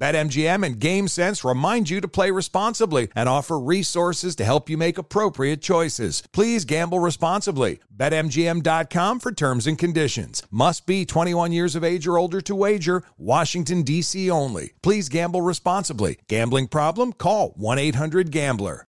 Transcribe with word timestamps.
BetMGM 0.00 0.64
and 0.64 0.80
GameSense 0.80 1.46
remind 1.46 1.90
you 1.90 2.00
to 2.00 2.08
play 2.08 2.30
responsibly 2.30 3.08
and 3.14 3.28
offer 3.28 3.60
resources 3.60 4.34
to 4.36 4.44
help 4.46 4.70
you 4.70 4.78
make 4.78 4.96
appropriate 4.96 5.60
choices. 5.60 6.22
Please 6.32 6.64
gamble 6.64 7.00
responsibly. 7.00 7.80
BetMGM.com 7.94 9.20
for 9.20 9.30
terms 9.30 9.66
and 9.66 9.78
conditions. 9.78 10.42
Must 10.50 10.86
be 10.86 11.04
21 11.04 11.52
years 11.52 11.76
of 11.76 11.84
age 11.84 12.06
or 12.06 12.16
older 12.16 12.40
to 12.40 12.54
wager. 12.54 13.02
Washington, 13.18 13.82
D.C. 13.82 14.30
only. 14.30 14.72
Please 14.82 15.10
gamble 15.10 15.42
responsibly. 15.42 16.18
Gambling 16.28 16.68
problem? 16.68 17.12
Call 17.12 17.50
1 17.56 17.78
800 17.78 18.30
Gambler. 18.30 18.86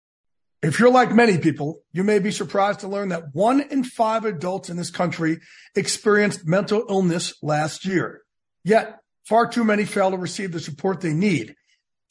If 0.64 0.80
you're 0.80 0.92
like 0.92 1.12
many 1.12 1.40
people, 1.40 1.82
you 1.92 2.04
may 2.04 2.20
be 2.20 2.32
surprised 2.32 2.82
to 2.82 2.88
learn 2.88 3.10
that 3.10 3.34
one 3.34 3.60
in 3.60 3.84
five 3.84 4.24
adults 4.24 4.70
in 4.70 4.78
this 4.78 4.92
country 4.92 5.40
experienced 5.76 6.48
mental 6.48 6.86
illness 6.88 7.34
last 7.42 7.84
year. 7.84 8.22
Yet, 8.64 9.01
Far 9.32 9.48
too 9.48 9.64
many 9.64 9.86
fail 9.86 10.12
to 10.12 10.18
receive 10.18 10.52
the 10.52 10.60
support 10.60 11.00
they 11.00 11.14
need. 11.14 11.56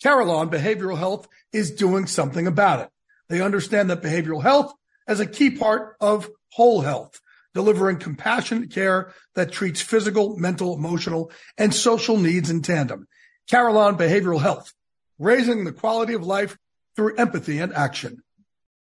Carelon 0.03 0.49
Behavioral 0.49 0.97
Health 0.97 1.29
is 1.53 1.71
doing 1.71 2.07
something 2.07 2.47
about 2.47 2.81
it. 2.81 2.89
They 3.29 3.43
understand 3.43 3.91
that 3.91 4.01
behavioral 4.01 4.43
health 4.43 4.73
is 5.07 5.21
a 5.21 5.27
key 5.27 5.51
part 5.51 5.97
of 6.01 6.31
whole 6.51 6.81
health, 6.81 7.21
delivering 7.53 7.99
compassionate 7.99 8.71
care 8.71 9.13
that 9.35 9.53
treats 9.53 9.83
physical, 9.83 10.39
mental, 10.39 10.75
emotional, 10.75 11.31
and 11.59 11.75
social 11.75 12.17
needs 12.17 12.49
in 12.49 12.63
tandem. 12.63 13.07
Carelon 13.51 13.99
Behavioral 13.99 14.41
Health, 14.41 14.73
raising 15.19 15.65
the 15.65 15.73
quality 15.73 16.15
of 16.15 16.25
life 16.25 16.57
through 16.97 17.17
empathy 17.17 17.59
and 17.59 17.75
action. 17.75 18.23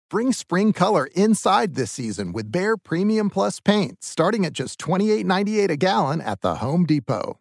Bring 0.08 0.32
spring 0.32 0.72
color 0.72 1.08
inside 1.16 1.74
this 1.74 1.90
season 1.90 2.30
with 2.32 2.52
Behr 2.52 2.76
Premium 2.80 3.30
Plus 3.30 3.58
paint, 3.58 4.04
starting 4.04 4.46
at 4.46 4.52
just 4.52 4.78
$28.98 4.78 5.70
a 5.70 5.76
gallon 5.76 6.20
at 6.20 6.40
the 6.40 6.54
Home 6.54 6.86
Depot. 6.86 7.40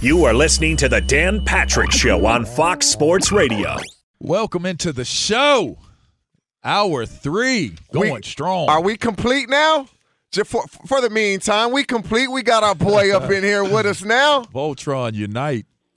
You 0.00 0.24
are 0.26 0.34
listening 0.34 0.76
to 0.78 0.88
the 0.88 1.00
Dan 1.00 1.44
Patrick 1.44 1.90
Show 1.90 2.24
on 2.26 2.44
Fox 2.44 2.86
Sports 2.86 3.32
Radio. 3.32 3.76
Welcome 4.20 4.64
into 4.64 4.92
the 4.92 5.04
show. 5.04 5.76
Hour 6.62 7.04
three, 7.06 7.76
going 7.92 8.14
We- 8.14 8.22
strong. 8.22 8.68
Are 8.68 8.80
we 8.80 8.96
complete 8.96 9.48
now? 9.48 9.88
Just 10.30 10.50
for, 10.50 10.64
for 10.86 11.00
the 11.00 11.08
meantime, 11.10 11.72
we 11.72 11.82
complete. 11.84 12.28
We 12.30 12.42
got 12.42 12.62
our 12.62 12.74
boy 12.74 13.14
up 13.16 13.30
in 13.30 13.42
here 13.42 13.64
with 13.64 13.86
us 13.86 14.04
now. 14.04 14.42
Voltron 14.54 15.14
unite. 15.14 15.66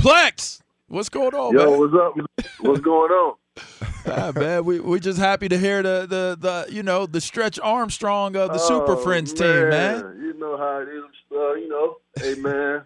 Plex, 0.00 0.60
what's 0.88 1.08
going 1.10 1.34
on, 1.34 1.52
Yo, 1.54 1.70
man? 1.70 1.78
what's 1.78 1.94
up? 1.94 2.14
What's 2.60 2.80
going 2.80 3.10
on? 3.12 3.34
Ah, 4.06 4.32
man, 4.34 4.64
we 4.66 4.80
we 4.80 5.00
just 5.00 5.18
happy 5.18 5.48
to 5.48 5.56
hear 5.58 5.82
the 5.82 6.06
the 6.06 6.36
the 6.38 6.72
you 6.74 6.82
know 6.82 7.06
the 7.06 7.20
Stretch 7.22 7.58
Armstrong 7.60 8.36
of 8.36 8.52
the 8.52 8.58
Super 8.58 8.92
Oh, 8.92 8.96
Friends 9.02 9.32
team, 9.32 9.70
man. 9.70 10.18
You 10.20 10.34
know 10.38 10.58
how 10.58 10.78
it 10.82 10.88
is. 10.88 11.04
Uh, 11.32 11.54
you 11.54 11.68
know, 11.68 11.96
hey 12.20 12.34
man, 12.34 12.82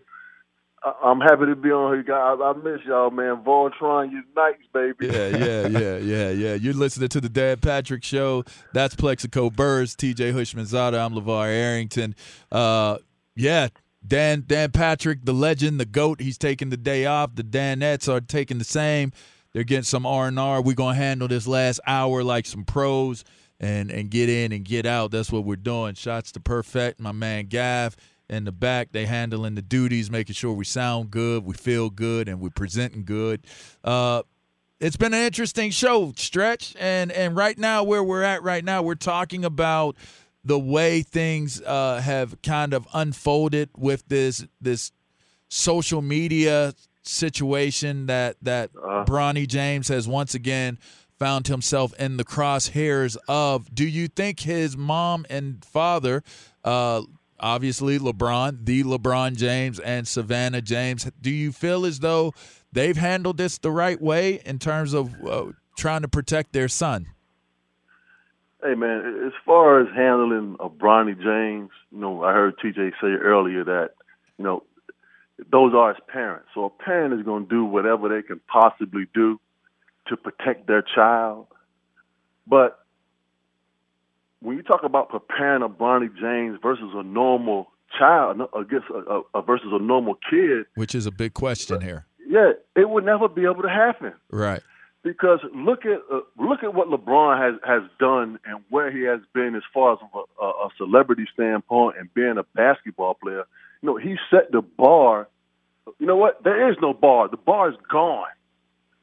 I- 0.84 0.94
I'm 1.02 1.20
happy 1.20 1.46
to 1.46 1.56
be 1.56 1.70
on 1.72 1.92
here, 1.94 2.04
guys. 2.04 2.38
I 2.40 2.52
miss 2.62 2.80
y'all, 2.86 3.10
man. 3.10 3.42
Voltron 3.44 4.12
unites, 4.12 4.62
baby. 4.72 5.08
Yeah, 5.08 5.28
yeah, 5.36 5.66
yeah, 5.78 5.96
yeah, 5.96 6.30
yeah. 6.30 6.54
You're 6.54 6.72
listening 6.74 7.08
to 7.08 7.20
the 7.20 7.28
Dan 7.28 7.58
Patrick 7.58 8.04
Show. 8.04 8.44
That's 8.72 8.94
Plaxico 8.94 9.50
Burress, 9.50 9.96
TJ 9.96 10.32
Houshmandzadeh. 10.32 11.04
I'm 11.04 11.14
LeVar 11.14 11.48
Arrington. 11.48 12.14
Uh, 12.52 12.98
yeah, 13.34 13.68
Dan 14.06 14.44
Dan 14.46 14.70
Patrick, 14.70 15.24
the 15.24 15.34
legend, 15.34 15.80
the 15.80 15.84
goat. 15.84 16.20
He's 16.20 16.38
taking 16.38 16.70
the 16.70 16.76
day 16.76 17.06
off. 17.06 17.34
The 17.34 17.42
Danettes 17.42 18.08
are 18.08 18.20
taking 18.20 18.58
the 18.58 18.64
same. 18.64 19.10
They're 19.52 19.64
getting 19.64 19.84
some 19.84 20.06
R 20.06 20.28
and 20.28 20.38
R. 20.38 20.62
We're 20.62 20.74
gonna 20.74 20.94
handle 20.94 21.28
this 21.28 21.46
last 21.46 21.80
hour 21.86 22.22
like 22.22 22.46
some 22.46 22.64
pros 22.64 23.24
and 23.60 23.90
and 23.90 24.10
get 24.10 24.28
in 24.28 24.52
and 24.52 24.64
get 24.64 24.86
out. 24.86 25.10
That's 25.10 25.32
what 25.32 25.44
we're 25.44 25.56
doing. 25.56 25.94
Shots 25.94 26.32
to 26.32 26.40
perfect. 26.40 27.00
My 27.00 27.12
man 27.12 27.46
Gav 27.46 27.96
in 28.28 28.44
the 28.44 28.52
back. 28.52 28.92
They 28.92 29.06
handling 29.06 29.54
the 29.54 29.62
duties, 29.62 30.10
making 30.10 30.34
sure 30.34 30.52
we 30.52 30.64
sound 30.64 31.10
good, 31.10 31.44
we 31.44 31.54
feel 31.54 31.90
good, 31.90 32.28
and 32.28 32.40
we're 32.40 32.50
presenting 32.50 33.04
good. 33.04 33.46
Uh, 33.82 34.22
it's 34.80 34.96
been 34.96 35.14
an 35.14 35.24
interesting 35.24 35.70
show, 35.70 36.12
Stretch, 36.16 36.76
and 36.78 37.10
and 37.10 37.34
right 37.34 37.58
now 37.58 37.82
where 37.82 38.02
we're 38.02 38.22
at 38.22 38.42
right 38.42 38.64
now, 38.64 38.82
we're 38.82 38.94
talking 38.94 39.44
about 39.44 39.96
the 40.44 40.58
way 40.58 41.02
things 41.02 41.60
uh, 41.62 42.00
have 42.00 42.40
kind 42.42 42.72
of 42.72 42.86
unfolded 42.94 43.70
with 43.76 44.06
this 44.08 44.46
this 44.60 44.92
social 45.48 46.02
media 46.02 46.74
situation 47.08 48.06
that 48.06 48.36
that 48.42 48.72
Bronny 48.74 49.46
James 49.46 49.88
has 49.88 50.06
once 50.06 50.34
again 50.34 50.78
found 51.18 51.48
himself 51.48 51.92
in 51.98 52.16
the 52.16 52.24
crosshairs 52.24 53.16
of. 53.28 53.74
Do 53.74 53.86
you 53.86 54.08
think 54.08 54.40
his 54.40 54.76
mom 54.76 55.26
and 55.28 55.64
father, 55.64 56.22
uh, 56.64 57.02
obviously 57.40 57.98
LeBron, 57.98 58.64
the 58.64 58.84
LeBron 58.84 59.36
James 59.36 59.78
and 59.80 60.06
Savannah 60.06 60.62
James, 60.62 61.10
do 61.20 61.30
you 61.30 61.52
feel 61.52 61.84
as 61.86 62.00
though 62.00 62.32
they've 62.72 62.96
handled 62.96 63.38
this 63.38 63.58
the 63.58 63.70
right 63.70 64.00
way 64.00 64.40
in 64.44 64.58
terms 64.58 64.94
of 64.94 65.14
uh, 65.26 65.46
trying 65.76 66.02
to 66.02 66.08
protect 66.08 66.52
their 66.52 66.68
son? 66.68 67.06
Hey 68.62 68.74
man, 68.74 69.22
as 69.24 69.32
far 69.46 69.80
as 69.80 69.86
handling 69.94 70.56
of 70.58 70.72
Bronny 70.72 71.14
James, 71.14 71.70
you 71.92 71.98
know, 71.98 72.24
I 72.24 72.32
heard 72.32 72.58
TJ 72.58 72.92
say 73.00 73.06
earlier 73.06 73.62
that, 73.64 73.90
you 74.36 74.44
know, 74.44 74.64
those 75.50 75.72
are 75.74 75.88
his 75.94 76.02
parents. 76.08 76.48
So 76.54 76.64
a 76.64 76.70
parent 76.70 77.14
is 77.18 77.24
going 77.24 77.44
to 77.44 77.48
do 77.48 77.64
whatever 77.64 78.08
they 78.08 78.22
can 78.26 78.40
possibly 78.48 79.06
do 79.14 79.38
to 80.08 80.16
protect 80.16 80.66
their 80.66 80.82
child. 80.82 81.46
But 82.46 82.84
when 84.40 84.56
you 84.56 84.62
talk 84.62 84.82
about 84.84 85.10
preparing 85.10 85.62
a 85.62 85.68
Bronny 85.68 86.08
James 86.18 86.58
versus 86.62 86.90
a 86.94 87.02
normal 87.02 87.70
child 87.98 88.40
against 88.54 88.86
a, 88.90 89.22
a, 89.34 89.42
versus 89.42 89.68
a 89.72 89.78
normal 89.82 90.16
kid, 90.30 90.66
Which 90.74 90.94
is 90.94 91.06
a 91.06 91.10
big 91.10 91.34
question 91.34 91.80
here. 91.80 92.06
yeah, 92.26 92.52
it 92.76 92.88
would 92.88 93.04
never 93.04 93.28
be 93.28 93.44
able 93.44 93.62
to 93.62 93.68
happen 93.68 94.12
Right. 94.30 94.62
because 95.02 95.40
look 95.54 95.84
at 95.86 96.00
uh, 96.12 96.20
look 96.38 96.62
at 96.62 96.74
what 96.74 96.88
LeBron 96.88 97.40
has 97.40 97.60
has 97.66 97.82
done 97.98 98.38
and 98.44 98.62
where 98.70 98.90
he 98.90 99.02
has 99.04 99.20
been 99.34 99.54
as 99.54 99.62
far 99.72 99.94
as 99.94 99.98
a, 100.14 100.44
a, 100.44 100.48
a 100.48 100.68
celebrity 100.76 101.26
standpoint 101.32 101.96
and 101.98 102.12
being 102.14 102.36
a 102.38 102.44
basketball 102.54 103.14
player. 103.14 103.44
Know, 103.82 103.96
he 103.96 104.16
set 104.30 104.50
the 104.50 104.62
bar. 104.62 105.28
You 105.98 106.06
know 106.06 106.16
what? 106.16 106.42
There 106.44 106.70
is 106.70 106.76
no 106.80 106.92
bar. 106.92 107.28
The 107.28 107.36
bar 107.36 107.70
is 107.70 107.76
gone. 107.90 108.28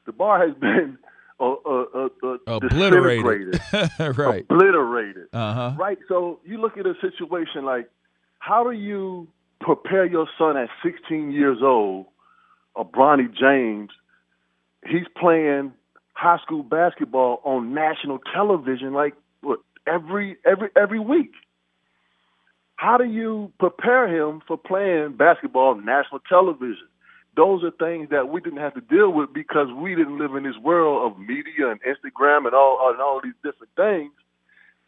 The 0.05 0.11
bar 0.11 0.45
has 0.45 0.55
been 0.57 0.97
uh, 1.39 1.53
uh, 1.53 2.09
uh, 2.23 2.37
obliterated, 2.47 3.59
right? 4.17 4.45
obliterated. 4.49 5.27
Uh 5.33 5.53
huh. 5.53 5.73
Right. 5.77 5.97
So 6.07 6.39
you 6.45 6.59
look 6.59 6.77
at 6.77 6.85
a 6.85 6.93
situation 7.01 7.65
like, 7.65 7.89
how 8.39 8.63
do 8.63 8.71
you 8.71 9.27
prepare 9.59 10.05
your 10.05 10.27
son 10.37 10.57
at 10.57 10.69
16 10.83 11.31
years 11.31 11.59
old, 11.61 12.05
a 12.75 12.83
Bronny 12.83 13.27
James? 13.33 13.89
He's 14.85 15.07
playing 15.17 15.73
high 16.13 16.37
school 16.43 16.63
basketball 16.63 17.41
on 17.43 17.73
national 17.73 18.19
television, 18.33 18.93
like 18.93 19.13
what, 19.41 19.59
every 19.87 20.37
every 20.45 20.69
every 20.75 20.99
week. 20.99 21.31
How 22.75 22.97
do 22.97 23.05
you 23.05 23.51
prepare 23.59 24.07
him 24.07 24.41
for 24.47 24.57
playing 24.57 25.13
basketball 25.17 25.69
on 25.69 25.85
national 25.85 26.19
television? 26.27 26.87
Those 27.35 27.63
are 27.63 27.71
things 27.71 28.09
that 28.11 28.29
we 28.29 28.41
didn't 28.41 28.59
have 28.59 28.73
to 28.75 28.81
deal 28.81 29.11
with 29.11 29.33
because 29.33 29.67
we 29.75 29.95
didn't 29.95 30.17
live 30.17 30.35
in 30.35 30.43
this 30.43 30.57
world 30.57 31.11
of 31.11 31.19
media 31.19 31.69
and 31.69 31.79
Instagram 31.81 32.45
and 32.45 32.53
all 32.53 32.91
and 32.91 33.01
all 33.01 33.21
these 33.23 33.33
different 33.43 33.71
things. 33.75 34.11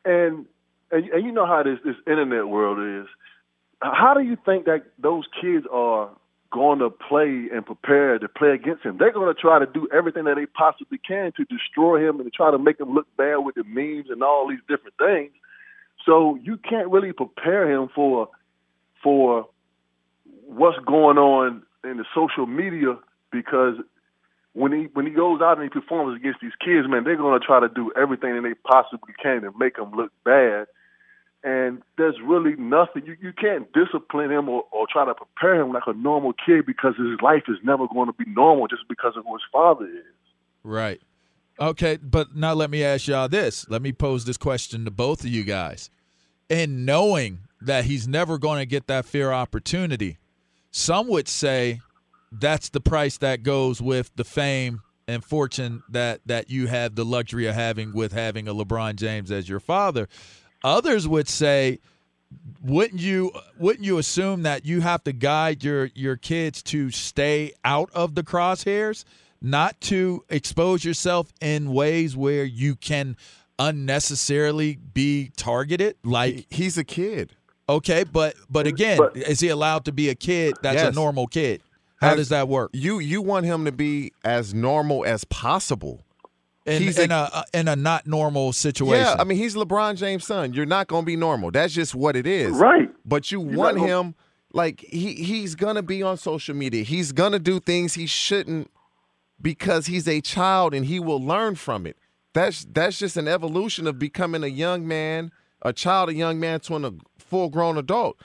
And 0.06 0.46
and, 0.92 1.10
and 1.10 1.26
you 1.26 1.32
know 1.32 1.46
how 1.46 1.64
this 1.64 1.80
this 1.84 1.96
internet 2.06 2.48
world 2.48 2.80
is. 3.04 3.10
How 3.82 4.14
do 4.14 4.22
you 4.22 4.38
think 4.46 4.66
that 4.66 4.86
those 4.98 5.26
kids 5.42 5.66
are 5.72 6.10
going 6.52 6.80
to 6.80 6.90
play 6.90 7.48
and 7.54 7.66
prepare 7.66 8.18
to 8.18 8.28
play 8.28 8.52
against 8.52 8.84
him? 8.84 8.98
They're 8.98 9.12
going 9.12 9.34
to 9.34 9.40
try 9.40 9.60
to 9.60 9.66
do 9.66 9.88
everything 9.94 10.24
that 10.24 10.36
they 10.36 10.46
possibly 10.46 10.98
can 10.98 11.32
to 11.34 11.46
destroy 11.46 12.08
him 12.08 12.20
and 12.20 12.26
to 12.26 12.32
try 12.32 12.50
to 12.50 12.58
make 12.58 12.80
him 12.80 12.94
look 12.94 13.08
bad 13.18 13.38
with 13.38 13.56
the 13.56 13.64
memes 13.66 14.08
and 14.10 14.24
all 14.24 14.48
these 14.48 14.64
different 14.68 14.96
things. 14.98 15.32
So 16.08 16.40
you 16.42 16.58
can't 16.58 16.90
really 16.90 17.12
prepare 17.12 17.70
him 17.70 17.90
for 17.94 18.30
for 19.04 19.48
what's 20.46 20.80
going 20.86 21.18
on 21.18 21.64
in 21.84 21.98
the 21.98 22.06
social 22.16 22.48
media 22.48 22.98
because 23.32 23.76
when 24.54 24.72
he 24.72 24.88
when 24.94 25.06
he 25.06 25.12
goes 25.12 25.42
out 25.42 25.60
and 25.60 25.64
he 25.64 25.70
performs 25.70 26.16
against 26.20 26.40
these 26.42 26.56
kids, 26.64 26.88
man, 26.88 27.04
they're 27.04 27.18
to 27.18 27.40
try 27.46 27.60
to 27.60 27.70
do 27.70 27.92
everything 27.96 28.36
that 28.36 28.42
they 28.42 28.56
possibly 28.56 29.14
can 29.22 29.42
to 29.42 29.52
make 29.60 29.78
him 29.78 29.92
look 29.92 30.12
bad. 30.24 30.68
And 31.44 31.84
there's 31.98 32.16
really 32.26 32.56
nothing 32.56 33.06
you 33.06 33.18
you 33.22 33.34
can't 33.34 33.68
discipline 33.74 34.32
him 34.32 34.50
or, 34.50 34.64
or 34.72 34.88
try 34.92 35.06
to 35.06 35.14
prepare 35.14 35.62
him 35.62 35.74
like 35.74 35.84
a 35.88 35.94
normal 35.94 36.34
kid 36.34 36.66
because 36.66 36.96
his 36.98 37.22
life 37.22 37.44
is 37.50 37.58
never 37.64 37.86
going 37.88 38.08
to 38.08 38.14
be 38.14 38.26
normal 38.32 38.68
just 38.68 38.88
because 38.88 39.14
of 39.18 39.26
who 39.26 39.34
his 39.34 39.44
father 39.52 39.86
is. 39.86 40.16
Right. 40.64 41.02
Okay, 41.60 41.98
but 41.98 42.36
now 42.36 42.54
let 42.54 42.70
me 42.70 42.84
ask 42.84 43.08
y'all 43.08 43.28
this. 43.28 43.68
Let 43.70 43.82
me 43.82 43.92
pose 43.92 44.26
this 44.26 44.38
question 44.38 44.86
to 44.86 44.92
both 44.92 45.22
of 45.22 45.28
you 45.28 45.44
guys. 45.44 45.90
And 46.50 46.86
knowing 46.86 47.40
that 47.62 47.86
he's 47.86 48.08
never 48.08 48.38
going 48.38 48.60
to 48.60 48.66
get 48.66 48.88
that 48.88 49.06
fair 49.06 49.34
opportunity, 49.34 50.18
some 50.72 51.08
would 51.08 51.28
say 51.28 51.82
that's 52.32 52.70
the 52.70 52.80
price 52.80 53.18
that 53.18 53.44
goes 53.44 53.82
with 53.82 54.12
the 54.16 54.24
fame 54.24 54.82
and 55.08 55.24
fortune 55.24 55.84
that 55.90 56.20
that 56.26 56.50
you 56.50 56.68
have 56.68 56.96
the 56.96 57.06
luxury 57.06 57.48
of 57.48 57.56
having 57.56 57.94
with 57.94 58.12
having 58.12 58.48
a 58.48 58.54
LeBron 58.54 58.96
James 58.96 59.32
as 59.32 59.48
your 59.48 59.60
father. 59.60 60.08
Others 60.64 61.08
would 61.08 61.30
say 61.30 61.80
wouldn't 62.62 63.02
you 63.02 63.32
wouldn't 63.58 63.86
you 63.86 63.98
assume 63.98 64.44
that 64.44 64.66
you 64.66 64.82
have 64.82 65.04
to 65.06 65.14
guide 65.14 65.64
your 65.64 65.90
your 65.96 66.18
kids 66.18 66.62
to 66.64 66.92
stay 66.92 67.54
out 67.64 67.90
of 67.94 68.16
the 68.16 68.24
crosshairs, 68.24 69.06
not 69.42 69.80
to 69.82 70.26
expose 70.30 70.84
yourself 70.84 71.32
in 71.40 71.74
ways 71.74 72.18
where 72.18 72.44
you 72.44 72.76
can 72.76 73.16
unnecessarily 73.60 74.78
be 74.94 75.32
targeted 75.38 75.96
like 76.04 76.46
he's 76.50 76.78
a 76.78 76.84
kid. 76.84 77.34
Okay, 77.70 78.04
but 78.04 78.36
but 78.50 78.66
again, 78.68 78.98
But- 78.98 79.18
is 79.18 79.40
he 79.40 79.50
allowed 79.50 79.86
to 79.86 79.92
be 79.92 80.10
a 80.10 80.16
kid 80.16 80.56
that's 80.62 80.76
Yes. 80.76 80.92
a 80.92 80.96
normal 80.96 81.28
kid? 81.28 81.62
How 82.00 82.12
As- 82.12 82.18
does 82.18 82.30
that 82.30 82.48
work? 82.48 82.70
You 82.74 83.00
you 83.00 83.22
want 83.22 83.46
him 83.46 83.66
to 83.66 83.72
be 83.72 84.14
as 84.24 84.54
normal 84.54 85.06
as 85.06 85.24
possible. 85.26 86.04
In, 86.66 86.82
he's 86.82 87.00
in 87.00 87.12
a- 87.12 87.16
a, 87.16 87.30
uh, 87.38 87.44
in 87.54 87.68
a 87.70 87.76
not 87.78 88.06
normal 88.08 88.52
situation. 88.54 89.06
Yeah, 89.06 89.16
I 89.20 89.24
mean 89.24 89.38
he's 89.38 89.56
LeBron 89.56 89.96
James' 89.96 90.26
son. 90.26 90.54
You're 90.54 90.66
not 90.66 90.88
gonna 90.88 91.06
be 91.06 91.16
normal. 91.16 91.50
That's 91.52 91.74
just 91.74 91.96
what 91.96 92.16
it 92.16 92.28
is. 92.28 92.52
Right. 92.52 92.90
But 93.06 93.32
you 93.32 93.42
You're 93.42 93.58
want 93.58 93.78
not 93.78 93.88
gonna- 93.88 94.02
him 94.08 94.16
like 94.54 94.82
he 94.82 95.14
he's 95.16 95.56
gonna 95.56 95.82
be 95.84 96.04
on 96.04 96.18
social 96.18 96.56
media. 96.56 96.84
He's 96.84 97.12
gonna 97.12 97.40
do 97.40 97.60
things 97.60 97.94
he 97.96 98.06
shouldn't 98.06 98.70
because 99.42 99.86
he's 99.88 100.08
a 100.08 100.20
child 100.22 100.74
and 100.74 100.86
he 100.86 101.00
will 101.00 101.22
learn 101.24 101.56
from 101.56 101.86
it. 101.86 101.98
That's 102.38 102.66
that's 102.66 103.00
just 103.00 103.18
an 103.18 103.28
evolution 103.28 103.88
of 103.88 103.98
becoming 103.98 104.44
a 104.44 104.48
young 104.48 104.88
man, 104.88 105.32
a 105.64 105.74
child, 105.74 106.10
a 106.10 106.14
young 106.14 106.40
man 106.40 106.60
to 106.60 106.76
a 106.76 106.94
full 107.18 107.50
grown 107.50 107.80
adult. 107.80 108.22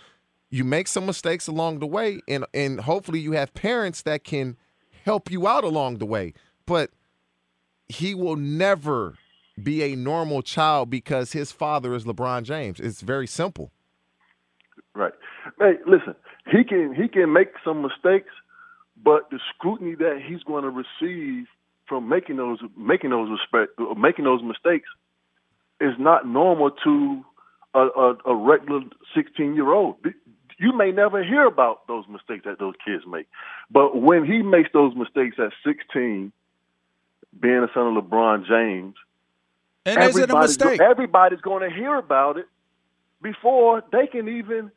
You 0.50 0.64
make 0.64 0.86
some 0.86 1.06
mistakes 1.06 1.46
along 1.46 1.78
the 1.78 1.86
way, 1.86 2.20
and 2.28 2.44
and 2.52 2.80
hopefully 2.80 3.20
you 3.20 3.32
have 3.32 3.54
parents 3.54 4.02
that 4.02 4.22
can 4.22 4.58
help 5.06 5.30
you 5.30 5.48
out 5.48 5.64
along 5.64 5.96
the 5.96 6.04
way. 6.04 6.34
But 6.66 6.90
he 7.88 8.14
will 8.14 8.36
never 8.36 9.14
be 9.62 9.82
a 9.82 9.96
normal 9.96 10.42
child 10.42 10.90
because 10.90 11.32
his 11.32 11.50
father 11.50 11.94
is 11.94 12.04
LeBron 12.04 12.42
James. 12.42 12.80
It's 12.80 13.00
very 13.00 13.26
simple. 13.26 13.72
Right. 14.94 15.14
Hey, 15.58 15.76
listen, 15.86 16.14
he 16.50 16.64
can 16.64 16.94
he 16.94 17.08
can 17.08 17.32
make 17.32 17.52
some 17.64 17.80
mistakes, 17.80 18.28
but 19.02 19.30
the 19.30 19.40
scrutiny 19.54 19.94
that 19.94 20.20
he's 20.22 20.42
going 20.42 20.64
to 20.64 20.70
receive 20.70 21.46
from 21.92 22.08
making 22.08 22.36
those 22.36 22.58
making 22.74 23.10
those 23.10 23.28
respect 23.28 23.78
making 23.98 24.24
those 24.24 24.42
mistakes 24.42 24.88
is 25.78 25.92
not 25.98 26.26
normal 26.26 26.70
to 26.70 27.22
a, 27.74 27.80
a, 27.80 28.16
a 28.24 28.34
regular 28.34 28.80
sixteen 29.14 29.54
year 29.54 29.70
old. 29.70 29.96
You 30.58 30.74
may 30.74 30.90
never 30.90 31.22
hear 31.22 31.44
about 31.44 31.86
those 31.88 32.04
mistakes 32.08 32.44
that 32.46 32.58
those 32.58 32.72
kids 32.82 33.04
make, 33.06 33.26
but 33.70 34.00
when 34.00 34.24
he 34.24 34.40
makes 34.40 34.70
those 34.72 34.94
mistakes 34.96 35.36
at 35.38 35.52
sixteen, 35.66 36.32
being 37.38 37.58
a 37.58 37.68
son 37.74 37.94
of 37.94 38.02
LeBron 38.02 38.46
James, 38.46 38.94
and 39.84 40.02
is 40.02 40.16
it 40.16 40.20
a 40.20 40.22
everybody's 40.22 40.58
mistake? 40.58 40.80
everybody's 40.80 41.40
going 41.42 41.68
to 41.68 41.76
hear 41.76 41.96
about 41.96 42.38
it 42.38 42.46
before 43.20 43.82
they 43.92 44.06
can 44.06 44.28
even 44.28 44.70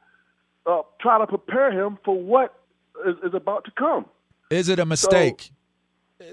uh, 0.66 0.82
try 1.00 1.18
to 1.18 1.28
prepare 1.28 1.72
him 1.72 1.98
for 2.04 2.22
what 2.22 2.60
is, 3.08 3.16
is 3.24 3.34
about 3.34 3.64
to 3.64 3.72
come. 3.72 4.06
Is 4.50 4.68
it 4.68 4.80
a 4.80 4.86
mistake? 4.86 5.52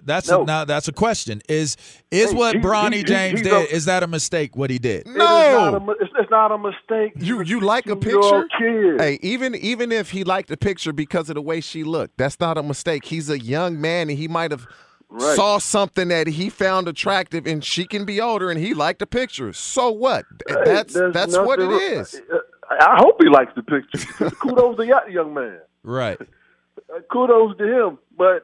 That's 0.05 0.29
No. 0.31 0.43
a, 0.43 0.45
now 0.47 0.65
that's 0.65 0.89
a 0.89 0.93
question. 0.93 1.43
Is 1.49 1.77
is 2.11 2.31
Hey, 2.31 2.37
what 2.37 2.55
he- 2.57 2.61
Bronny 2.61 2.93
he- 2.93 2.99
he- 2.99 3.05
James 3.05 3.41
he's 3.41 3.49
did? 3.49 3.53
a- 3.71 3.75
is 3.75 3.85
that 3.87 4.03
a 4.03 4.07
mistake? 4.07 4.57
What 4.57 4.71
he 4.71 4.79
did? 4.79 5.07
It 5.07 5.11
is 5.11 5.17
not 5.17 5.75
a, 5.75 5.79
No, 5.81 5.91
it's, 6.01 6.13
it's 6.19 6.31
not 6.31 6.53
a 6.53 6.59
mistake. 6.59 7.13
you 7.17 7.43
you 7.43 7.61
like 7.61 7.87
a 7.87 7.97
picture? 7.97 8.47
Kid. 8.59 9.01
Hey, 9.01 9.19
even 9.23 9.55
even 9.55 9.91
if 9.93 10.11
he 10.11 10.25
liked 10.25 10.49
the 10.49 10.57
picture 10.57 10.93
because 10.93 11.29
of 11.29 11.35
the 11.35 11.43
way 11.43 11.61
she 11.61 11.85
looked, 11.85 12.17
that's 12.19 12.39
not 12.41 12.57
a 12.59 12.63
mistake. 12.63 13.05
He's 13.07 13.29
a 13.31 13.39
young 13.39 13.81
man 13.81 14.09
and 14.09 14.19
he 14.19 14.29
might 14.29 14.51
have 14.51 14.67
Right. 15.15 15.37
saw 15.37 15.59
something 15.59 16.09
that 16.09 16.27
he 16.27 16.49
found 16.49 16.89
attractive, 16.89 17.47
and 17.47 17.63
she 17.63 17.85
can 17.85 18.07
be 18.07 18.19
older, 18.19 18.51
and 18.51 18.59
he 18.59 18.73
liked 18.73 18.99
the 19.01 19.07
picture. 19.07 19.53
So 19.53 19.91
what? 19.91 20.25
Hey, 20.49 20.55
That's 20.65 20.95
that's 21.13 21.37
what 21.37 21.61
it 21.61 21.69
nothing- 21.69 21.99
is. 21.99 22.23
Uh, 22.33 22.39
I 22.81 22.97
hope 22.97 23.17
he 23.23 23.29
likes 23.29 23.53
the 23.55 23.63
picture. 23.63 24.31
Kudos 24.41 24.79
to 24.79 24.87
that 24.87 25.11
young 25.13 25.35
man. 25.35 25.59
Right. 25.83 26.19
Uh, 26.19 27.01
kudos 27.13 27.59
to 27.59 27.65
him. 27.89 27.99
But 28.17 28.37
uh, 28.37 28.41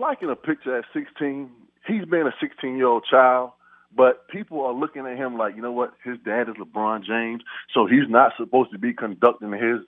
liking 0.00 0.30
a 0.30 0.36
picture 0.36 0.76
at 0.76 0.84
16, 0.94 1.50
he's 1.86 2.04
been 2.06 2.26
a 2.26 2.34
16 2.40 2.76
year 2.76 2.86
old 2.86 3.04
child. 3.08 3.52
But 3.94 4.28
people 4.28 4.64
are 4.64 4.72
looking 4.72 5.06
at 5.06 5.16
him 5.16 5.36
like, 5.36 5.56
you 5.56 5.62
know 5.62 5.72
what? 5.72 5.94
His 6.04 6.16
dad 6.24 6.48
is 6.48 6.54
LeBron 6.54 7.04
James, 7.04 7.42
so 7.74 7.86
he's 7.86 8.08
not 8.08 8.32
supposed 8.36 8.70
to 8.70 8.78
be 8.78 8.92
conducting 8.94 9.52
his 9.52 9.80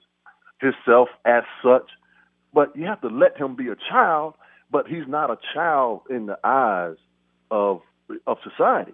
himself 0.59 1.07
as 1.25 1.43
such. 1.63 1.89
But 2.53 2.75
you 2.75 2.85
have 2.85 2.99
to 3.01 3.07
let 3.07 3.37
him 3.37 3.55
be 3.55 3.69
a 3.69 3.75
child. 3.89 4.35
But 4.69 4.87
he's 4.87 5.07
not 5.07 5.29
a 5.29 5.37
child 5.53 6.01
in 6.09 6.25
the 6.25 6.37
eyes 6.43 6.97
of 7.49 7.81
of 8.27 8.37
society. 8.43 8.93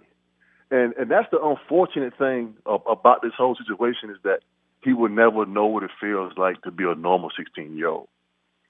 And 0.70 0.94
and 0.94 1.10
that's 1.10 1.28
the 1.32 1.40
unfortunate 1.42 2.16
thing 2.16 2.54
of, 2.64 2.82
about 2.86 3.22
this 3.22 3.32
whole 3.36 3.56
situation 3.56 4.10
is 4.10 4.18
that 4.22 4.40
he 4.84 4.92
will 4.92 5.08
never 5.08 5.44
know 5.44 5.66
what 5.66 5.82
it 5.82 5.90
feels 6.00 6.32
like 6.36 6.62
to 6.62 6.70
be 6.70 6.84
a 6.84 6.94
normal 6.94 7.30
16 7.36 7.76
year 7.76 7.88
old. 7.88 8.08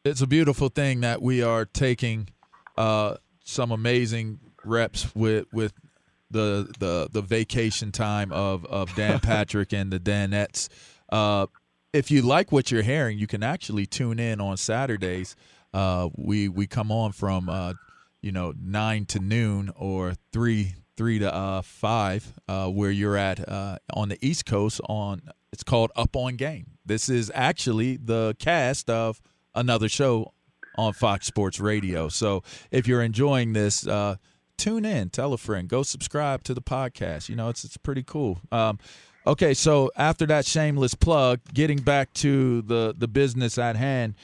it's 0.05 0.23
a 0.23 0.27
beautiful 0.27 0.69
thing 0.69 1.01
that 1.01 1.21
we 1.21 1.43
are 1.43 1.67
taking 1.67 2.29
uh, 2.81 3.17
some 3.45 3.73
amazing 3.73 4.41
reps 4.65 5.15
with 5.15 5.47
with 5.53 5.75
the 6.31 6.73
the 6.79 7.09
the 7.13 7.21
vacation 7.21 7.93
time 7.93 8.33
of 8.33 8.65
of 8.65 8.95
Dan 8.95 9.21
Patrick 9.31 9.75
and 9.75 9.93
the 9.93 10.01
Danettes. 10.01 10.69
Uh, 11.11 11.47
if 11.93 12.11
you 12.11 12.23
like 12.23 12.53
what 12.53 12.71
you're 12.71 12.83
hearing, 12.83 13.19
you 13.19 13.27
can 13.27 13.43
actually 13.43 13.85
tune 13.85 14.19
in 14.19 14.41
on 14.41 14.57
Saturdays. 14.57 15.37
Uh, 15.75 16.09
we 16.17 16.49
we 16.49 16.67
come 16.67 16.91
on 16.91 17.13
from 17.13 17.51
uh, 17.51 17.75
you 18.23 18.33
know 18.33 18.55
nine 18.59 19.05
to 19.07 19.19
noon 19.19 19.71
or 19.77 20.15
three 20.33 20.75
three 20.97 21.19
to 21.19 21.35
uh, 21.35 21.61
five, 21.61 22.33
uh, 22.49 22.69
where 22.69 22.91
you're 22.91 23.17
at 23.17 23.47
uh, 23.47 23.77
on 23.93 24.09
the 24.09 24.19
East 24.27 24.47
Coast. 24.47 24.81
On 24.89 25.21
it's 25.53 25.65
called 25.65 25.91
Up 25.97 26.17
on 26.17 26.37
Game. 26.37 26.79
This 26.87 27.11
is 27.11 27.31
actually 27.35 27.99
the 27.99 28.37
cast 28.39 28.89
of 28.89 29.21
another 29.55 29.89
show 29.91 30.33
on 30.81 30.93
Fox 30.95 31.27
Sports 31.27 31.61
Radio. 31.61 32.09
So 32.09 32.43
if 32.71 32.89
you're 32.89 33.03
enjoying 33.03 33.53
this, 33.53 33.87
uh, 33.87 34.17
tune 34.57 34.85
in, 34.85 35.11
tell 35.11 35.33
a 35.33 35.39
friend, 35.39 35.69
go 35.69 35.83
subscribe 35.83 36.43
to 36.45 36.55
the 36.55 36.63
podcast. 36.63 37.29
You 37.29 37.37
know, 37.37 37.49
it's 37.49 37.65
it's 37.65 37.77
pretty 37.77 38.03
cool. 38.03 38.41
Um, 38.51 38.79
okay, 39.27 39.55
so 39.55 39.91
after 39.97 40.27
that 40.27 40.47
shameless 40.47 40.95
plug, 40.95 41.41
getting 41.53 41.79
back 41.79 42.13
to 42.15 42.63
the 42.63 42.95
the 42.97 43.09
business 43.09 43.59
at 43.59 43.77
hand. 43.77 44.15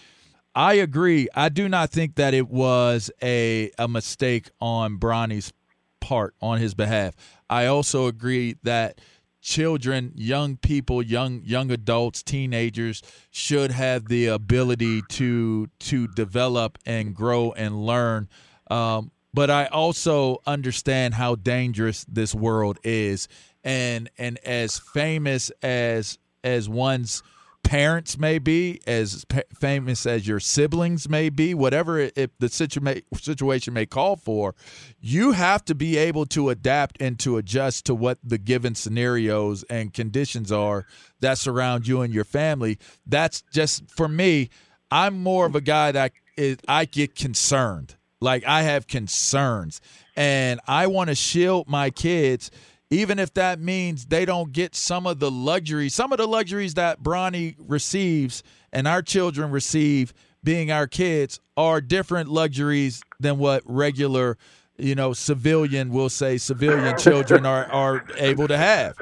I 0.54 0.75
agree. 0.75 1.28
I 1.34 1.50
do 1.50 1.68
not 1.68 1.90
think 1.90 2.14
that 2.14 2.32
it 2.32 2.48
was 2.48 3.10
a 3.22 3.70
a 3.78 3.86
mistake 3.86 4.48
on 4.58 4.96
Bronny's 4.96 5.52
part 6.00 6.34
on 6.40 6.58
his 6.58 6.72
behalf. 6.72 7.14
I 7.50 7.66
also 7.66 8.06
agree 8.06 8.56
that 8.62 9.00
children, 9.46 10.10
young 10.16 10.56
people, 10.56 11.00
young 11.00 11.40
young 11.44 11.70
adults, 11.70 12.20
teenagers 12.20 13.00
should 13.30 13.70
have 13.70 14.08
the 14.08 14.26
ability 14.26 15.02
to 15.08 15.68
to 15.78 16.08
develop 16.08 16.78
and 16.84 17.14
grow 17.14 17.52
and 17.52 17.86
learn. 17.86 18.28
Um, 18.68 19.12
but 19.32 19.48
I 19.48 19.66
also 19.66 20.42
understand 20.46 21.14
how 21.14 21.36
dangerous 21.36 22.04
this 22.08 22.34
world 22.34 22.78
is, 22.82 23.28
and 23.62 24.10
and 24.18 24.36
as 24.44 24.80
famous 24.80 25.50
as 25.62 26.18
as 26.42 26.68
one's 26.68 27.22
parents 27.66 28.16
may 28.16 28.38
be, 28.38 28.80
as 28.87 29.25
pa- 29.25 29.40
famous 29.58 30.06
as 30.06 30.26
your 30.26 30.38
siblings 30.38 31.08
may 31.08 31.28
be, 31.28 31.52
whatever 31.52 31.99
it, 31.99 32.12
if 32.16 32.30
the 32.38 32.46
situa- 32.46 33.02
situation 33.16 33.75
may 33.75 33.85
call 33.85 34.14
for, 34.14 34.54
you 35.00 35.32
have 35.32 35.64
to 35.64 35.75
be 35.75 35.96
able 35.96 36.26
to 36.26 36.49
adapt 36.49 37.02
and 37.02 37.18
to 37.18 37.37
adjust 37.37 37.85
to 37.87 37.94
what 37.94 38.18
the 38.23 38.38
given 38.38 38.76
scenarios 38.76 39.64
and 39.64 39.92
conditions 39.92 40.52
are 40.52 40.87
that 41.18 41.38
surround 41.38 41.88
you 41.88 42.02
and 42.02 42.14
your 42.14 42.25
family. 42.25 42.78
That's 43.04 43.42
just 43.52 43.90
for 43.90 44.06
me. 44.06 44.49
I'm 44.92 45.20
more 45.20 45.44
of 45.44 45.56
a 45.56 45.61
guy 45.61 45.90
that 45.90 46.12
is, 46.37 46.58
I 46.68 46.85
get 46.85 47.16
concerned. 47.16 47.96
Like 48.20 48.44
I 48.46 48.62
have 48.62 48.87
concerns, 48.87 49.82
and 50.16 50.58
I 50.66 50.87
want 50.87 51.11
to 51.11 51.14
shield 51.14 51.68
my 51.68 51.90
kids 51.90 52.50
even 52.90 53.18
if 53.18 53.34
that 53.34 53.60
means 53.60 54.06
they 54.06 54.24
don't 54.24 54.52
get 54.52 54.74
some 54.74 55.06
of 55.06 55.18
the 55.18 55.30
luxuries, 55.30 55.94
some 55.94 56.12
of 56.12 56.18
the 56.18 56.26
luxuries 56.26 56.74
that 56.74 57.02
Bronny 57.02 57.56
receives 57.58 58.42
and 58.72 58.86
our 58.86 59.02
children 59.02 59.50
receive, 59.50 60.12
being 60.44 60.70
our 60.70 60.86
kids, 60.86 61.40
are 61.56 61.80
different 61.80 62.28
luxuries 62.28 63.02
than 63.18 63.38
what 63.38 63.62
regular, 63.66 64.38
you 64.76 64.94
know, 64.94 65.12
civilian, 65.12 65.90
will 65.90 66.08
say, 66.08 66.38
civilian 66.38 66.96
children 66.98 67.44
are, 67.44 67.64
are 67.72 68.04
able 68.18 68.46
to 68.46 68.56
have. 68.56 68.94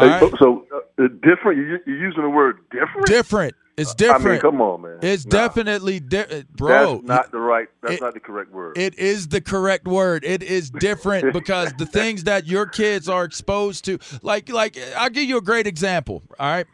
All 0.00 0.08
Hey, 0.08 0.24
right? 0.26 0.32
So 0.38 0.66
uh, 0.98 1.08
different. 1.22 1.58
You, 1.58 1.78
you're 1.86 1.96
using 1.98 2.22
the 2.22 2.30
word 2.30 2.58
different. 2.70 3.06
Different. 3.06 3.54
It's 3.76 3.94
different. 3.94 4.26
I 4.26 4.30
mean, 4.32 4.40
come 4.40 4.60
on, 4.60 4.82
man. 4.82 4.98
It's 5.00 5.24
Nah. 5.24 5.30
definitely 5.30 6.00
di- 6.00 6.44
bro. 6.54 6.96
That's 6.96 7.06
not 7.06 7.30
the 7.32 7.38
right. 7.38 7.68
That's 7.82 7.94
it- 7.94 8.00
not 8.02 8.12
the 8.14 8.20
correct 8.20 8.50
word. 8.52 8.76
It 8.76 8.98
is 8.98 9.28
the 9.28 9.40
correct 9.40 9.86
word. 9.86 10.22
It 10.24 10.42
is 10.42 10.70
different 10.70 11.32
because 11.32 11.72
the 11.78 11.86
things 11.86 12.24
that 12.24 12.46
your 12.46 12.66
kids 12.66 13.08
are 13.08 13.24
exposed 13.24 13.86
to, 13.86 13.98
like, 14.22 14.50
like 14.50 14.76
I'll 14.96 15.08
give 15.08 15.24
you 15.24 15.38
a 15.38 15.42
great 15.42 15.66
example. 15.66 16.22
All 16.38 16.50
right, 16.50 16.66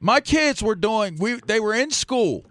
my 0.00 0.20
kids 0.20 0.62
were 0.62 0.76
doing. 0.76 1.16
We 1.18 1.40
they 1.46 1.60
were 1.60 1.74
in 1.74 1.90
school, 1.90 2.46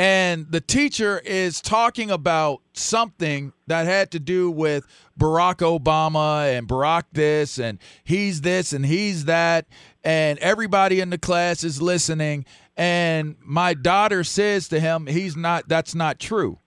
and 0.00 0.50
the 0.50 0.62
teacher 0.62 1.18
is 1.26 1.60
talking 1.60 2.10
about 2.10 2.62
something 2.72 3.52
that 3.66 3.84
had 3.84 4.10
to 4.12 4.18
do 4.18 4.50
with 4.50 4.86
Barack 5.18 5.56
Obama 5.56 6.56
and 6.56 6.66
Barack 6.66 7.02
this 7.12 7.58
and 7.58 7.78
he's 8.02 8.40
this 8.40 8.72
and 8.72 8.86
he's 8.86 9.26
that. 9.26 9.66
And 10.02 10.38
everybody 10.38 11.00
in 11.00 11.10
the 11.10 11.18
class 11.18 11.64
is 11.64 11.82
listening. 11.82 12.46
And 12.78 13.36
my 13.40 13.74
daughter 13.74 14.24
says 14.24 14.68
to 14.68 14.80
him 14.80 15.06
he's 15.06 15.36
not 15.36 15.68
that's 15.68 15.94
not 15.94 16.18
true. 16.18 16.60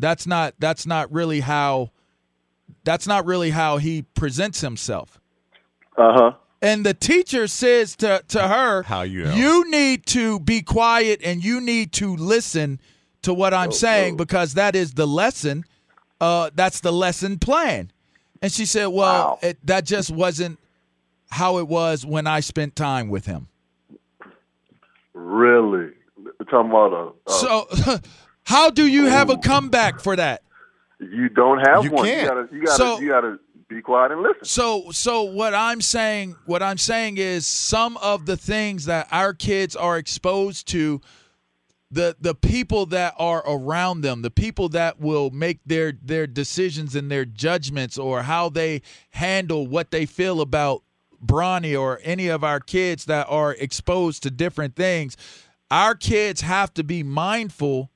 That's 0.00 0.26
not 0.26 0.54
that's 0.58 0.86
not 0.86 1.12
really 1.12 1.38
how 1.38 1.92
that's 2.82 3.06
not 3.06 3.26
really 3.26 3.50
how 3.50 3.76
he 3.76 4.02
presents 4.02 4.60
himself. 4.60 5.20
Uh 5.96 6.12
huh. 6.12 6.32
And 6.64 6.84
the 6.84 6.94
teacher 6.94 7.46
says 7.46 7.94
to, 7.96 8.24
to 8.28 8.40
her 8.48 8.82
How 8.82 9.02
you 9.02 9.24
know? 9.24 9.34
you 9.34 9.70
need 9.70 10.06
to 10.06 10.40
be 10.40 10.62
quiet 10.62 11.20
and 11.22 11.44
you 11.44 11.60
need 11.60 11.92
to 11.92 12.16
listen 12.16 12.80
to 13.22 13.32
what 13.32 13.54
i'm 13.54 13.70
saying 13.72 14.16
because 14.16 14.54
that 14.54 14.74
is 14.74 14.94
the 14.94 15.06
lesson 15.06 15.64
uh 16.20 16.50
that's 16.54 16.80
the 16.80 16.92
lesson 16.92 17.38
plan 17.38 17.92
and 18.42 18.50
she 18.50 18.66
said 18.66 18.86
well 18.86 19.30
Wow. 19.30 19.38
it, 19.42 19.58
that 19.66 19.84
just 19.84 20.10
wasn't 20.10 20.58
how 21.30 21.58
it 21.58 21.68
was 21.68 22.04
when 22.04 22.26
i 22.26 22.40
spent 22.40 22.74
time 22.76 23.08
with 23.08 23.26
him 23.26 23.48
Really. 25.12 25.90
We're 26.16 26.46
talking 26.50 26.70
about 26.70 26.92
a. 26.92 27.30
a 27.30 27.32
so 27.32 27.66
how 28.44 28.70
do 28.70 28.86
you 28.86 29.06
have 29.06 29.30
a 29.30 29.36
comeback 29.36 30.00
for 30.00 30.16
that 30.16 30.42
you 31.00 31.28
don't 31.28 31.58
have 31.58 31.84
You 31.84 31.90
one. 31.90 32.04
can't. 32.06 32.22
You 32.22 32.28
gotta. 32.28 32.48
You 32.54 32.64
gotta. 32.64 32.76
So- 32.76 33.00
you 33.00 33.08
gotta 33.08 33.38
be 33.74 33.82
quiet 33.82 34.12
and 34.12 34.22
listen. 34.22 34.44
So 34.44 34.90
so 34.90 35.22
what 35.22 35.54
I'm 35.54 35.80
saying 35.80 36.36
what 36.46 36.62
I'm 36.62 36.78
saying 36.78 37.18
is 37.18 37.46
some 37.46 37.96
of 37.98 38.26
the 38.26 38.36
things 38.36 38.86
that 38.86 39.08
our 39.10 39.34
kids 39.34 39.74
are 39.76 39.98
exposed 39.98 40.68
to 40.68 41.00
the 41.90 42.16
the 42.20 42.34
people 42.34 42.86
that 42.86 43.14
are 43.18 43.42
around 43.46 44.02
them, 44.02 44.22
the 44.22 44.30
people 44.30 44.68
that 44.70 45.00
will 45.00 45.30
make 45.30 45.60
their 45.64 45.92
their 46.02 46.26
decisions 46.26 46.94
and 46.94 47.10
their 47.10 47.24
judgments 47.24 47.98
or 47.98 48.22
how 48.22 48.48
they 48.48 48.82
handle 49.10 49.66
what 49.66 49.90
they 49.90 50.06
feel 50.06 50.40
about 50.40 50.82
Bronny 51.24 51.78
or 51.78 52.00
any 52.02 52.28
of 52.28 52.44
our 52.44 52.60
kids 52.60 53.06
that 53.06 53.26
are 53.28 53.52
exposed 53.54 54.22
to 54.24 54.30
different 54.30 54.76
things. 54.76 55.16
Our 55.70 55.94
kids 55.94 56.42
have 56.42 56.74
to 56.74 56.84
be 56.84 57.02
mindful 57.02 57.90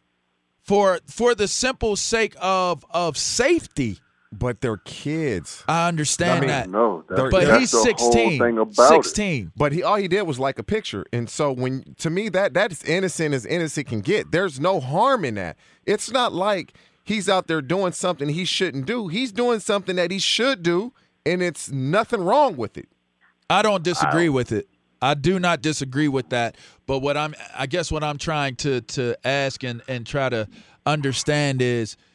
for 0.62 1.00
for 1.06 1.34
the 1.34 1.48
simple 1.48 1.96
sake 1.96 2.34
of 2.40 2.84
of 2.90 3.16
safety. 3.16 3.98
But 4.30 4.60
they're 4.60 4.76
kids. 4.76 5.64
I 5.66 5.88
understand 5.88 6.38
I 6.38 6.40
mean, 6.40 6.48
that. 6.48 6.68
No, 6.68 7.02
that's, 7.08 7.20
But 7.20 7.30
But 7.30 7.46
that's 7.46 7.60
he's 7.60 7.70
the 7.70 7.78
16. 7.80 8.12
Whole 8.12 8.38
thing 8.38 8.58
about 8.58 8.92
it. 8.92 9.04
16. 9.04 9.52
But 9.56 9.72
he 9.72 9.82
all 9.82 9.96
he 9.96 10.06
did 10.08 10.22
was 10.22 10.38
like 10.38 10.58
a 10.58 10.62
picture. 10.62 11.06
And 11.12 11.30
so 11.30 11.50
when 11.50 11.94
to 11.98 12.10
me 12.10 12.28
that 12.30 12.52
that's 12.52 12.84
innocent 12.84 13.34
as 13.34 13.46
innocent 13.46 13.86
can 13.86 14.00
get. 14.00 14.30
There's 14.30 14.60
no 14.60 14.80
harm 14.80 15.24
in 15.24 15.36
that. 15.36 15.56
It's 15.86 16.10
not 16.10 16.34
like 16.34 16.74
he's 17.04 17.26
out 17.28 17.46
there 17.46 17.62
doing 17.62 17.92
something 17.92 18.28
he 18.28 18.44
shouldn't 18.44 18.84
do. 18.84 19.08
He's 19.08 19.32
doing 19.32 19.60
something 19.60 19.96
that 19.96 20.10
he 20.10 20.18
should 20.18 20.62
do 20.62 20.92
and 21.24 21.42
it's 21.42 21.70
nothing 21.70 22.20
wrong 22.22 22.56
with 22.56 22.76
it. 22.76 22.88
I 23.48 23.62
don't 23.62 23.82
disagree 23.82 24.28
with 24.28 24.52
it. 24.52 24.68
I 25.00 25.14
do 25.14 25.38
not 25.38 25.62
disagree 25.62 26.08
with 26.08 26.28
that. 26.30 26.56
But 26.86 26.98
what 26.98 27.16
I'm 27.16 27.34
I 27.56 27.66
guess 27.66 27.90
what 27.90 28.04
I'm 28.04 28.18
trying 28.18 28.56
to 28.56 28.82
to 28.82 29.16
ask 29.26 29.64
and 29.64 29.80
and 29.88 30.06
try 30.06 30.28
to 30.28 30.48
understand 30.84 31.62
is 31.62 31.96
i- 31.96 32.07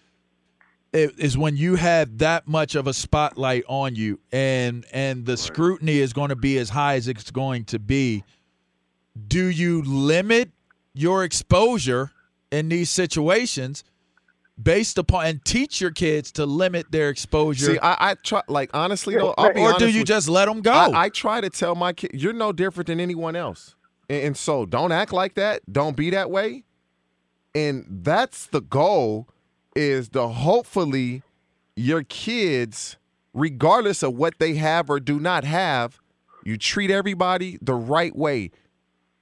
is 0.93 1.37
when 1.37 1.57
you 1.57 1.75
have 1.75 2.19
that 2.19 2.47
much 2.47 2.75
of 2.75 2.87
a 2.87 2.93
spotlight 2.93 3.63
on 3.67 3.95
you 3.95 4.19
and 4.31 4.85
and 4.93 5.25
the 5.25 5.35
scrutiny 5.35 5.97
is 5.97 6.13
going 6.13 6.29
to 6.29 6.35
be 6.35 6.57
as 6.57 6.69
high 6.69 6.95
as 6.95 7.07
it's 7.07 7.31
going 7.31 7.65
to 7.65 7.79
be 7.79 8.23
do 9.27 9.45
you 9.45 9.81
limit 9.81 10.51
your 10.93 11.23
exposure 11.23 12.11
in 12.51 12.69
these 12.69 12.89
situations 12.89 13.83
based 14.61 14.99
upon 14.99 15.25
and 15.25 15.43
teach 15.43 15.81
your 15.81 15.89
kids 15.89 16.31
to 16.31 16.45
limit 16.45 16.91
their 16.91 17.09
exposure 17.09 17.73
See, 17.73 17.79
I, 17.79 18.11
I 18.11 18.13
try 18.15 18.41
like 18.47 18.69
honestly 18.73 19.15
though, 19.15 19.33
I'll 19.37 19.53
be 19.53 19.61
or 19.61 19.73
do 19.73 19.89
you 19.89 20.03
just 20.03 20.29
let 20.29 20.45
them 20.45 20.61
go 20.61 20.71
I, 20.71 21.05
I 21.05 21.09
try 21.09 21.41
to 21.41 21.49
tell 21.49 21.73
my 21.73 21.93
kid, 21.93 22.11
you're 22.13 22.33
no 22.33 22.51
different 22.51 22.87
than 22.87 22.99
anyone 22.99 23.35
else. 23.35 23.75
And, 24.09 24.23
and 24.23 24.37
so 24.37 24.65
don't 24.67 24.91
act 24.91 25.11
like 25.11 25.33
that. 25.35 25.61
Don't 25.71 25.97
be 25.97 26.11
that 26.11 26.29
way. 26.29 26.65
And 27.55 27.85
that's 27.89 28.45
the 28.47 28.61
goal 28.61 29.27
is 29.75 30.09
to 30.09 30.27
hopefully 30.27 31.23
your 31.75 32.03
kids, 32.03 32.97
regardless 33.33 34.03
of 34.03 34.15
what 34.15 34.39
they 34.39 34.55
have 34.55 34.89
or 34.89 34.99
do 34.99 35.19
not 35.19 35.43
have, 35.43 35.99
you 36.43 36.57
treat 36.57 36.91
everybody 36.91 37.57
the 37.61 37.73
right 37.73 38.15
way. 38.15 38.51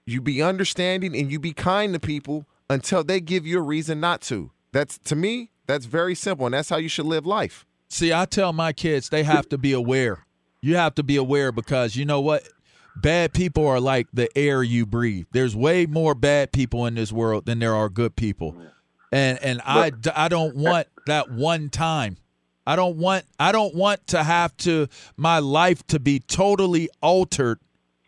You 0.05 0.21
be 0.21 0.41
understanding 0.41 1.15
and 1.15 1.31
you 1.31 1.39
be 1.39 1.53
kind 1.53 1.93
to 1.93 1.99
people 1.99 2.45
until 2.69 3.03
they 3.03 3.21
give 3.21 3.45
you 3.45 3.59
a 3.59 3.61
reason 3.63 3.99
not 3.99 4.21
to. 4.21 4.51
That's 4.71 4.97
to 4.99 5.15
me, 5.15 5.51
that's 5.67 5.85
very 5.85 6.15
simple. 6.15 6.45
And 6.45 6.53
that's 6.53 6.69
how 6.69 6.77
you 6.77 6.89
should 6.89 7.05
live 7.05 7.25
life. 7.25 7.65
See, 7.89 8.13
I 8.13 8.25
tell 8.25 8.53
my 8.53 8.73
kids 8.73 9.09
they 9.09 9.23
have 9.23 9.49
to 9.49 9.57
be 9.57 9.73
aware. 9.73 10.25
You 10.61 10.75
have 10.77 10.95
to 10.95 11.03
be 11.03 11.17
aware 11.17 11.51
because 11.51 11.95
you 11.95 12.05
know 12.05 12.21
what? 12.21 12.47
Bad 12.95 13.33
people 13.33 13.65
are 13.67 13.79
like 13.79 14.07
the 14.13 14.29
air 14.37 14.63
you 14.63 14.85
breathe. 14.85 15.25
There's 15.31 15.55
way 15.55 15.85
more 15.85 16.13
bad 16.13 16.51
people 16.51 16.85
in 16.85 16.95
this 16.95 17.11
world 17.11 17.45
than 17.45 17.59
there 17.59 17.75
are 17.75 17.89
good 17.89 18.15
people. 18.15 18.55
And 19.11 19.39
and 19.43 19.61
I, 19.65 19.91
I 20.15 20.27
don't 20.27 20.55
want 20.55 20.87
that 21.07 21.31
one 21.31 21.69
time. 21.69 22.17
I 22.65 22.75
don't 22.75 22.97
want 22.97 23.25
I 23.39 23.51
don't 23.51 23.75
want 23.75 24.07
to 24.07 24.23
have 24.23 24.55
to 24.57 24.87
my 25.17 25.39
life 25.39 25.85
to 25.87 25.99
be 25.99 26.19
totally 26.19 26.89
altered 27.01 27.59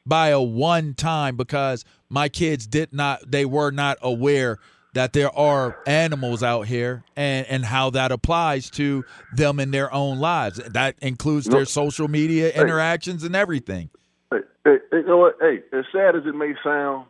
by 0.06 0.30
a 0.30 0.42
one 0.42 0.94
time 0.94 1.36
because 1.36 1.84
my 2.10 2.30
kids 2.30 2.68
did 2.68 2.94
not 2.94 3.30
they 3.30 3.46
were 3.46 3.72
not 3.72 3.98
aware 4.02 4.60
that 4.94 5.14
there 5.14 5.36
are 5.36 5.80
animals 5.88 6.44
out 6.44 6.68
here 6.68 7.04
and 7.16 7.48
and 7.48 7.66
how 7.66 7.90
that 7.90 8.12
applies 8.12 8.70
to 8.70 9.04
them 9.34 9.60
in 9.60 9.72
their 9.72 9.92
own 9.94 10.20
lives 10.20 10.58
that 10.58 10.96
includes 11.02 11.48
their 11.48 11.66
social 11.66 12.08
media 12.08 12.52
interactions 12.52 13.24
and 13.24 13.36
everything 13.36 13.90
Hey, 14.32 14.40
hey, 14.66 14.78
hey, 14.92 14.98
you 14.98 15.06
know 15.06 15.18
what? 15.18 15.38
Hey, 15.40 15.62
as 15.78 15.86
sad 15.92 16.16
as 16.16 16.26
it 16.26 16.36
may 16.36 16.54
sound, 16.64 17.06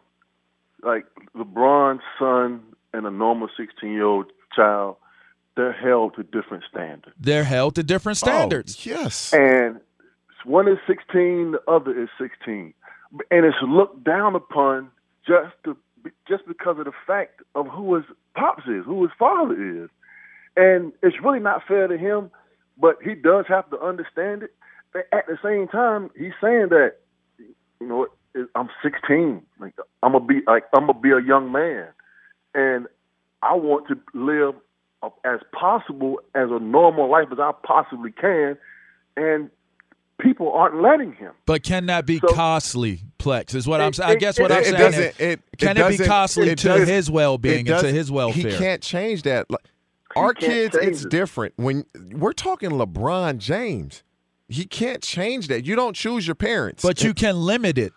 like 0.83 1.05
LeBron's 1.35 2.01
son 2.19 2.61
and 2.93 3.05
a 3.05 3.11
normal 3.11 3.49
16 3.57 3.91
year 3.91 4.05
old 4.05 4.31
child, 4.55 4.97
they're 5.55 5.73
held 5.73 6.15
to 6.15 6.23
different 6.23 6.63
standards. 6.69 7.15
they're 7.19 7.43
held 7.43 7.75
to 7.75 7.83
different 7.83 8.17
oh, 8.23 8.25
standards 8.27 8.77
Oh, 8.79 8.89
yes. 8.89 9.33
And 9.33 9.79
one 10.45 10.67
is 10.67 10.77
16, 10.87 11.51
the 11.51 11.61
other 11.67 11.97
is 11.99 12.09
16. 12.19 12.73
And 13.31 13.45
it's 13.45 13.57
looked 13.61 14.03
down 14.03 14.35
upon 14.35 14.89
just 15.25 15.53
to 15.63 15.77
be- 16.03 16.11
just 16.27 16.45
because 16.47 16.77
of 16.79 16.85
the 16.85 16.91
fact 17.07 17.41
of 17.55 17.67
who 17.67 17.95
his 17.95 18.05
pops 18.35 18.63
is, 18.67 18.83
who 18.85 19.03
his 19.03 19.11
father 19.17 19.83
is, 19.83 19.89
and 20.57 20.91
it's 21.01 21.15
really 21.23 21.39
not 21.39 21.61
fair 21.67 21.87
to 21.87 21.97
him. 21.97 22.29
But 22.77 22.97
he 23.03 23.13
does 23.13 23.45
have 23.47 23.69
to 23.69 23.79
understand 23.79 24.43
it. 24.43 24.53
But 24.91 25.07
at 25.11 25.27
the 25.27 25.37
same 25.43 25.67
time, 25.67 26.09
he's 26.17 26.33
saying 26.41 26.69
that 26.69 26.95
you 27.79 27.87
know 27.87 28.07
I'm 28.55 28.69
16, 28.81 29.41
like 29.59 29.73
I'm 30.01 30.13
gonna 30.13 30.25
be 30.25 30.41
like 30.47 30.65
I'm 30.73 30.87
gonna 30.87 30.99
be 30.99 31.11
a 31.11 31.21
young 31.21 31.51
man, 31.51 31.87
and 32.53 32.87
I 33.41 33.55
want 33.55 33.87
to 33.89 33.99
live 34.13 34.55
as 35.25 35.39
possible 35.51 36.19
as 36.33 36.49
a 36.49 36.59
normal 36.59 37.09
life 37.11 37.27
as 37.31 37.39
I 37.39 37.51
possibly 37.63 38.11
can, 38.11 38.57
and 39.17 39.49
people 40.19 40.51
aren't 40.53 40.81
letting 40.81 41.13
him. 41.13 41.33
But 41.45 41.63
can 41.63 41.87
that 41.87 42.05
be 42.05 42.19
So- 42.19 42.27
costly, 42.27 43.01
Plex? 43.19 43.53
Is 43.55 43.67
what 43.67 43.81
I'm 43.81 43.91
saying. 43.93 44.09
I 44.11 44.13
it- 44.13 44.19
guess 44.19 44.39
what 44.39 44.51
it- 44.51 44.53
I'm 44.53 44.61
it 44.61 44.65
saying 44.77 44.93
is, 44.93 45.19
It, 45.19 45.39
can 45.57 45.77
it, 45.77 45.97
be 45.97 46.05
costly 46.05 46.49
it 46.49 46.57
to 46.59 46.67
does- 46.69 46.87
his 46.87 47.11
well-being 47.11 47.55
it 47.55 47.59
and 47.59 47.67
to 47.67 47.73
doesn't- 47.73 47.95
his 47.95 48.11
welfare? 48.11 48.51
He 48.51 48.57
can't 48.57 48.81
change 48.81 49.23
that. 49.23 49.49
Like, 49.51 49.59
our 50.15 50.33
kids, 50.33 50.75
it's 50.79 51.03
it. 51.03 51.09
different. 51.09 51.53
When 51.57 51.85
we're 52.11 52.33
talking 52.33 52.69
LeBron 52.69 53.39
James, 53.39 54.03
he 54.47 54.65
can't 54.65 55.01
change 55.01 55.47
that. 55.47 55.65
You 55.65 55.75
don't 55.75 55.95
choose 55.95 56.27
your 56.27 56.35
parents. 56.35 56.83
but 56.83 57.03
you 57.03 57.13
can 57.13 57.35
limit 57.35 57.77
it. 57.77 57.91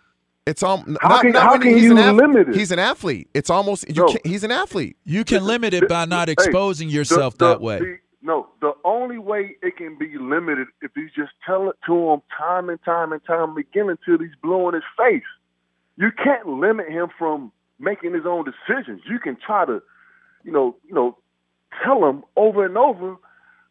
It's 0.47 0.63
um. 0.63 0.97
How 1.01 1.09
not, 1.09 1.21
can- 1.21 1.31
not 1.33 1.43
how 1.43 1.57
can 1.59 1.73
he's 1.73 1.83
you 1.83 1.91
an 1.91 1.97
ath- 1.99 2.15
limit 2.15 2.49
it? 2.49 2.55
He's 2.55 2.71
an 2.71 2.79
athlete. 2.79 3.29
It's 3.33 3.49
almost 3.49 3.87
you. 3.87 3.95
No. 3.95 4.07
Can't, 4.07 4.25
he's 4.25 4.43
an 4.43 4.51
athlete. 4.51 4.97
You 5.05 5.23
can 5.23 5.43
limit 5.43 5.73
it 5.73 5.87
by 5.87 6.05
not 6.05 6.27
Hey, 6.29 6.33
exposing 6.33 6.89
yourself 6.89 7.37
the- 7.37 7.45
the- 7.45 7.53
that 7.55 7.61
way. 7.61 7.79
the- 7.79 7.97
no, 8.23 8.47
the 8.59 8.73
only 8.83 9.17
way 9.19 9.55
it 9.61 9.77
can 9.77 9.97
be 9.97 10.17
limited 10.17 10.67
if 10.81 10.91
you 10.97 11.07
just 11.15 11.31
tell 11.45 11.69
it 11.69 11.77
to 11.85 11.93
him 12.11 12.21
time 12.37 12.67
and 12.69 12.83
time 12.83 13.13
and 13.13 13.23
time 13.23 13.55
again 13.55 13.89
until 13.89 14.17
he's 14.17 14.35
blue 14.41 14.67
in 14.67 14.73
his 14.73 14.83
face. 14.97 15.23
You 15.95 16.11
can't 16.11 16.45
limit 16.47 16.89
him 16.89 17.07
from 17.17 17.51
making 17.79 18.13
his 18.13 18.25
own 18.25 18.43
decisions. 18.43 19.01
You 19.09 19.19
can 19.19 19.37
try 19.37 19.65
to, 19.65 19.81
you 20.43 20.51
know, 20.51 20.75
you 20.87 20.93
know, 20.93 21.17
tell 21.83 22.03
him 22.03 22.23
over 22.35 22.65
and 22.65 22.77
over, 22.77 23.15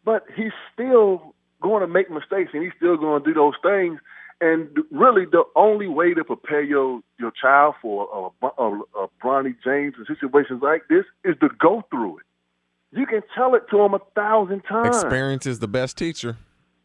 but 0.04 0.24
he's 0.34 0.52
still 0.72 1.34
going 1.60 1.80
to 1.82 1.86
make 1.88 2.10
mistakes 2.10 2.50
and 2.54 2.62
he's 2.62 2.72
still 2.76 2.96
going 2.96 3.22
to 3.22 3.28
do 3.28 3.34
those 3.34 3.54
things. 3.62 3.98
And 4.40 4.68
really, 4.90 5.24
the 5.24 5.44
only 5.54 5.88
way 5.88 6.12
to 6.12 6.22
prepare 6.24 6.62
your 6.62 7.00
your 7.18 7.30
child 7.30 7.74
for 7.80 8.32
a, 8.42 8.46
a, 8.62 8.80
a 9.04 9.08
Bronny 9.22 9.54
James 9.64 9.94
and 9.96 10.06
situations 10.06 10.60
like 10.62 10.82
this 10.88 11.04
is 11.24 11.36
to 11.40 11.48
go 11.58 11.82
through 11.90 12.18
it. 12.18 12.24
You 12.92 13.06
can 13.06 13.22
tell 13.34 13.54
it 13.54 13.64
to 13.70 13.80
him 13.80 13.94
a 13.94 13.98
thousand 14.14 14.62
times, 14.62 14.88
Experience 15.02 15.46
is 15.46 15.58
the 15.58 15.68
best 15.68 15.96
teacher. 15.96 16.36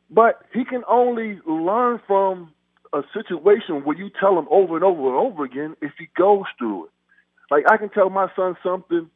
but 0.09 0.43
he 0.53 0.63
can 0.65 0.83
only 0.89 1.39
learn 1.45 1.99
from 2.07 2.53
a 2.93 3.03
situation 3.13 3.83
where 3.85 3.95
you 3.97 4.09
tell 4.19 4.37
him 4.37 4.47
over 4.49 4.75
and 4.75 4.83
over 4.83 5.07
and 5.07 5.15
over 5.17 5.43
again 5.43 5.75
if 5.81 5.91
he 5.97 6.07
goes 6.17 6.43
through 6.57 6.85
it. 6.85 6.91
Like 7.49 7.65
I 7.69 7.77
can 7.77 7.89
tell 7.89 8.09
my 8.09 8.27
son 8.35 8.55
something, 8.63 9.09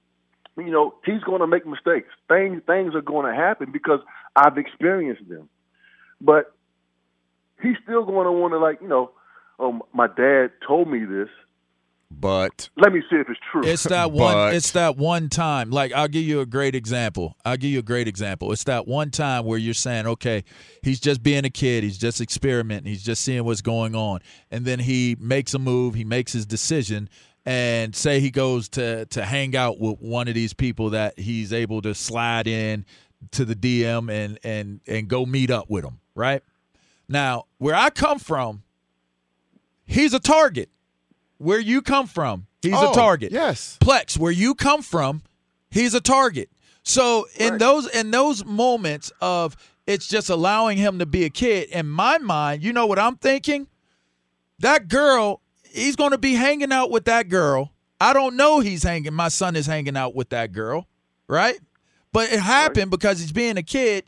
you 0.57 0.71
know, 0.71 0.93
he's 1.05 1.23
going 1.23 1.41
to 1.41 1.47
make 1.47 1.65
mistakes. 1.65 2.09
Things 2.27 2.61
things 2.67 2.95
are 2.95 3.01
going 3.01 3.25
to 3.29 3.35
happen 3.35 3.71
because 3.71 3.99
I've 4.35 4.57
experienced 4.57 5.27
them. 5.29 5.49
But 6.21 6.53
he's 7.61 7.75
still 7.83 8.03
going 8.05 8.25
to 8.25 8.31
want 8.31 8.53
to 8.53 8.59
like, 8.59 8.81
you 8.81 8.87
know, 8.87 9.11
um, 9.59 9.81
my 9.93 10.07
dad 10.07 10.51
told 10.67 10.87
me 10.87 11.05
this. 11.05 11.29
But 12.11 12.69
Let 12.77 12.93
me 12.93 13.01
see 13.09 13.17
if 13.17 13.27
it's 13.29 13.39
true. 13.51 13.65
It's 13.65 13.83
that 13.83 14.11
one. 14.11 14.33
But- 14.33 14.53
It's 14.53 14.71
that 14.71 14.95
one 14.95 15.27
time. 15.27 15.71
Like 15.71 15.91
I'll 15.91 16.07
give 16.07 16.23
you 16.23 16.39
a 16.39 16.45
great 16.45 16.75
example. 16.75 17.35
I'll 17.43 17.57
give 17.57 17.71
you 17.71 17.79
a 17.79 17.83
great 17.83 18.07
example. 18.07 18.51
It's 18.51 18.63
that 18.65 18.87
one 18.87 19.09
time 19.09 19.43
where 19.43 19.57
you're 19.57 19.73
saying, 19.73 20.05
okay, 20.07 20.43
he's 20.83 20.99
just 20.99 21.23
being 21.23 21.45
a 21.45 21.49
kid. 21.49 21.83
He's 21.83 21.97
just 21.97 22.21
experimenting. 22.21 22.89
He's 22.89 23.03
just 23.03 23.23
seeing 23.23 23.43
what's 23.43 23.61
going 23.61 23.95
on, 23.95 24.19
and 24.51 24.65
then 24.65 24.79
he 24.79 25.17
makes 25.19 25.53
a 25.55 25.59
move. 25.59 25.95
He 25.95 26.05
makes 26.05 26.31
his 26.31 26.45
decision, 26.45 27.09
and 27.45 27.95
say 27.95 28.19
he 28.19 28.29
goes 28.31 28.69
to 28.69 29.05
to 29.07 29.25
hang 29.25 29.55
out 29.55 29.79
with 29.79 29.99
one 29.99 30.27
of 30.27 30.35
these 30.35 30.53
people 30.53 30.91
that 30.91 31.19
he's 31.19 31.51
able 31.51 31.81
to 31.81 31.95
slide 31.95 32.47
in 32.47 32.85
to 33.31 33.45
the 33.45 33.55
DM 33.55 34.11
and 34.11 34.39
and 34.43 34.79
and 34.87 35.07
go 35.07 35.25
meet 35.25 35.49
up 35.49 35.69
with 35.69 35.83
him. 35.83 35.99
Right 36.13 36.43
now, 37.07 37.45
where 37.57 37.75
I 37.75 37.89
come 37.89 38.19
from, 38.19 38.63
he's 39.85 40.13
a 40.13 40.19
target. 40.19 40.69
Where 41.37 41.59
you 41.59 41.81
come 41.81 42.07
from, 42.07 42.47
he's 42.61 42.73
Oh, 42.75 42.91
a 42.91 42.95
target. 42.95 43.31
Yes. 43.31 43.77
Plex, 43.81 44.17
where 44.17 44.31
you 44.31 44.55
come 44.55 44.81
from, 44.81 45.21
he's 45.69 45.93
a 45.93 45.99
target. 46.01 46.49
So 46.83 47.27
in 47.35 47.51
Right. 47.53 47.59
those 47.59 47.87
in 47.87 48.11
those 48.11 48.45
moments 48.45 49.11
of 49.19 49.55
it's 49.85 50.07
just 50.07 50.29
allowing 50.29 50.77
him 50.77 50.99
to 50.99 51.05
be 51.05 51.25
a 51.25 51.29
kid, 51.29 51.69
in 51.69 51.87
my 51.89 52.17
mind, 52.19 52.63
you 52.63 52.71
know 52.73 52.85
what 52.85 52.97
I'm 52.97 53.17
thinking? 53.17 53.67
That 54.59 54.87
girl, 54.87 55.41
he's 55.63 55.95
gonna 55.95 56.17
be 56.17 56.35
hanging 56.35 56.71
out 56.71 56.89
with 56.89 57.05
that 57.05 57.27
girl. 57.27 57.71
I 57.99 58.13
don't 58.13 58.35
know 58.35 58.59
he's 58.61 58.83
hanging 58.83 59.13
my 59.13 59.27
son 59.27 59.55
is 59.55 59.65
hanging 59.65 59.97
out 59.97 60.15
with 60.15 60.29
that 60.29 60.51
girl, 60.53 60.87
right? 61.27 61.59
But 62.13 62.31
it 62.31 62.39
happened 62.39 62.91
because 62.91 63.19
he's 63.19 63.31
being 63.33 63.57
a 63.57 63.63
kid 63.63 64.05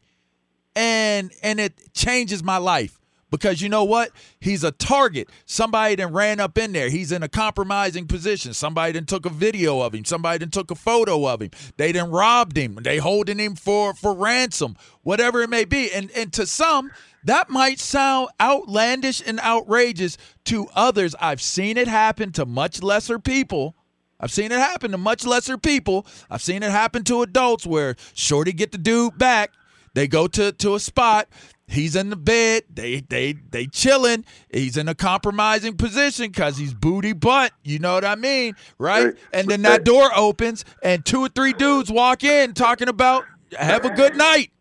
and 0.78 1.32
and 1.42 1.60
it 1.60 1.94
changes 1.94 2.44
my 2.44 2.58
life. 2.58 3.00
Because 3.30 3.62
you 3.62 3.68
know 3.68 3.84
what? 3.84 4.12
He's 4.40 4.64
a 4.64 4.72
target. 4.72 5.30
Somebody 5.46 5.96
then 5.96 6.14
ran 6.14 6.40
up 6.40 6.58
in 6.58 6.72
there. 6.72 6.90
He's 6.90 7.12
in 7.12 7.24
a 7.24 7.28
compromising 7.28 8.08
position. 8.08 8.54
Somebody 8.54 8.94
then 8.94 9.06
took 9.06 9.26
a 9.26 9.30
video 9.30 9.82
of 9.82 9.94
him. 9.94 10.06
Somebody 10.06 10.38
then 10.38 10.50
took 10.50 10.72
a 10.72 10.76
photo 10.76 11.28
of 11.28 11.42
him. 11.42 11.50
They 11.76 11.92
then 11.92 12.10
robbed 12.10 12.56
him. 12.56 12.80
They 12.82 13.00
holding 13.00 13.40
him 13.40 13.56
for 13.56 13.94
for 13.94 14.14
ransom. 14.14 14.78
Whatever 15.02 15.42
it 15.42 15.50
may 15.50 15.66
be. 15.66 15.92
And 15.92 16.10
and 16.12 16.32
to 16.34 16.46
some 16.46 16.92
that 17.26 17.50
might 17.50 17.80
sound 17.80 18.30
outlandish 18.40 19.22
and 19.26 19.42
outrageous. 19.42 20.18
To 20.46 20.68
others 20.74 21.14
i've 21.20 21.42
seen 21.42 21.76
it 21.76 21.90
happen 21.90 22.32
to 22.34 22.46
much 22.46 22.82
lesser 22.82 23.20
people. 23.20 23.76
I've 24.20 24.32
seen 24.32 24.52
it 24.52 24.60
happen 24.60 24.92
to 24.92 24.98
much 24.98 25.26
lesser 25.26 25.58
people. 25.58 26.06
I've 26.30 26.42
seen 26.42 26.64
it 26.64 26.72
happen 26.72 27.04
to 27.06 27.22
adults 27.22 27.68
where 27.68 27.96
Shorty 28.14 28.54
get 28.54 28.72
the 28.72 28.78
dude 28.78 29.18
back. 29.18 29.52
They 29.98 30.08
go 30.08 30.28
to, 30.28 30.52
to 30.52 30.76
a 30.76 30.80
spot. 30.80 31.28
He's 31.66 31.96
in 31.96 32.12
the 32.12 32.16
bed. 32.16 32.66
They 32.72 33.00
they 33.00 33.34
they 33.34 33.66
chilling. 33.66 34.26
He's 34.54 34.78
in 34.78 34.88
a 34.88 34.94
compromising 34.94 35.76
position 35.76 36.28
because 36.28 36.56
he's 36.56 36.76
booty 36.76 37.14
butt. 37.14 37.52
You 37.64 37.80
know 37.80 37.96
what 37.96 38.06
I 38.06 38.14
mean, 38.14 38.54
right? 38.78 39.16
And 39.34 39.48
then 39.48 39.64
that 39.64 39.86
door 39.86 40.12
opens 40.16 40.66
and 40.84 41.04
two 41.04 41.22
or 41.22 41.30
three 41.30 41.52
dudes 41.52 41.92
walk 41.92 42.24
in 42.24 42.54
talking 42.54 42.90
about 42.90 43.26
have 43.58 43.86
a 43.86 43.90
good 43.90 44.16
night. 44.16 44.52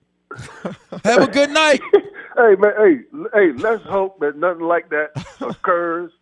Have 1.05 1.25
a 1.25 1.31
good 1.31 1.51
night. 1.51 1.83
hey 1.93 2.55
man, 2.59 2.73
hey, 2.79 3.01
hey, 3.35 3.53
let's 3.59 3.85
hope 3.85 4.19
that 4.21 4.39
nothing 4.39 4.65
like 4.65 4.89
that 4.89 5.11
occurs. 5.43 6.13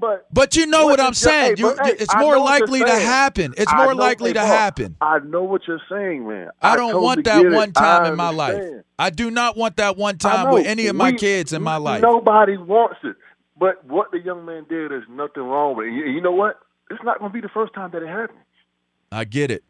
But 0.00 0.26
But 0.32 0.56
you 0.56 0.66
know 0.66 0.86
what, 0.86 0.98
I'm 0.98 1.12
is 1.12 1.18
saying. 1.18 1.56
hey, 1.56 1.60
You, 1.62 1.74
but, 1.76 1.86
hey, 1.86 1.92
it's 1.98 2.14
more 2.16 2.38
what 2.38 2.46
likely 2.46 2.80
to 2.80 2.98
happen. 2.98 3.52
It's 3.56 3.72
more 3.74 3.94
know- 3.94 4.00
likely 4.00 4.30
hey, 4.30 4.34
to 4.34 4.46
happen. 4.46 4.96
I 5.00 5.18
know 5.20 5.44
what 5.44 5.62
you're 5.68 5.80
saying, 5.90 6.26
man. 6.26 6.48
I 6.62 6.74
don't 6.76 6.92
totally 6.92 7.04
want 7.04 7.24
that 7.24 7.50
one 7.52 7.72
time 7.72 8.06
in 8.06 8.16
my 8.16 8.30
life. 8.30 8.62
I 8.98 9.10
do 9.10 9.30
not 9.30 9.56
want 9.56 9.76
that 9.76 9.96
one 9.96 10.16
time 10.18 10.52
with 10.52 10.66
any 10.66 10.86
of 10.86 10.96
my 10.96 11.10
We- 11.10 11.18
kids 11.18 11.52
in 11.52 11.62
my 11.62 11.76
life. 11.76 12.02
Nobody 12.02 12.56
wants 12.56 12.96
it. 13.04 13.16
But 13.58 13.84
what 13.84 14.10
the 14.10 14.18
young 14.20 14.46
man 14.46 14.64
did, 14.70 14.90
is 14.90 15.02
nothing 15.10 15.42
wrong 15.42 15.76
with 15.76 15.86
it. 15.88 15.92
You, 15.92 16.06
you 16.06 16.20
know 16.22 16.32
what? 16.32 16.58
It's 16.90 17.02
not 17.04 17.18
going 17.18 17.30
to 17.30 17.34
be 17.34 17.42
the 17.42 17.50
first 17.52 17.74
time 17.74 17.90
that 17.92 18.02
it 18.02 18.08
happens. 18.08 18.38
I 19.12 19.24
get 19.24 19.50
it. 19.50 19.62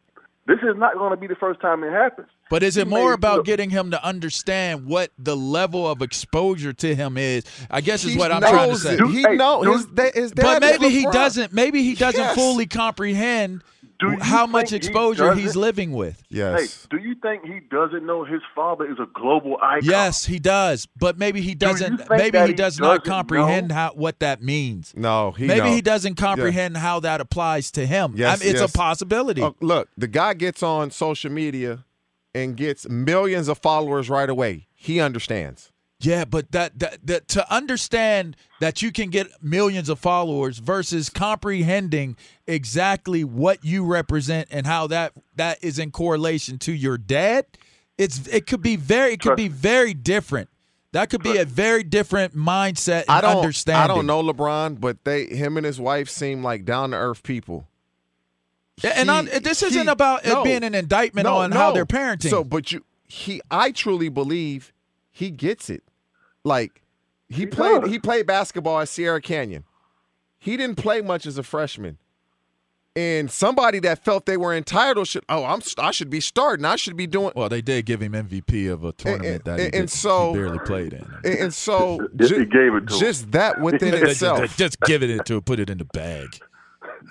This 0.51 0.59
is 0.69 0.77
not 0.77 0.95
going 0.95 1.13
to 1.13 1.17
be 1.17 1.29
the 1.29 1.37
first 1.37 1.61
time 1.61 1.85
it 1.85 1.93
happens. 1.93 2.27
But 2.51 2.65
is 2.65 2.77
it 2.77 2.89
He 2.89 2.91
more 2.93 3.13
about 3.13 3.37
look, 3.37 3.47
getting 3.47 3.71
him 3.71 3.93
to 3.93 4.05
understand 4.05 4.85
what 4.87 5.13
the 5.17 5.37
level 5.37 5.89
of 5.89 6.03
exposure 6.03 6.73
to 6.73 6.93
him 6.93 7.17
is? 7.17 7.45
I 7.71 7.81
guess 7.81 8.05
is 8.05 8.15
He 8.15 8.19
what 8.19 8.33
I'm 8.33 8.41
trying 8.43 8.71
to 8.71 8.77
say. 8.77 8.95
it. 8.95 9.07
He 9.07 9.23
hey, 9.23 9.37
know 9.37 9.63
do- 9.63 9.73
his, 9.75 10.13
his. 10.15 10.33
But 10.33 10.61
maybe 10.61 10.89
he 10.89 11.05
doesn't. 11.05 11.53
Maybe 11.53 11.85
he 11.85 11.95
doesn't 11.95 12.21
Yes. 12.21 12.35
fully 12.35 12.67
comprehend 12.67 13.63
Do 14.01 14.13
you 14.13 14.19
how 14.21 14.47
much 14.47 14.71
think 14.71 14.83
he 14.83 14.89
exposure 14.89 15.35
he's 15.35 15.57
living 15.57 15.93
with. 15.93 16.23
Yes. 16.29 16.87
Hey, 16.91 16.97
do 16.97 17.03
you 17.03 17.15
think 17.17 17.45
he 17.45 17.61
doesn't 17.71 18.05
know 18.05 18.25
his 18.25 18.41
father 18.55 18.91
is 18.91 18.99
a 18.99 19.07
global 19.15 19.59
icon? 19.63 19.81
Yes, 19.83 20.25
he 20.25 20.39
does. 20.39 20.87
But 20.97 21.19
maybe 21.19 21.41
he 21.43 21.55
doesn't. 21.55 21.99
think 21.99 22.11
Maybe 22.11 22.39
he 22.39 22.47
he 22.49 22.53
does 22.55 22.79
not 22.79 23.05
doesn't 23.05 23.13
comprehend 23.13 23.69
know? 23.69 23.75
how 23.75 23.93
what 23.95 24.21
that 24.21 24.43
means. 24.43 24.93
no, 24.97 25.33
he 25.33 25.47
maybe 25.47 25.61
know. 25.67 25.75
he 25.75 25.83
doesn't 25.83 26.15
comprehend 26.15 26.77
how 26.79 27.01
that 27.01 27.21
applies 27.21 27.71
to 27.73 27.87
him. 27.87 28.15
Yes, 28.17 28.41
I 28.41 28.43
mean, 28.43 28.51
it's 28.51 28.61
yes. 28.61 28.75
a 28.75 28.77
possibility. 28.77 29.43
Uh, 29.43 29.53
look, 29.61 29.89
the 29.97 30.09
guy 30.09 30.35
gets 30.35 30.63
on 30.63 30.91
social 30.91 31.31
media 31.31 31.85
and 32.35 32.57
gets 32.57 32.89
millions 32.89 33.49
of 33.49 33.59
followers 33.59 34.09
right 34.09 34.31
away. 34.31 34.69
He 34.75 35.01
understands. 35.01 35.70
Yeah, 36.03 36.25
but 36.25 36.53
that, 36.53 36.79
that 36.79 37.07
that 37.07 37.29
to 37.29 37.53
understand 37.53 38.35
that 38.61 38.81
you 38.81 38.91
can 38.91 39.11
get 39.11 39.27
millions 39.43 39.91
of 39.91 39.99
followers 39.99 40.59
versus 40.59 41.11
comprehending 41.11 42.17
exactly 42.47 43.23
what 43.23 43.63
you 43.65 43.85
represent 43.85 44.49
and 44.51 44.67
how 44.67 44.87
that 44.87 45.13
that 45.37 45.63
is 45.63 45.79
in 45.79 45.91
correlation 45.91 46.59
to 46.61 46.73
your 46.73 46.97
dad, 46.97 47.45
it's 47.99 48.27
it 48.29 48.47
could 48.47 48.63
be 48.63 48.77
very 48.77 49.13
it 49.13 49.21
could 49.21 49.37
be 49.37 49.49
very 49.49 49.93
different. 49.93 50.49
That 50.93 51.11
could 51.11 51.23
be 51.23 51.37
a 51.37 51.45
very 51.45 51.85
different 51.85 52.35
mindset 52.35 53.03
and 53.03 53.11
I 53.11 53.21
don't. 53.21 53.37
understanding. 53.37 53.83
I 53.91 53.95
don't 53.95 54.07
know 54.07 54.23
LeBron, 54.25 54.81
but 54.81 55.05
they, 55.05 55.27
him 55.27 55.57
and 55.57 55.65
his 55.65 55.79
wife 55.79 56.09
seem 56.09 56.43
like 56.43 56.65
down 56.65 56.91
to 56.91 56.97
earth 56.97 57.23
people. 57.23 57.69
Yeah, 58.83 58.95
and 58.97 59.11
I, 59.11 59.23
this 59.39 59.61
he- 59.61 59.67
isn't 59.67 59.89
about 59.89 60.25
no. 60.25 60.41
it 60.41 60.45
being 60.45 60.65
an 60.65 60.75
indictment 60.75 61.27
No, 61.27 61.37
on 61.37 61.53
how 61.53 61.69
no. 61.69 61.75
they're 61.75 61.87
parenting. 61.87 62.31
So, 62.31 62.43
but 62.43 62.73
you, 62.73 62.85
he, 63.07 63.41
I 63.51 63.71
truly 63.71 64.09
believe 64.09 64.73
he 65.13 65.31
gets 65.31 65.71
it. 65.71 65.85
Like 66.45 66.83
he, 67.29 67.37
He 67.41 67.47
played, 67.47 67.83
does. 67.83 67.91
he 67.91 67.99
played 67.99 68.27
basketball 68.27 68.81
at 68.81 68.89
Sierra 68.89 69.21
Canyon. 69.21 69.65
He 70.39 70.57
didn't 70.57 70.77
play 70.77 71.01
much 71.03 71.27
as 71.27 71.37
a 71.39 71.43
freshman. 71.43 71.99
And 72.97 73.31
somebody 73.31 73.79
that 73.81 74.05
felt 74.05 74.27
they 74.27 74.37
were 74.37 74.53
entitled 74.53 75.07
should, 75.07 75.23
oh, 75.29 75.45
I'm 75.45 75.61
I 75.79 75.93
should 75.93 76.11
be 76.11 76.19
starting. 76.19 76.65
I 76.65 76.75
should 76.75 76.97
be 76.97 77.07
doing. 77.07 77.33
Well, 77.37 77.49
they 77.49 77.63
did 77.63 77.87
give 77.87 78.03
him 78.03 78.13
MVP 78.13 78.71
of 78.73 78.83
a 78.83 78.93
tournament 78.93 79.35
and, 79.37 79.45
that 79.45 79.59
he, 79.61 79.65
and 79.67 79.73
did, 79.73 79.91
so, 79.91 80.33
he 80.33 80.39
barely 80.41 80.59
played 80.61 80.93
in. 80.95 81.07
And, 81.25 81.35
and 81.39 81.55
so, 81.55 82.01
He 82.19 82.27
ju- 82.27 82.45
gave 82.47 82.75
it 82.75 82.89
to 82.89 82.95
him. 82.95 83.01
just 83.01 83.31
that 83.31 83.61
within 83.61 83.95
itself. 84.09 84.57
Just 84.57 84.81
give 84.81 85.05
it 85.05 85.25
to 85.27 85.41
put 85.41 85.61
it 85.61 85.71
in 85.71 85.79
the 85.79 85.85
bag. 85.85 86.41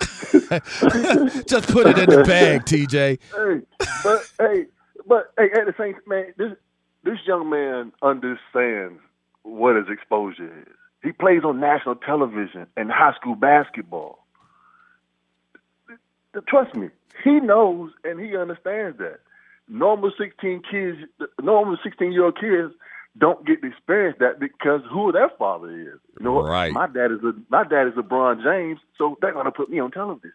Just 1.48 1.68
put 1.70 1.86
it 1.86 1.98
in 1.98 2.08
the 2.10 2.22
bag, 2.26 2.64
TJ. 2.64 3.18
Hey, 3.34 3.60
but 4.04 4.30
hey, 4.38 4.66
but 5.06 5.32
hey, 5.38 5.50
at 5.58 5.66
the 5.66 5.74
same 5.78 5.94
man, 6.06 6.32
this 6.36 6.52
this 7.04 7.18
young 7.26 7.48
man 7.50 7.92
understands 8.02 9.00
what 9.42 9.76
his 9.76 9.86
exposure 9.88 10.46
is. 10.46 10.74
He 11.02 11.12
plays 11.12 11.42
on 11.44 11.60
national 11.60 11.96
television 11.96 12.66
and 12.76 12.90
high 12.90 13.14
school 13.14 13.34
basketball. 13.34 14.18
Trust 16.46 16.74
me, 16.76 16.90
he 17.24 17.40
knows 17.40 17.90
and 18.04 18.20
he 18.20 18.36
understands 18.36 18.98
that. 18.98 19.20
Normal 19.68 20.12
sixteen 20.18 20.62
kids, 20.68 20.98
normal 21.42 21.76
sixteen 21.82 22.12
year 22.12 22.24
old 22.24 22.38
kids 22.38 22.74
don't 23.18 23.44
get 23.46 23.60
to 23.62 23.68
experience 23.68 24.16
that 24.20 24.38
because 24.38 24.82
who 24.90 25.12
their 25.12 25.30
father 25.38 25.70
is. 25.70 25.98
You 26.18 26.24
know? 26.24 26.42
Right. 26.42 26.72
my 26.72 26.86
dad 26.86 27.10
is 27.12 27.18
a 27.24 27.32
my 27.48 27.64
dad 27.64 27.88
is 27.88 27.94
LeBron 27.94 28.42
James, 28.42 28.80
so 28.98 29.16
they're 29.20 29.32
gonna 29.32 29.50
put 29.50 29.70
me 29.70 29.80
on 29.80 29.90
television. 29.90 30.32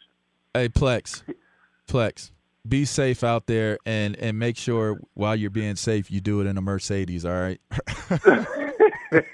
Hey, 0.54 0.70
Plex, 0.70 1.24
Plex, 1.88 2.32
be 2.68 2.86
safe 2.86 3.24
out 3.24 3.48
there 3.48 3.78
and 3.86 4.18
and 4.18 4.40
make 4.40 4.58
sure 4.58 5.00
while 5.14 5.36
you're 5.36 5.50
being 5.50 5.76
safe, 5.76 6.10
you 6.12 6.22
do 6.22 6.42
it 6.42 6.48
in 6.48 6.58
a 6.58 6.62
Mercedes. 6.62 7.26
All 7.26 7.32
right. 7.32 7.62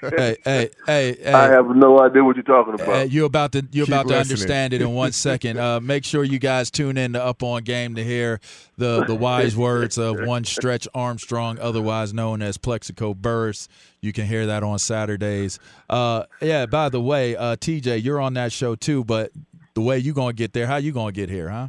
hey, 0.00 0.36
hey, 0.44 0.70
hey, 0.86 1.16
hey. 1.22 1.32
I 1.32 1.48
have 1.48 1.66
no 1.74 2.00
idea 2.00 2.22
what 2.24 2.36
you're 2.36 2.42
talking 2.42 2.74
about. 2.74 2.88
Uh, 2.88 3.02
you're 3.04 3.26
about 3.26 3.52
to 3.52 3.66
you're 3.72 3.86
Keep 3.86 3.94
about 3.94 4.02
to 4.08 4.08
listening. 4.08 4.32
understand 4.32 4.72
it 4.74 4.82
in 4.82 4.92
one 4.94 5.12
second. 5.12 5.58
Uh, 5.58 5.80
make 5.80 6.04
sure 6.04 6.24
you 6.24 6.38
guys 6.38 6.70
tune 6.70 6.96
in 6.96 7.12
to 7.14 7.22
Up 7.22 7.42
on 7.42 7.62
Game 7.64 7.94
to 7.96 8.04
hear 8.04 8.40
the 8.76 9.04
the 9.04 9.14
wise 9.14 9.56
words 9.56 9.98
of 9.98 10.24
one 10.26 10.44
Stretch 10.44 10.86
Armstrong, 10.94 11.58
otherwise 11.60 12.12
known 12.14 12.42
as 12.42 12.56
Plaxico 12.58 13.14
Burress. 13.14 13.68
You 14.00 14.12
can 14.12 14.26
hear 14.26 14.46
that 14.46 14.62
on 14.62 14.78
Saturdays. 14.78 15.58
Uh, 15.88 16.24
yeah. 16.40 16.66
By 16.66 16.88
the 16.88 17.00
way, 17.00 17.36
uh, 17.36 17.56
TJ, 17.56 18.02
you're 18.02 18.20
on 18.20 18.34
that 18.34 18.52
show 18.52 18.74
too. 18.74 19.04
But 19.04 19.30
the 19.74 19.80
way 19.80 19.98
you 19.98 20.12
gonna 20.12 20.32
get 20.32 20.52
there? 20.52 20.66
How 20.66 20.76
you 20.76 20.92
gonna 20.92 21.12
get 21.12 21.28
here? 21.30 21.48
Huh? 21.50 21.68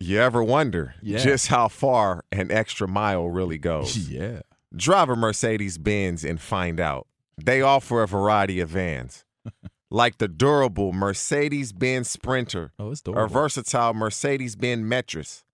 You 0.00 0.20
ever 0.20 0.44
wonder 0.44 0.94
Yeah. 1.02 1.18
just 1.18 1.48
how 1.48 1.66
far 1.66 2.24
an 2.30 2.52
extra 2.52 2.86
mile 2.86 3.28
really 3.28 3.58
goes? 3.58 3.96
Yeah. 4.08 4.40
Drive 4.76 5.08
a 5.08 5.16
Mercedes 5.16 5.76
Benz 5.78 6.24
and 6.24 6.40
find 6.40 6.78
out. 6.78 7.06
They 7.44 7.62
offer 7.62 8.02
a 8.02 8.08
variety 8.08 8.60
of 8.60 8.70
vans, 8.70 9.24
like 9.90 10.18
the 10.18 10.28
durable 10.28 10.92
Mercedes 10.92 11.72
Benz 11.72 12.10
Sprinter 12.10 12.72
Oh, 12.78 12.90
it's 12.90 13.02
or 13.06 13.28
versatile 13.28 13.94
Mercedes 13.94 14.56
Benz 14.56 14.84
Metris, 14.84 15.44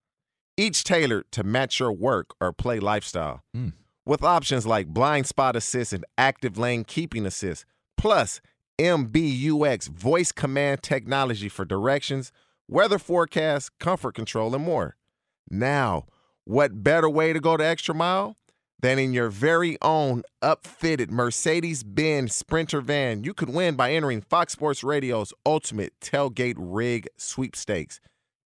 each 0.57 0.85
tailored 0.85 1.31
to 1.33 1.45
match 1.45 1.81
your 1.81 1.93
work 1.93 2.35
or 2.41 2.53
play 2.53 2.81
lifestyle. 2.81 3.43
Mm. 3.57 3.75
With 4.07 4.23
options 4.23 4.67
like 4.67 4.89
blind 4.89 5.27
spot 5.27 5.57
assist 5.57 5.93
and 5.93 6.05
active 6.19 6.59
lane 6.59 6.85
keeping 6.85 7.25
assist, 7.25 7.65
plus 7.97 8.41
MBUX 8.79 9.89
voice 9.89 10.33
command 10.33 10.83
technology 10.83 11.49
for 11.49 11.65
directions, 11.65 12.33
weather 12.69 12.99
forecasts, 12.99 13.71
comfort 13.81 14.15
control, 14.15 14.55
and 14.55 14.65
more. 14.65 14.97
Now, 15.51 16.07
what 16.45 16.83
better 16.83 17.09
way 17.09 17.33
to 17.33 17.41
go 17.41 17.57
the 17.57 17.65
extra 17.65 17.95
mile 17.95 18.37
than 18.85 18.99
in 18.99 19.15
your 19.15 19.31
very 19.31 19.79
own 19.81 20.23
upfitted 20.43 21.11
Mercedes 21.11 21.83
Benz 21.83 22.35
Sprinter 22.35 22.83
van? 22.83 23.25
You 23.25 23.33
could 23.33 23.49
win 23.49 23.77
by 23.77 23.95
entering 23.95 24.21
Fox 24.21 24.53
Sports 24.53 24.85
Radio's 24.85 25.33
Ultimate 25.47 25.99
Tailgate 26.01 26.57
Rig 26.59 27.09
Sweepstakes. 27.17 27.99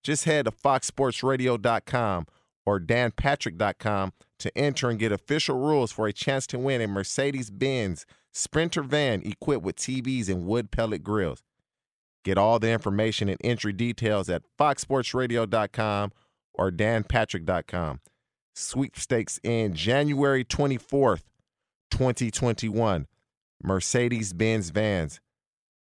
Just 0.05 0.27
head 0.27 0.45
to 0.45 0.53
foxsportsradio.com 0.53 2.27
or 2.65 2.79
danpatrick.com 2.79 4.13
to 4.39 4.57
enter 4.57 4.89
and 4.89 5.01
get 5.01 5.11
official 5.11 5.59
rules 5.59 5.91
for 5.91 6.07
a 6.07 6.13
chance 6.13 6.47
to 6.47 6.59
win 6.61 6.81
a 6.81 6.87
Mercedes 6.87 7.51
Benz 7.51 8.07
Sprinter 8.31 8.85
van 8.85 9.23
equipped 9.25 9.65
with 9.65 9.75
TVs 9.75 10.29
and 10.29 10.47
wood 10.47 10.71
pellet 10.71 11.03
grills. 11.03 11.43
Get 12.25 12.39
all 12.39 12.61
the 12.61 12.71
information 12.71 13.29
and 13.29 13.41
entry 13.43 13.73
details 13.73 14.29
at 14.29 14.45
foxsportsradio.com 14.57 16.13
or 16.55 16.71
danpatrick.com. 16.71 18.01
Sweepstakes 18.59 19.39
in 19.45 19.75
January 19.75 20.45
24th, 20.45 21.23
2021. 21.91 23.07
Mercedes 23.63 24.33
Benz 24.33 24.71
vans. 24.71 25.21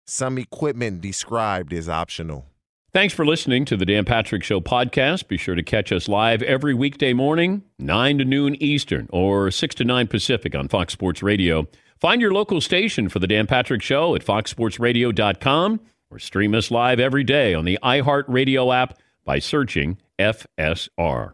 Some 0.05 0.37
equipment 0.37 1.01
described 1.01 1.73
as 1.73 1.89
optional. 1.89 2.45
Thanks 2.93 3.13
for 3.13 3.25
listening 3.25 3.65
to 3.65 3.77
the 3.77 3.85
Dan 3.85 4.05
Patrick 4.05 4.43
Show 4.43 4.61
podcast. 4.61 5.27
Be 5.27 5.37
sure 5.37 5.55
to 5.55 5.63
catch 5.63 5.91
us 5.91 6.07
live 6.07 6.41
every 6.41 6.73
weekday 6.73 7.13
morning, 7.13 7.63
9 7.79 8.19
to 8.19 8.25
noon 8.25 8.55
Eastern 8.61 9.07
or 9.11 9.51
6 9.51 9.75
to 9.75 9.83
9 9.83 10.07
Pacific 10.07 10.55
on 10.55 10.67
Fox 10.67 10.93
Sports 10.93 11.21
Radio. 11.21 11.67
Find 11.99 12.21
your 12.21 12.31
local 12.31 12.61
station 12.61 13.09
for 13.09 13.19
the 13.19 13.27
Dan 13.27 13.47
Patrick 13.47 13.81
Show 13.81 14.15
at 14.15 14.23
foxsportsradio.com 14.23 15.79
or 16.09 16.19
stream 16.19 16.55
us 16.55 16.71
live 16.71 16.99
every 16.99 17.23
day 17.23 17.53
on 17.53 17.65
the 17.65 17.77
iHeartRadio 17.83 18.73
app 18.73 18.97
by 19.25 19.39
searching 19.39 19.97
FSR. 20.17 21.33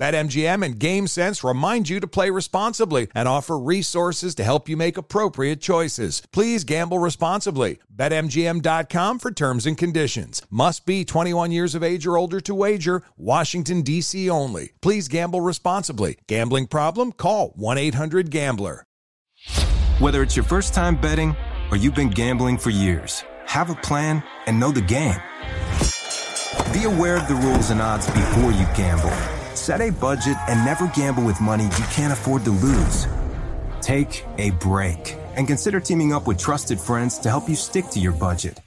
BetMGM 0.00 0.64
and 0.64 0.80
GameSense 0.80 1.46
remind 1.46 1.90
you 1.90 2.00
to 2.00 2.06
play 2.06 2.30
responsibly 2.30 3.08
and 3.14 3.28
offer 3.28 3.58
resources 3.58 4.34
to 4.36 4.44
help 4.44 4.66
you 4.66 4.74
make 4.74 4.96
appropriate 4.96 5.60
choices. 5.60 6.22
Please 6.32 6.64
gamble 6.64 6.98
responsibly. 6.98 7.80
BetMGM.com 7.94 9.18
for 9.18 9.30
terms 9.30 9.66
and 9.66 9.76
conditions. 9.76 10.40
Must 10.48 10.86
be 10.86 11.04
21 11.04 11.52
years 11.52 11.74
of 11.74 11.82
age 11.82 12.06
or 12.06 12.16
older 12.16 12.40
to 12.40 12.54
wager. 12.54 13.02
Washington, 13.18 13.82
D.C. 13.82 14.30
only. 14.30 14.72
Please 14.80 15.06
gamble 15.06 15.42
responsibly. 15.42 16.16
Gambling 16.26 16.68
problem? 16.68 17.12
Call 17.12 17.50
1 17.56 17.76
800 17.76 18.30
Gambler. 18.30 18.86
Whether 19.98 20.22
it's 20.22 20.34
your 20.34 20.46
first 20.46 20.72
time 20.72 20.98
betting 20.98 21.36
or 21.70 21.76
you've 21.76 21.94
been 21.94 22.08
gambling 22.08 22.56
for 22.56 22.70
years, 22.70 23.22
have 23.44 23.68
a 23.68 23.74
plan 23.74 24.22
and 24.46 24.58
know 24.58 24.72
the 24.72 24.80
game. 24.80 25.20
Be 26.72 26.84
aware 26.84 27.18
of 27.18 27.28
the 27.28 27.38
rules 27.42 27.68
and 27.68 27.82
odds 27.82 28.06
before 28.06 28.52
you 28.52 28.66
gamble. 28.74 29.39
Set 29.70 29.82
a 29.82 29.90
budget 29.90 30.36
and 30.48 30.64
never 30.64 30.88
gamble 30.88 31.22
with 31.22 31.40
money 31.40 31.62
you 31.62 31.84
can't 31.92 32.12
afford 32.12 32.42
to 32.42 32.50
lose. 32.50 33.06
Take 33.80 34.24
a 34.36 34.50
break 34.50 35.16
and 35.36 35.46
consider 35.46 35.78
teaming 35.78 36.12
up 36.12 36.26
with 36.26 36.38
trusted 36.38 36.80
friends 36.80 37.18
to 37.20 37.28
help 37.28 37.48
you 37.48 37.54
stick 37.54 37.86
to 37.90 38.00
your 38.00 38.10
budget. 38.10 38.58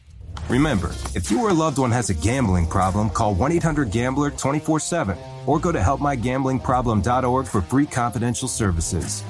Remember, 0.47 0.91
if 1.13 1.29
you 1.29 1.41
or 1.41 1.49
a 1.49 1.53
loved 1.53 1.77
one 1.77 1.91
has 1.91 2.09
a 2.09 2.13
gambling 2.13 2.67
problem, 2.67 3.09
call 3.09 3.35
1 3.35 3.51
800 3.51 3.91
Gambler 3.91 4.31
24 4.31 4.79
7 4.79 5.17
or 5.45 5.59
go 5.59 5.73
to 5.73 5.77
helpmygamblingproblem.org 5.77 7.47
for 7.47 7.61
free 7.61 7.85
confidential 7.85 8.47
services. 8.47 9.25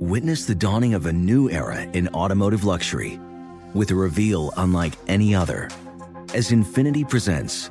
Witness 0.00 0.46
the 0.46 0.54
dawning 0.54 0.94
of 0.94 1.04
a 1.04 1.12
new 1.12 1.50
era 1.50 1.82
in 1.92 2.08
automotive 2.14 2.64
luxury 2.64 3.20
with 3.74 3.90
a 3.90 3.94
reveal 3.94 4.50
unlike 4.56 4.94
any 5.08 5.34
other 5.34 5.68
as 6.32 6.50
Infiniti 6.50 7.06
presents 7.06 7.70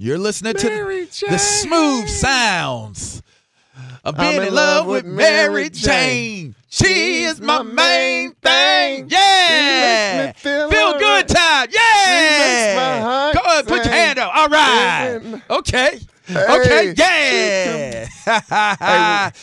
You're 0.00 0.18
listening 0.18 0.54
Mary 0.62 1.06
to 1.06 1.26
the 1.28 1.38
smooth 1.38 2.08
sounds 2.08 3.20
of 4.04 4.16
being 4.16 4.40
I'm 4.40 4.46
in 4.48 4.54
love 4.54 4.86
with 4.86 5.04
Mary 5.04 5.70
Jane. 5.70 6.54
She 6.70 7.24
is 7.24 7.40
my 7.40 7.62
main 7.62 8.32
thing. 8.34 9.08
Yeah. 9.10 10.30
feel 10.32 10.70
Feel 10.70 10.80
alright. 10.86 11.00
good 11.00 11.28
time. 11.28 11.66
She 11.68 11.78
makes 11.78 12.76
my 12.76 12.94
Yeah. 12.94 13.00
heart 13.02 13.34
Go 13.34 13.40
ahead, 13.40 13.66
put 13.66 13.84
your 13.84 13.92
hand 13.92 14.18
up. 14.20 14.36
All 14.36 14.48
right. 14.48 15.20
Okay. 15.50 15.98
Hey, 16.26 16.60
Okay. 16.60 16.94
Yeah. 16.96 18.08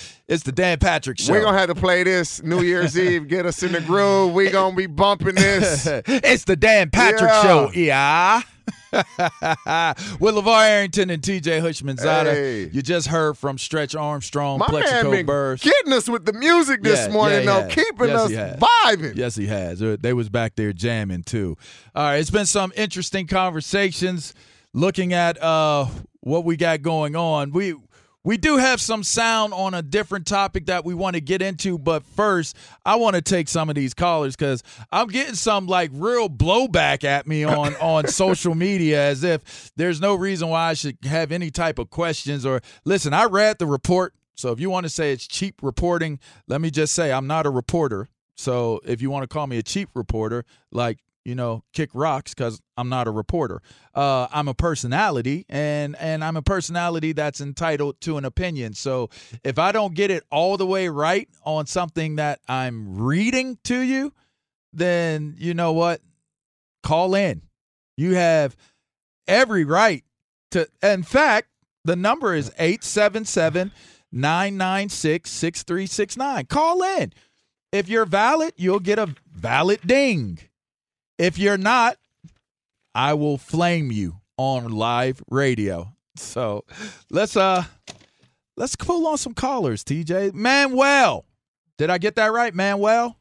it's 0.30 0.44
the 0.44 0.54
Dan 0.54 0.80
Patrick 0.80 1.20
Show. 1.20 1.34
We're 1.34 1.42
gonna 1.44 1.58
have 1.58 1.68
to 1.68 1.76
play 1.76 2.04
this 2.04 2.42
New 2.44 2.62
Year's 2.62 2.98
Eve. 2.98 3.28
Get 3.28 3.46
us 3.46 3.62
in 3.62 3.74
the 3.74 3.82
groove. 3.82 4.32
We're 4.34 4.52
gonna 4.52 4.76
be 4.76 4.88
bumping 4.88 5.36
this. 5.36 5.86
it's 5.88 6.46
the 6.46 6.56
Dan 6.56 6.92
Patrick 6.92 7.30
Yeah. 7.30 7.44
Show. 7.44 7.72
Yeah. 7.74 8.42
With 10.20 10.36
LeVar 10.36 10.68
Arrington 10.70 11.10
and 11.10 11.22
TJ 11.22 11.62
Houshmandzadeh. 11.62 12.24
Hey. 12.34 12.70
You 12.72 12.82
just 12.82 13.08
heard 13.08 13.38
from 13.38 13.58
Stretch 13.58 13.96
Armstrong, 13.96 14.60
My 14.60 14.72
man 14.72 14.82
Plaxico 14.84 15.12
been 15.12 15.26
Burress. 15.26 15.62
getting 15.64 15.94
us 15.94 16.08
with 16.10 16.26
the 16.26 16.34
music 16.34 16.82
this 16.84 17.08
Yeah, 17.08 17.14
morning, 17.14 17.40
yeah, 17.46 17.46
though, 17.46 17.68
yeah. 17.68 17.74
keeping 17.74 18.08
Yes, 18.08 18.32
us 18.32 18.60
vibing. 18.60 19.16
Yes, 19.16 19.36
he 19.36 19.48
has. 19.48 19.82
Uh, 19.82 19.98
They 20.00 20.14
was 20.14 20.30
back 20.30 20.56
there 20.56 20.74
jamming 20.74 21.24
too. 21.24 21.58
All 21.96 22.04
right, 22.04 22.18
it's 22.18 22.30
been 22.30 22.46
some 22.46 22.72
interesting 22.76 23.28
conversations 23.28 24.34
looking 24.74 25.14
at 25.14 25.42
uh 25.42 25.86
what 26.22 26.44
we 26.44 26.58
got 26.58 26.82
going 26.82 27.16
on. 27.16 27.52
We 27.52 27.76
we 28.26 28.38
do 28.38 28.58
have 28.58 28.82
some 28.82 29.04
sound 29.04 29.54
on 29.54 29.76
a 29.76 29.84
different 29.84 30.26
topic 30.26 30.66
that 30.66 30.84
we 30.84 30.96
want 30.96 31.14
to 31.14 31.22
get 31.22 31.44
into, 31.44 31.78
but 31.78 32.04
first, 32.04 32.58
I 32.84 32.96
want 32.96 33.16
to 33.16 33.22
take 33.22 33.48
some 33.48 33.70
of 33.70 33.76
these 33.76 33.94
callers 33.94 34.36
because 34.36 34.64
I'm 34.92 35.08
getting 35.08 35.36
some 35.36 35.68
like 35.68 35.92
real 35.94 36.28
blowback 36.28 37.04
at 37.04 37.28
me 37.28 37.44
on 37.44 37.76
on 37.82 38.08
social 38.08 38.56
media 38.56 39.00
as 39.00 39.24
if 39.24 39.72
there's 39.76 40.02
no 40.02 40.16
reason 40.16 40.50
why 40.50 40.70
I 40.70 40.74
should 40.74 40.98
have 41.04 41.32
any 41.32 41.52
type 41.52 41.78
of 41.78 41.92
questions 41.92 42.48
or 42.48 42.62
listen. 42.84 43.14
I 43.14 43.26
read 43.26 43.60
the 43.60 43.68
report, 43.68 44.16
so 44.34 44.52
if 44.52 44.60
you 44.60 44.72
want 44.72 44.86
to 44.88 44.90
say 44.90 45.14
it's 45.14 45.28
cheap 45.28 45.62
reporting, 45.62 46.20
let 46.48 46.62
me 46.62 46.72
just 46.72 46.94
say 46.94 47.12
I'm 47.12 47.28
not 47.28 47.46
a 47.46 47.52
reporter. 47.52 48.10
So 48.36 48.82
if 48.84 49.04
you 49.04 49.12
want 49.12 49.22
to 49.24 49.28
call 49.28 49.46
me 49.46 49.60
a 49.60 49.64
cheap 49.64 49.90
reporter, 49.94 50.46
like 50.72 50.98
you 51.26 51.36
know, 51.36 51.64
kick 51.74 51.90
rocks 51.94 52.34
because 52.34 52.62
I'm 52.78 52.88
not 52.88 53.08
a 53.08 53.12
reporter. 53.12 53.62
Uh, 53.94 54.28
I'm 54.32 54.48
a 54.48 54.54
personality, 54.54 55.46
and 55.50 55.96
and 56.00 56.24
I'm 56.24 56.38
a 56.38 56.42
personality 56.42 57.12
that's 57.12 57.42
entitled 57.42 58.00
to 58.02 58.18
an 58.18 58.26
opinion. 58.26 58.76
So 58.76 59.10
if 59.44 59.60
I 59.60 59.72
don't 59.72 59.96
get 59.96 60.12
it 60.12 60.24
all 60.32 60.56
the 60.56 60.68
way 60.68 60.88
right 60.88 61.28
on 61.44 61.66
something 61.66 62.18
that 62.18 62.40
I'm 62.48 62.96
reading 62.98 63.58
to 63.66 63.80
you, 63.80 64.14
then 64.72 65.36
you 65.38 65.54
know 65.54 65.74
what? 65.74 66.02
Call 66.84 67.16
in. 67.16 67.42
You 67.98 68.14
have 68.14 68.56
every 69.28 69.66
right 69.66 70.04
to. 70.52 70.70
In 70.84 71.04
fact, 71.04 71.50
the 71.84 71.96
number 71.96 72.36
is 72.36 72.52
877 72.60 73.72
996 74.12 75.30
6369. 75.30 76.46
Call 76.46 76.84
in. 76.84 77.14
If 77.72 77.90
you're 77.90 78.06
valid, 78.06 78.54
you'll 78.56 78.80
get 78.80 79.00
a 79.00 79.14
valid 79.34 79.82
ding. 79.86 80.40
If 81.18 81.38
you're 81.38 81.58
not, 81.58 81.98
I 82.94 83.14
will 83.14 83.38
flame 83.38 83.92
you 83.92 84.18
on 84.38 84.72
live 84.72 85.22
radio. 85.30 85.94
So 86.16 86.66
let's 87.10 87.38
uh 87.38 87.64
let's 88.58 88.76
pull 88.76 89.08
on 89.08 89.18
some 89.18 89.34
callers, 89.34 89.84
TJ. 89.84 90.34
Manuel. 90.34 91.26
Did 91.78 91.90
I 91.90 91.98
get 91.98 92.16
that 92.16 92.32
right, 92.32 92.54
Manuel? 92.54 93.18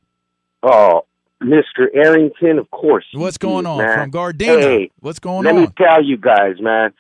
Oh, 0.63 1.03
Mr. 1.43 1.87
Arrington, 1.93 2.59
of 2.59 2.71
course. 2.71 3.05
What's 3.13 3.37
going 3.37 3.67
on 3.67 3.79
man. 3.79 3.99
from 3.99 4.11
Gardena? 4.13 4.61
Hey, 4.61 4.91
What's 5.01 5.19
going 5.19 5.45
let 5.45 5.55
on? 5.55 5.61
Let 5.61 5.69
me 5.69 5.75
tell 5.77 6.05
you 6.05 6.17
guys, 6.17 6.61
man, 6.61 6.93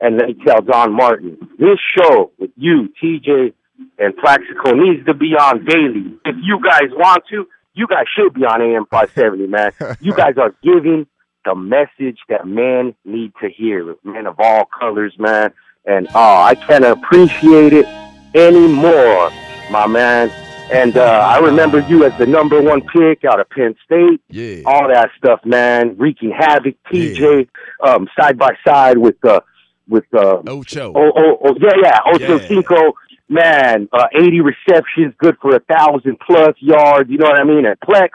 and 0.00 0.16
let 0.16 0.28
me 0.28 0.36
tell 0.46 0.62
Don 0.62 0.92
Martin, 0.92 1.36
this 1.58 1.78
show 1.96 2.30
with 2.38 2.50
you, 2.56 2.88
TJ, 3.02 3.52
and 3.98 4.16
Plaxico 4.16 4.72
needs 4.72 5.04
to 5.06 5.14
be 5.14 5.34
on 5.38 5.64
daily. 5.64 6.16
If 6.24 6.36
you 6.42 6.60
guys 6.64 6.90
want 6.92 7.24
to, 7.30 7.46
you 7.74 7.86
guys 7.86 8.04
should 8.16 8.34
be 8.34 8.44
on 8.44 8.60
AM 8.60 8.86
570, 8.90 9.46
man. 9.46 9.72
you 10.00 10.12
guys 10.14 10.34
are 10.38 10.54
giving 10.62 11.06
the 11.44 11.54
message 11.54 12.18
that 12.28 12.46
men 12.46 12.94
need 13.04 13.32
to 13.40 13.48
hear, 13.48 13.94
men 14.04 14.26
of 14.26 14.36
all 14.38 14.68
colors, 14.78 15.14
man. 15.18 15.52
And 15.86 16.08
oh, 16.14 16.42
I 16.42 16.54
can't 16.54 16.84
appreciate 16.84 17.72
it 17.72 17.86
anymore, 18.34 19.30
my 19.70 19.86
man. 19.86 20.30
And 20.72 20.96
uh, 20.96 21.02
I 21.02 21.38
remember 21.38 21.80
you 21.80 22.04
as 22.04 22.16
the 22.18 22.26
number 22.26 22.62
one 22.62 22.82
pick 22.82 23.24
out 23.24 23.40
of 23.40 23.48
Penn 23.50 23.74
State. 23.84 24.20
Yeah. 24.28 24.62
All 24.66 24.86
that 24.88 25.10
stuff, 25.18 25.40
man, 25.44 25.96
wreaking 25.98 26.30
havoc. 26.30 26.76
TJ, 26.92 27.48
um, 27.82 28.08
side 28.18 28.38
by 28.38 28.50
side 28.64 28.98
with 28.98 29.16
uh, 29.24 29.40
with 29.88 30.04
uh, 30.14 30.42
Ocho. 30.46 30.92
Oh, 30.94 31.12
oh, 31.16 31.38
oh, 31.44 31.54
yeah, 31.60 31.72
yeah, 31.82 31.98
Ocho 32.06 32.38
Yeah. 32.38 32.48
Cinco. 32.48 32.92
Man, 33.30 33.88
uh, 33.92 34.06
80 34.12 34.40
receptions, 34.40 35.14
good 35.18 35.36
for 35.40 35.54
a 35.54 35.60
thousand 35.60 36.18
plus 36.18 36.56
yards. 36.58 37.08
You 37.08 37.18
know 37.18 37.28
what 37.28 37.38
I 37.38 37.44
mean? 37.44 37.64
At 37.64 37.78
Plex, 37.80 38.08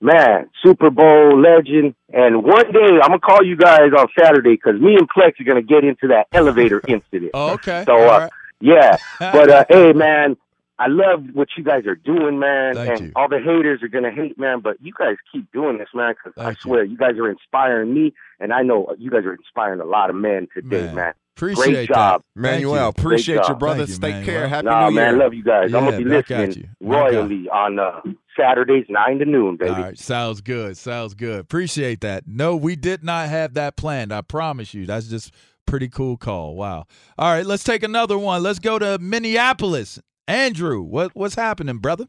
man, 0.00 0.48
Super 0.62 0.90
Bowl 0.90 1.40
legend. 1.40 1.96
And 2.12 2.44
one 2.44 2.70
day 2.70 3.00
I'm 3.02 3.08
gonna 3.08 3.18
call 3.18 3.44
you 3.44 3.56
guys 3.56 3.90
on 3.98 4.06
Saturday 4.16 4.52
because 4.52 4.80
me 4.80 4.94
and 4.94 5.08
Plex 5.10 5.40
are 5.40 5.44
gonna 5.44 5.60
get 5.60 5.82
into 5.82 6.06
that 6.08 6.28
elevator 6.32 6.80
incident. 6.88 7.32
Oh, 7.34 7.54
okay. 7.54 7.82
So, 7.84 7.96
uh, 7.96 8.18
right. 8.20 8.30
yeah, 8.60 8.96
but 9.18 9.50
uh, 9.50 9.64
hey, 9.68 9.92
man, 9.92 10.36
I 10.78 10.88
love 10.88 11.24
what 11.32 11.48
you 11.56 11.64
guys 11.64 11.86
are 11.86 11.94
doing, 11.94 12.38
man. 12.38 12.74
Thank 12.74 12.90
and 12.90 13.00
you. 13.08 13.12
all 13.16 13.28
the 13.28 13.38
haters 13.38 13.82
are 13.82 13.88
gonna 13.88 14.10
hate, 14.10 14.38
man. 14.38 14.60
But 14.60 14.76
you 14.82 14.92
guys 14.96 15.16
keep 15.32 15.50
doing 15.52 15.78
this, 15.78 15.88
man. 15.94 16.14
Because 16.14 16.32
I 16.36 16.44
Thank 16.46 16.58
you. 16.58 16.62
swear, 16.62 16.84
you. 16.84 16.96
guys 16.96 17.16
are 17.18 17.28
inspiring 17.30 17.94
me, 17.94 18.14
and 18.40 18.52
I 18.52 18.62
know 18.62 18.94
you 18.98 19.10
guys 19.10 19.24
are 19.24 19.34
inspiring 19.34 19.80
a 19.80 19.84
lot 19.84 20.10
of 20.10 20.16
men 20.16 20.48
today, 20.52 20.86
Man, 20.86 20.94
man. 20.94 21.14
Appreciate 21.36 21.72
Great 21.72 21.88
job. 21.88 22.22
that. 22.34 22.40
Manuel, 22.40 22.74
you. 22.74 22.88
appreciate 22.88 23.36
Great 23.36 23.48
your 23.48 23.56
brother. 23.56 23.86
Thank 23.86 23.88
you, 23.88 23.94
Stay 23.94 24.24
care. 24.24 24.48
Happy 24.48 24.66
Nah, 24.66 24.88
New 24.90 24.94
man, 24.96 25.14
Year. 25.14 25.22
love 25.24 25.34
you 25.34 25.42
guys. 25.42 25.72
I'm 25.74 25.84
gonna 25.84 25.96
be 25.98 26.04
back 26.04 26.30
at 26.30 26.48
listening 26.48 26.68
you. 26.80 26.86
Royally 26.88 27.48
on 27.48 27.78
uh, 27.78 28.00
Saturdays 28.38 28.84
nine 28.88 29.18
to 29.18 29.24
noon, 29.24 29.56
baby. 29.56 29.70
All 29.70 29.80
right, 29.80 29.98
sounds 29.98 30.40
good. 30.42 30.76
Sounds 30.76 31.14
good. 31.14 31.40
Appreciate 31.40 32.00
that. 32.02 32.24
No, 32.26 32.54
we 32.54 32.76
did 32.76 33.02
not 33.02 33.28
have 33.28 33.54
that 33.54 33.76
planned. 33.76 34.12
I 34.12 34.20
promise 34.20 34.74
you. 34.74 34.84
That's 34.86 35.08
just 35.08 35.32
pretty 35.66 35.88
cool 35.88 36.16
call. 36.18 36.54
Wow. 36.54 36.84
All 37.18 37.32
right, 37.32 37.46
let's 37.46 37.64
take 37.64 37.82
another 37.82 38.18
one. 38.18 38.42
Let's 38.42 38.58
go 38.58 38.78
to 38.78 38.98
Minneapolis. 38.98 39.98
Andrew, 40.28 40.82
what 40.82 41.12
what's 41.14 41.34
happening, 41.34 41.78
brother? 41.78 42.06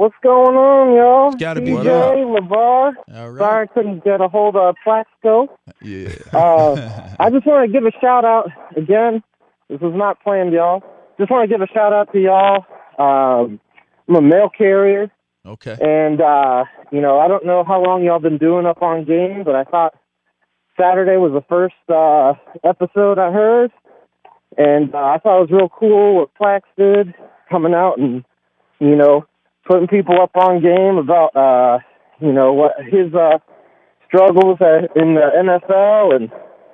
What's 0.00 0.14
going 0.22 0.56
on, 0.56 0.94
y'all? 0.96 1.26
It's 1.26 1.36
gotta 1.36 1.60
be 1.60 1.72
DJ. 1.72 2.24
LeVar. 2.24 2.92
All 3.14 3.30
right. 3.32 3.38
Sorry 3.38 3.64
I 3.64 3.66
couldn't 3.66 4.02
get 4.02 4.22
a 4.22 4.28
hold 4.28 4.56
of 4.56 4.74
Plaxico. 4.82 5.54
Yeah. 5.82 6.08
Uh, 6.32 7.16
I 7.20 7.28
just 7.28 7.44
want 7.46 7.70
to 7.70 7.70
give 7.70 7.84
a 7.84 7.92
shout 8.00 8.24
out 8.24 8.48
again. 8.74 9.22
This 9.68 9.78
was 9.82 9.92
not 9.94 10.18
planned, 10.22 10.54
y'all. 10.54 10.82
Just 11.18 11.30
want 11.30 11.46
to 11.50 11.54
give 11.54 11.60
a 11.60 11.66
shout 11.70 11.92
out 11.92 12.10
to 12.14 12.18
y'all. 12.18 12.64
Um, 12.98 13.60
I'm 14.08 14.16
a 14.16 14.22
mail 14.22 14.48
carrier, 14.48 15.10
Okay. 15.44 15.76
and 15.82 16.18
uh, 16.22 16.64
you 16.90 17.02
know 17.02 17.18
I 17.20 17.28
don't 17.28 17.44
know 17.44 17.62
how 17.62 17.84
long 17.84 18.02
y'all 18.02 18.20
been 18.20 18.38
doing 18.38 18.64
up 18.64 18.80
on 18.80 19.04
game, 19.04 19.44
but 19.44 19.54
I 19.54 19.64
thought 19.64 19.92
Saturday 20.80 21.18
was 21.18 21.32
the 21.32 21.44
first 21.46 21.74
uh, 21.90 22.32
episode 22.66 23.18
I 23.18 23.32
heard, 23.32 23.70
and 24.56 24.94
uh, 24.94 24.98
I 24.98 25.18
thought 25.18 25.42
it 25.42 25.50
was 25.50 25.50
real 25.50 25.68
cool 25.68 26.16
what 26.16 26.30
Flax 26.38 26.66
did 26.78 27.12
coming 27.50 27.74
out 27.74 27.98
and 27.98 28.24
you 28.78 28.96
know 28.96 29.26
putting 29.66 29.86
people 29.88 30.20
up 30.20 30.30
on 30.36 30.62
game 30.62 30.96
about 30.98 31.34
uh, 31.36 31.78
you 32.20 32.32
know 32.32 32.52
what 32.52 32.72
his 32.84 33.12
uh, 33.14 33.38
struggles 34.06 34.58
in 34.96 35.14
the 35.14 35.30
NFL 35.36 36.16
and 36.16 36.30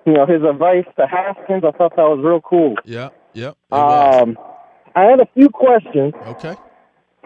you 0.07 0.13
know 0.13 0.27
his 0.27 0.43
advice 0.43 0.85
to 0.99 1.07
Haskins. 1.07 1.63
I 1.65 1.71
thought 1.77 1.97
that 1.97 2.03
was 2.03 2.21
real 2.23 2.41
cool. 2.41 2.75
Yeah, 2.85 3.11
was. 3.35 3.55
Um, 3.71 4.39
I 4.95 5.03
had 5.05 5.21
a 5.21 5.27
few 5.35 5.49
questions. 5.51 6.15
okay. 6.27 6.55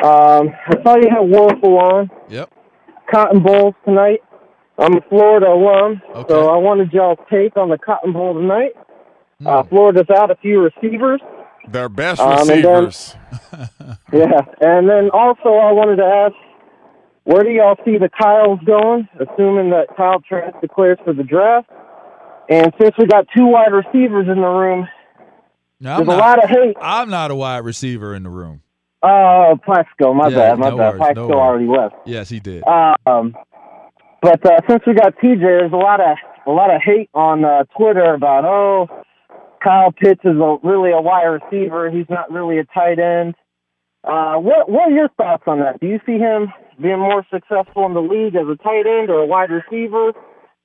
Um, 0.03 0.49
I 0.67 0.83
saw 0.83 0.97
you 0.97 1.09
had 1.11 1.29
Wuerffel 1.29 1.79
on. 1.79 2.11
Yep. 2.31 2.51
Cotton 3.13 3.43
Bowl 3.43 3.75
tonight. 3.85 4.21
I'm 4.79 4.97
a 4.97 5.01
Florida 5.11 5.47
alum, 5.49 6.01
Okay. 6.15 6.29
so 6.33 6.49
I 6.49 6.57
wanted 6.57 6.91
y'all's 6.93 7.19
take 7.31 7.57
on 7.59 7.69
the 7.69 7.77
Cotton 7.77 8.13
Bowl 8.15 8.33
tonight. 8.33 8.73
Hmm. 9.41 9.47
Uh, 9.47 9.63
Florida's 9.65 10.09
out 10.17 10.31
a 10.31 10.37
few 10.37 10.61
receivers. 10.63 11.21
Their 11.73 11.89
best 11.89 12.21
Um, 12.21 12.33
and 12.33 12.49
then- 12.49 12.57
receivers. 12.85 13.17
Yeah, 14.13 14.41
and 14.61 14.89
then 14.89 15.11
also 15.13 15.51
I 15.55 15.71
wanted 15.73 15.97
to 15.97 16.05
ask, 16.05 16.35
where 17.25 17.45
do 17.45 17.51
y'all 17.51 17.77
see 17.85 17.97
the 17.97 18.09
Kyles 18.09 18.59
going, 18.65 19.09
assuming 19.21 19.71
that 19.71 19.87
Kyle 19.97 20.21
Trask 20.21 20.61
declares 20.61 20.99
for 21.05 21.13
the 21.13 21.23
draft? 21.23 21.71
And 22.49 22.73
since 22.81 22.97
we 22.99 23.07
got 23.07 23.27
two 23.37 23.47
wide 23.47 23.73
receivers 23.73 24.27
in 24.29 24.41
the 24.41 24.49
room, 24.49 24.89
Now, 25.79 25.99
I'm 25.99 26.07
there's 26.07 26.17
a 26.17 26.21
not, 26.21 26.39
lot 26.39 26.45
of 26.45 26.51
hate. 26.51 26.77
I'm 26.81 27.09
not 27.11 27.31
a 27.31 27.35
wide 27.37 27.59
receiver 27.65 28.15
in 28.17 28.25
the 28.25 28.31
room. 28.31 28.63
Oh, 29.03 29.57
Plaxico, 29.65 30.13
my 30.13 30.29
Yeah, 30.29 30.37
bad, 30.37 30.59
my 30.59 30.71
no 30.71 30.77
bad. 30.77 30.83
worries, 30.85 30.93
no 30.93 30.99
Plaxico 30.99 31.27
worries. 31.29 31.39
already 31.39 31.67
left. 31.69 31.95
Yes, 32.07 32.29
he 32.29 32.41
did. 32.41 32.65
Um, 32.67 33.37
but 34.21 34.45
uh, 34.45 34.59
since 34.69 34.83
we 34.87 34.95
got 34.95 35.17
TJ, 35.19 35.41
there's 35.41 35.73
a 35.73 35.77
lot 35.77 36.01
of 36.01 36.17
a 36.47 36.51
lot 36.51 36.75
of 36.75 36.83
hate 36.83 37.09
on 37.15 37.45
uh, 37.45 37.65
Twitter 37.79 38.13
about 38.15 38.45
oh, 38.45 38.89
Kyle 39.63 39.93
Pitts 39.93 40.21
is 40.25 40.37
a, 40.37 40.57
really 40.63 40.91
a 40.91 41.01
wide 41.01 41.25
receiver. 41.25 41.91
He's 41.91 42.09
not 42.09 42.31
really 42.33 42.59
a 42.59 42.65
tight 42.65 42.99
end. 42.99 43.35
Uh, 44.03 44.37
what 44.37 44.71
what 44.71 44.89
are 44.89 44.95
your 44.95 45.09
thoughts 45.17 45.43
on 45.47 45.59
that? 45.61 45.79
Do 45.81 45.87
you 45.87 46.01
see 46.07 46.17
him 46.19 46.49
being 46.81 46.99
more 46.99 47.25
successful 47.31 47.85
in 47.87 47.93
the 47.93 48.01
league 48.01 48.35
as 48.35 48.47
a 48.49 48.57
tight 48.63 48.87
end 48.87 49.11
or 49.11 49.21
a 49.21 49.27
wide 49.27 49.51
receiver, 49.51 50.13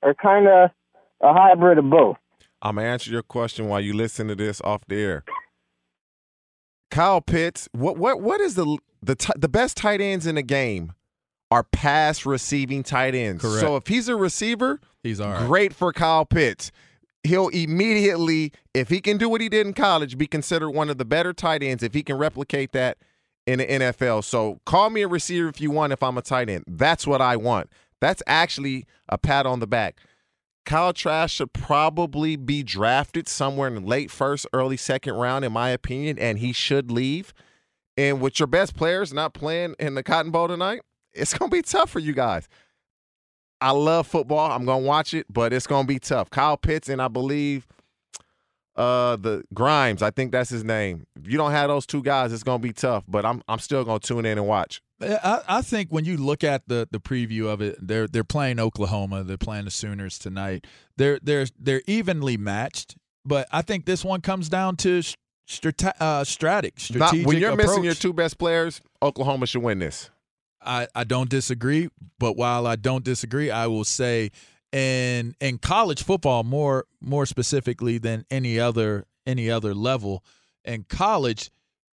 or 0.02 0.14
kind 0.14 0.48
of 0.48 0.70
a 1.22 1.34
hybrid 1.34 1.78
of 1.78 1.90
both? 1.90 2.16
I'm 2.62 2.76
gonna 2.76 2.88
answer 2.88 3.12
your 3.12 3.24
question 3.24 3.68
while 3.68 3.82
you 3.82 3.94
listen 3.94 4.30
to 4.30 4.36
this 4.36 4.62
off 4.62 4.84
the 4.88 4.96
air. 4.96 5.24
Kyle 6.92 7.20
Pitts, 7.22 7.68
what 7.74 7.98
what 7.98 8.22
what 8.22 8.40
is 8.40 8.56
the 8.56 8.78
the 9.04 9.16
ti- 9.16 9.34
the 9.36 9.50
best 9.50 9.76
tight 9.76 10.00
ends 10.00 10.26
in 10.26 10.36
the 10.36 10.42
game 10.42 10.94
are 11.52 11.64
pass 11.64 12.26
receiving 12.26 12.84
tight 12.84 13.14
ends. 13.16 13.42
Correct. 13.42 13.60
So 13.60 13.76
if 13.76 13.88
he's 13.88 14.08
a 14.08 14.16
receiver, 14.16 14.80
He's 15.04 15.20
all 15.20 15.32
right. 15.32 15.46
great 15.46 15.74
for 15.74 15.92
Kyle 15.94 16.26
Pitts. 16.26 16.72
He'll 17.26 17.48
immediately, 17.50 18.52
if 18.74 18.90
he 18.90 19.02
can 19.02 19.18
do 19.18 19.28
what 19.28 19.42
he 19.42 19.50
did 19.50 19.66
in 19.66 19.74
college, 19.74 20.18
be 20.18 20.28
considered 20.28 20.72
one 20.72 20.90
of 20.90 20.98
the 20.98 21.06
better 21.06 21.34
tight 21.34 21.64
ends 21.64 21.84
if 21.84 21.94
he 21.94 22.04
can 22.04 22.18
replicate 22.18 22.72
that 22.74 22.98
in 23.48 23.60
the 23.60 23.66
NFL. 23.66 24.24
So 24.24 24.60
call 24.66 24.90
me 24.90 25.02
a 25.02 25.08
receiver 25.08 25.48
if 25.48 25.60
you 25.60 25.72
want 25.72 25.94
if 25.94 26.04
I'm 26.04 26.18
a 26.18 26.22
tight 26.22 26.50
end. 26.50 26.66
That's 26.68 27.08
what 27.08 27.22
I 27.22 27.36
want. 27.36 27.70
That's 28.00 28.22
actually 28.28 28.86
a 29.10 29.18
pat 29.18 29.46
on 29.46 29.60
the 29.60 29.68
back. 29.68 30.00
Kyle 30.66 30.94
Trask 30.94 31.34
should 31.34 31.54
probably 31.54 32.36
be 32.36 32.64
drafted 32.64 33.28
somewhere 33.28 33.68
in 33.68 33.76
the 33.76 33.82
late 33.82 34.10
first, 34.10 34.48
early 34.52 34.78
second 34.78 35.14
round, 35.14 35.46
in 35.46 35.52
my 35.52 35.70
opinion, 35.70 36.18
and 36.18 36.40
he 36.40 36.52
should 36.52 36.92
leave. 36.92 37.34
And 37.98 38.20
with 38.20 38.40
your 38.40 38.48
best 38.48 38.76
players 38.76 39.14
not 39.14 39.34
playing 39.34 39.76
in 39.80 39.96
the 39.96 40.04
Cotton 40.04 40.32
Bowl 40.32 40.48
tonight, 40.48 40.82
it's 41.14 41.38
going 41.38 41.50
to 41.50 41.56
be 41.56 41.62
tough 41.62 41.90
for 41.90 42.00
you 42.00 42.14
guys. 42.14 42.50
I 43.62 43.72
love 43.72 44.08
football. 44.08 44.52
I'm 44.52 44.66
going 44.66 44.84
to 44.84 44.88
watch 44.88 45.14
it, 45.14 45.26
but 45.32 45.54
it's 45.54 45.68
going 45.68 45.84
to 45.84 45.88
be 45.88 46.00
tough. 46.00 46.30
Kyle 46.30 46.58
Pitts 46.58 46.90
and 46.90 47.02
I 47.02 47.08
believe 47.08 47.68
uh 48.76 49.16
the 49.16 49.42
Grimes, 49.54 50.02
I 50.02 50.12
think 50.12 50.34
that's 50.34 50.50
his 50.50 50.64
name. 50.64 51.08
If 51.16 51.32
you 51.32 51.38
don't 51.38 51.52
have 51.52 51.70
those 51.70 51.86
two 51.86 52.02
guys, 52.02 52.34
it's 52.34 52.44
going 52.44 52.60
to 52.60 52.68
be 52.68 52.74
tough, 52.74 53.06
but 53.08 53.26
I'm 53.26 53.42
I'm 53.48 53.60
still 53.60 53.86
going 53.86 54.00
to 54.00 54.08
tune 54.08 54.26
in 54.26 54.38
and 54.38 54.48
watch. 54.48 54.82
I, 55.02 55.42
I 55.48 55.62
think 55.62 55.90
when 55.90 56.06
you 56.06 56.18
look 56.18 56.44
at 56.44 56.64
the 56.68 56.88
the 56.92 57.00
preview 57.00 57.48
of 57.48 57.62
it, 57.62 57.78
they're 57.82 58.08
they're 58.08 58.24
playing 58.26 58.60
Oklahoma, 58.60 59.24
they're 59.24 59.38
playing 59.38 59.66
the 59.66 59.72
Sooners 59.72 60.20
tonight. 60.20 60.68
They're 60.98 61.20
they're 61.22 61.46
they're 61.58 61.82
evenly 61.88 62.36
matched, 62.38 62.96
but 63.26 63.48
I 63.52 63.62
think 63.62 63.86
this 63.86 64.04
one 64.04 64.20
comes 64.22 64.50
down 64.50 64.76
to 64.78 65.02
strate- 65.48 65.84
uh, 66.02 66.24
strategic 66.24 66.96
Not, 66.96 67.16
when 67.26 67.38
you're 67.38 67.56
missing 67.56 67.84
your 67.84 67.94
two 67.94 68.14
best 68.14 68.38
players, 68.38 68.82
Oklahoma 69.02 69.48
should 69.48 69.64
win 69.64 69.80
this. 69.80 70.10
I, 70.66 70.88
I 70.96 71.04
don't 71.04 71.30
disagree, 71.30 71.90
but 72.20 72.36
while 72.36 72.68
I 72.68 72.76
don't 72.76 73.04
disagree, 73.04 73.52
I 73.52 73.68
will 73.68 73.84
say 73.84 74.32
in 74.72 75.36
in 75.40 75.58
college 75.58 76.04
football 76.04 76.44
more 76.44 76.86
more 77.00 77.26
specifically 77.26 77.98
than 77.98 78.26
any 78.30 78.60
other 78.60 79.06
any 79.26 79.50
other 79.50 79.74
level 79.74 80.24
in 80.66 80.84
college 80.84 81.50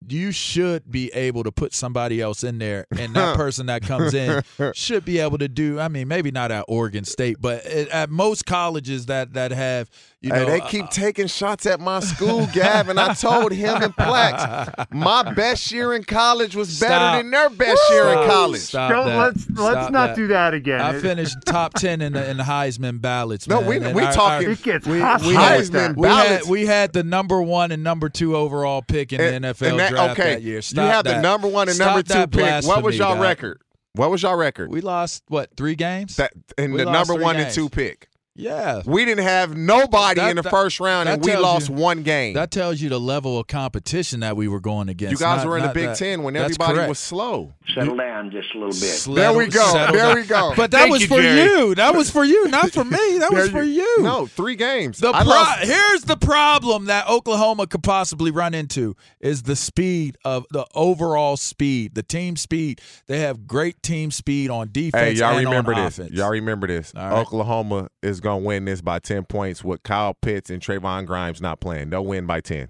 you 0.06 0.30
should 0.30 0.90
be 0.90 1.10
able 1.14 1.42
to 1.42 1.50
put 1.50 1.72
somebody 1.72 2.20
else 2.20 2.44
in 2.44 2.58
there 2.58 2.86
and 2.98 3.14
that 3.14 3.34
person 3.42 3.66
that 3.66 3.82
comes 3.82 4.12
in 4.12 4.42
should 4.74 5.06
be 5.06 5.18
able 5.18 5.38
to 5.38 5.48
do 5.48 5.80
I 5.80 5.88
mean 5.88 6.06
maybe 6.06 6.30
not 6.30 6.52
at 6.52 6.66
Oregon 6.68 7.04
State 7.04 7.38
but 7.40 7.64
at, 7.64 8.10
most 8.10 8.44
colleges 8.44 9.06
that 9.06 9.32
that 9.32 9.52
have 9.52 9.88
you 10.26 10.32
hey, 10.32 10.40
know 10.40 10.46
they 10.46 10.60
uh, 10.60 10.66
keep 10.68 10.84
uh, 10.84 10.88
taking 10.88 11.26
shots 11.26 11.66
at 11.66 11.80
my 11.80 12.00
school, 12.00 12.46
Gav, 12.52 12.88
and 12.88 12.98
I 13.00 13.14
told 13.14 13.52
him 13.52 13.82
and 13.82 13.94
Plex, 13.96 14.86
my 14.92 15.32
best 15.34 15.70
year 15.72 15.94
in 15.94 16.04
college 16.04 16.54
was 16.56 16.78
better 16.80 17.18
than 17.22 17.30
their 17.30 17.48
best 17.50 17.80
year 17.90 18.08
in 18.08 18.28
college. 18.28 18.60
Stop 18.60 18.90
Don't- 18.90 19.06
that. 19.06 19.16
let's- 19.18 19.46
let's 19.50 19.90
not 19.90 20.08
that. 20.08 20.16
do 20.16 20.26
that 20.28 20.54
again. 20.54 20.80
I 20.80 20.98
finished 20.98 21.36
top 21.46 21.74
ten 21.74 22.00
in 22.02 22.12
the 22.12 22.28
in 22.30 22.36
the 22.36 22.42
Heisman 22.42 23.00
ballots. 23.00 23.46
No, 23.48 23.60
man. 23.60 23.68
we- 23.68 23.76
And 23.76 23.94
we 23.94 24.02
our- 24.02 24.12
talking- 24.12 24.46
our- 24.48 24.52
It 24.52 24.62
gets 24.62 24.86
we, 24.86 25.00
hostile 25.00 25.28
we 25.28 25.34
had, 25.34 25.58
with 25.60 25.70
that. 25.72 25.96
we 25.96 26.08
had 26.08 26.26
ballots. 26.28 26.46
we 26.48 26.66
had 26.66 26.92
the 26.92 27.02
number 27.04 27.40
one 27.42 27.70
and 27.72 27.82
number 27.84 28.08
two 28.08 28.36
overall 28.36 28.82
pick 28.82 29.12
in 29.12 29.20
And- 29.20 29.44
the 29.44 29.48
NFL 29.48 29.70
and 29.70 29.80
that- 29.80 29.90
draft 29.90 30.10
okay, 30.20 30.34
that 30.34 30.42
year. 30.42 30.56
you 30.56 30.62
Stop 30.62 30.92
have 30.92 31.04
the 31.04 31.20
number 31.20 31.48
one 31.48 31.68
and 31.68 31.76
Stop 31.76 31.86
number 31.88 32.02
two 32.02 32.26
pick. 32.26 32.64
What 32.64 32.82
was 32.82 32.96
blasphemy, 32.96 32.96
y'all 32.96 33.18
record? 33.18 33.60
What 33.94 34.10
was 34.10 34.22
y'all 34.22 34.36
record? 34.36 34.70
We 34.70 34.80
lost 34.82 35.22
what 35.28 35.50
three 35.56 35.74
games? 35.74 36.16
that 36.16 36.32
and 36.58 36.72
we 36.72 36.78
the 36.84 36.90
number 36.90 37.14
three 37.14 37.22
one 37.24 37.36
and 37.36 37.52
two 37.54 37.68
pick. 37.70 38.08
Yeah. 38.36 38.82
We 38.84 39.04
didn't 39.04 39.24
have 39.24 39.56
nobody 39.56 40.20
That- 40.20 40.30
in 40.30 40.36
the 40.36 40.42
that- 40.42 40.50
first 40.50 40.78
round, 40.80 41.08
and 41.08 41.24
we 41.24 41.36
lost 41.36 41.68
you- 41.68 41.74
one 41.74 42.02
game. 42.02 42.34
That 42.34 42.50
tells 42.50 42.80
you 42.80 42.88
the 42.88 43.00
level 43.00 43.38
of 43.38 43.46
competition 43.46 44.20
that 44.20 44.36
we 44.36 44.46
were 44.48 44.60
going 44.60 44.88
against. 44.88 45.12
you 45.12 45.18
guys 45.18 45.38
Not- 45.38 45.46
were 45.48 45.56
in 45.58 45.62
the 45.64 45.70
Big 45.70 45.86
that- 45.86 45.96
Ten 45.98 46.22
when 46.22 46.36
everybody 46.36 46.74
correct. 46.74 46.88
was 46.88 46.98
slow. 46.98 47.54
Settle 47.74 47.96
down 47.96 48.30
just 48.30 48.48
a 48.54 48.58
little 48.58 48.68
bit. 48.70 48.74
Settle- 48.76 49.14
There 49.14 49.32
we 49.32 49.46
go. 49.48 49.72
There 49.72 49.92
down. 49.92 50.14
we 50.14 50.22
go. 50.22 50.52
But 50.56 50.70
that 50.70 50.80
Thank 50.82 50.92
was 50.92 51.02
you, 51.02 51.08
for 51.08 51.20
Jerry. 51.20 51.42
you. 51.42 51.74
That 51.74 51.94
was 51.94 52.10
for 52.10 52.24
you, 52.24 52.48
not 52.48 52.70
for 52.72 52.84
me. 52.84 53.18
That 53.18 53.32
was 53.32 53.48
for 53.50 53.62
you. 53.62 54.02
No, 54.02 54.26
three 54.26 54.54
games. 54.56 54.98
The 54.98 55.12
pro- 55.12 55.24
lost- 55.24 55.64
here's 55.64 56.02
the 56.02 56.16
problem 56.16 56.86
that 56.86 57.08
Oklahoma 57.08 57.66
could 57.66 57.82
possibly 57.82 58.30
run 58.30 58.54
into 58.54 58.94
is 59.20 59.42
the 59.42 59.56
speed 59.56 60.16
of 60.24 60.44
the 60.50 60.64
overall 60.74 61.36
speed, 61.36 61.94
the 61.94 62.02
team 62.02 62.36
speed. 62.36 62.80
They 63.06 63.20
have 63.20 63.46
great 63.46 63.82
team 63.82 64.10
speed 64.10 64.50
on 64.50 64.68
defense 64.72 64.94
Hey, 65.02 65.12
y'all 65.24 65.36
and 65.36 65.46
remember 65.46 65.74
on 65.74 65.84
this. 65.84 65.98
offense. 65.98 66.12
Y'all 66.14 66.30
remember 66.30 66.66
this. 66.66 66.92
All 66.96 67.02
right. 67.10 67.18
Oklahoma 67.18 67.88
is 68.02 68.20
going 68.26 68.42
to 68.42 68.46
win 68.46 68.64
this 68.64 68.80
by 68.80 68.98
10 68.98 69.24
points 69.24 69.62
with 69.62 69.82
Kyle 69.84 70.14
Pitts 70.14 70.50
and 70.50 70.60
Trevon 70.60 71.06
Grimes 71.06 71.40
not 71.40 71.60
playing. 71.60 71.90
They'll 71.90 72.04
win 72.04 72.26
by 72.26 72.40
10. 72.40 72.68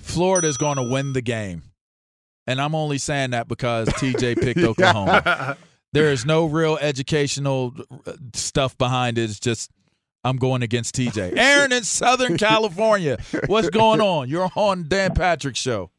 Florida's 0.00 0.56
going 0.56 0.76
to 0.76 0.82
win 0.82 1.12
the 1.12 1.22
game. 1.22 1.62
And 2.48 2.60
I'm 2.60 2.74
only 2.74 2.98
saying 2.98 3.30
that 3.30 3.46
because 3.48 3.88
TJ 3.90 4.40
picked 4.40 4.60
Oklahoma. 4.60 5.56
There 5.92 6.12
is 6.12 6.26
no 6.26 6.44
real 6.44 6.76
educational 6.76 7.72
uh, 8.06 8.12
stuff 8.34 8.76
behind 8.76 9.16
it. 9.16 9.30
It's 9.30 9.40
just 9.40 9.70
I'm 10.24 10.36
going 10.36 10.62
against 10.62 10.94
TJ. 10.94 11.38
Aaron 11.38 11.72
in 11.72 11.84
Southern 11.84 12.36
California. 12.38 13.16
What's 13.46 13.70
going 13.70 14.02
on? 14.02 14.28
You're 14.28 14.50
on 14.56 14.88
Dan 14.88 15.14
Patrick 15.14 15.56
show. 15.56 15.90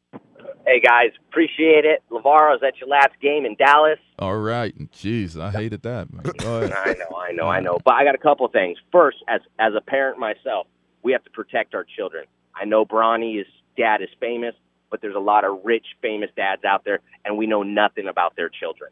Hey 0.68 0.80
guys, 0.80 1.12
appreciate 1.30 1.86
it. 1.86 2.02
LeVar, 2.10 2.54
is 2.54 2.60
was 2.60 2.62
at 2.62 2.78
your 2.78 2.90
last 2.90 3.18
game 3.22 3.46
in 3.46 3.54
Dallas. 3.54 3.98
All 4.18 4.36
right. 4.36 4.76
Jeez, 4.92 5.40
I 5.40 5.50
hated 5.50 5.80
that. 5.80 6.12
Man. 6.12 6.22
Go 6.36 6.58
ahead. 6.62 6.74
I 6.74 6.92
know, 6.92 7.16
I 7.16 7.32
know, 7.32 7.48
I 7.48 7.60
know. 7.60 7.78
But 7.82 7.94
I 7.94 8.04
got 8.04 8.14
a 8.14 8.18
couple 8.18 8.44
of 8.44 8.52
things. 8.52 8.76
First, 8.92 9.16
as 9.28 9.40
as 9.58 9.72
a 9.74 9.80
parent 9.80 10.18
myself, 10.18 10.66
we 11.02 11.12
have 11.12 11.24
to 11.24 11.30
protect 11.30 11.74
our 11.74 11.86
children. 11.96 12.26
I 12.54 12.66
know 12.66 12.84
Bronny's 12.84 13.46
dad 13.78 14.02
is 14.02 14.10
famous, 14.20 14.54
but 14.90 15.00
there's 15.00 15.14
a 15.14 15.20
lot 15.20 15.46
of 15.46 15.60
rich, 15.64 15.86
famous 16.02 16.28
dads 16.36 16.62
out 16.66 16.84
there, 16.84 17.00
and 17.24 17.38
we 17.38 17.46
know 17.46 17.62
nothing 17.62 18.06
about 18.06 18.36
their 18.36 18.50
children. 18.50 18.90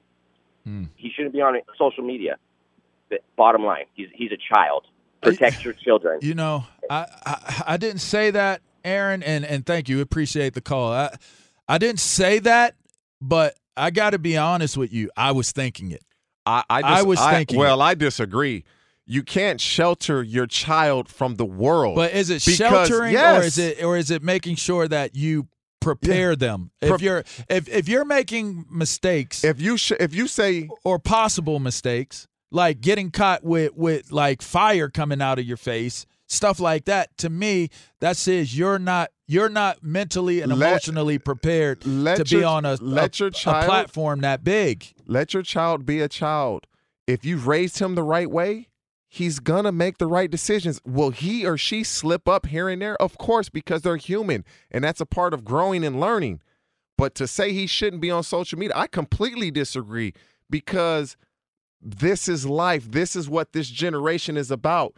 Hmm. 0.64 0.84
He 0.96 1.10
shouldn't 1.14 1.34
be 1.34 1.42
on 1.42 1.60
social 1.76 2.04
media. 2.04 2.38
But 3.10 3.20
bottom 3.36 3.62
line, 3.66 3.84
he's 3.92 4.08
he's 4.14 4.32
a 4.32 4.54
child. 4.54 4.86
Protect 5.20 5.62
your 5.62 5.74
children. 5.74 6.20
You 6.22 6.32
know, 6.32 6.64
I, 6.88 7.04
I 7.26 7.62
I 7.66 7.76
didn't 7.76 8.00
say 8.00 8.30
that, 8.30 8.62
Aaron, 8.82 9.22
and 9.22 9.44
and 9.44 9.66
thank 9.66 9.90
you. 9.90 10.00
Appreciate 10.00 10.54
the 10.54 10.62
call. 10.62 10.90
I 10.90 11.10
I 11.68 11.78
didn't 11.78 12.00
say 12.00 12.38
that, 12.40 12.76
but 13.20 13.54
I 13.76 13.90
got 13.90 14.10
to 14.10 14.18
be 14.18 14.36
honest 14.36 14.76
with 14.76 14.92
you. 14.92 15.10
I 15.16 15.32
was 15.32 15.52
thinking 15.52 15.90
it. 15.90 16.02
I, 16.44 16.62
I, 16.70 16.80
I 16.82 17.02
was 17.02 17.20
thinking 17.20 17.58
Well, 17.58 17.82
I 17.82 17.94
disagree. 17.94 18.64
You 19.04 19.22
can't 19.22 19.60
shelter 19.60 20.22
your 20.22 20.46
child 20.46 21.08
from 21.08 21.36
the 21.36 21.44
world. 21.44 21.96
But 21.96 22.12
is 22.12 22.30
it 22.30 22.44
Because- 22.44 22.56
sheltering 22.88 23.16
or 23.16 23.42
is 23.42 23.58
it 23.58 23.82
or 23.82 23.96
is 23.96 24.10
it 24.10 24.22
making 24.22 24.56
sure 24.56 24.86
that 24.88 25.14
you 25.14 25.48
prepare 25.80 26.34
them. 26.34 26.70
If 26.80 26.96
Pre- 26.96 27.04
you're 27.04 27.24
if 27.48 27.68
if 27.68 27.88
you're 27.88 28.04
making 28.04 28.66
mistakes, 28.70 29.44
if 29.44 29.60
you 29.60 29.76
sh- 29.76 29.92
if 30.00 30.12
you 30.14 30.26
say 30.26 30.68
or 30.84 30.98
possible 30.98 31.60
mistakes, 31.60 32.26
like 32.50 32.80
getting 32.80 33.10
caught 33.12 33.44
with 33.44 33.72
with 33.74 34.10
like 34.10 34.42
fire 34.42 34.88
coming 34.88 35.22
out 35.22 35.38
of 35.38 35.44
your 35.44 35.56
face, 35.56 36.04
stuff 36.26 36.58
like 36.58 36.86
that, 36.86 37.16
to 37.18 37.30
me, 37.30 37.70
that 38.00 38.16
says 38.16 38.58
you're 38.58 38.80
not 38.80 39.10
you're 39.26 39.48
not 39.48 39.82
mentally 39.82 40.40
and 40.40 40.56
Let- 40.56 40.68
emotionally 40.70 41.18
prepared 41.18 41.84
let 41.86 42.18
to 42.18 42.24
be 42.24 42.44
on 42.44 42.64
a, 42.64 42.76
let 42.76 43.18
a, 43.20 43.24
your 43.24 43.28
a 43.28 43.64
platform 43.64 44.20
that 44.20 44.44
big. 44.44 44.94
let 45.06 45.34
your 45.34 45.42
child 45.42 45.84
be 45.84 46.00
a 46.00 46.08
child. 46.08 46.66
If 47.06 47.24
you've 47.24 47.46
raised 47.46 47.78
him 47.78 47.94
the 47.94 48.02
right 48.02 48.30
way, 48.30 48.68
he's 49.08 49.38
gonna 49.38 49.72
make 49.72 49.98
the 49.98 50.06
right 50.06 50.30
decisions. 50.30 50.80
Will 50.84 51.10
he 51.10 51.46
or 51.46 51.56
she 51.56 51.84
slip 51.84 52.28
up 52.28 52.46
here 52.46 52.68
and 52.68 52.82
there? 52.82 53.00
Of 53.00 53.18
course, 53.18 53.48
because 53.48 53.82
they're 53.82 53.96
human, 53.96 54.44
and 54.70 54.82
that's 54.84 55.00
a 55.00 55.06
part 55.06 55.34
of 55.34 55.44
growing 55.44 55.84
and 55.84 56.00
learning. 56.00 56.40
But 56.98 57.14
to 57.16 57.26
say 57.26 57.52
he 57.52 57.66
shouldn't 57.66 58.00
be 58.02 58.10
on 58.10 58.22
social 58.22 58.58
media, 58.58 58.74
I 58.76 58.86
completely 58.86 59.50
disagree 59.50 60.14
because 60.48 61.16
this 61.80 62.26
is 62.28 62.46
life. 62.46 62.90
This 62.90 63.14
is 63.14 63.28
what 63.28 63.52
this 63.52 63.68
generation 63.68 64.36
is 64.36 64.50
about. 64.50 64.94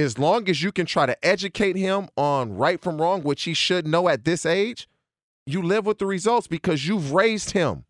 As 0.00 0.18
long 0.18 0.48
as 0.48 0.62
you 0.62 0.72
can 0.72 0.86
try 0.86 1.06
to 1.06 1.24
educate 1.24 1.76
him 1.76 2.08
on 2.16 2.56
right 2.56 2.80
from 2.80 3.00
wrong, 3.00 3.22
which 3.22 3.44
he 3.44 3.54
should 3.54 3.86
know 3.86 4.08
at 4.08 4.24
this 4.24 4.44
age, 4.46 4.88
you 5.46 5.62
live 5.62 5.86
with 5.86 5.98
the 5.98 6.06
results 6.06 6.46
because 6.46 6.86
you've 6.86 7.12
raised 7.12 7.50
him. 7.52 7.84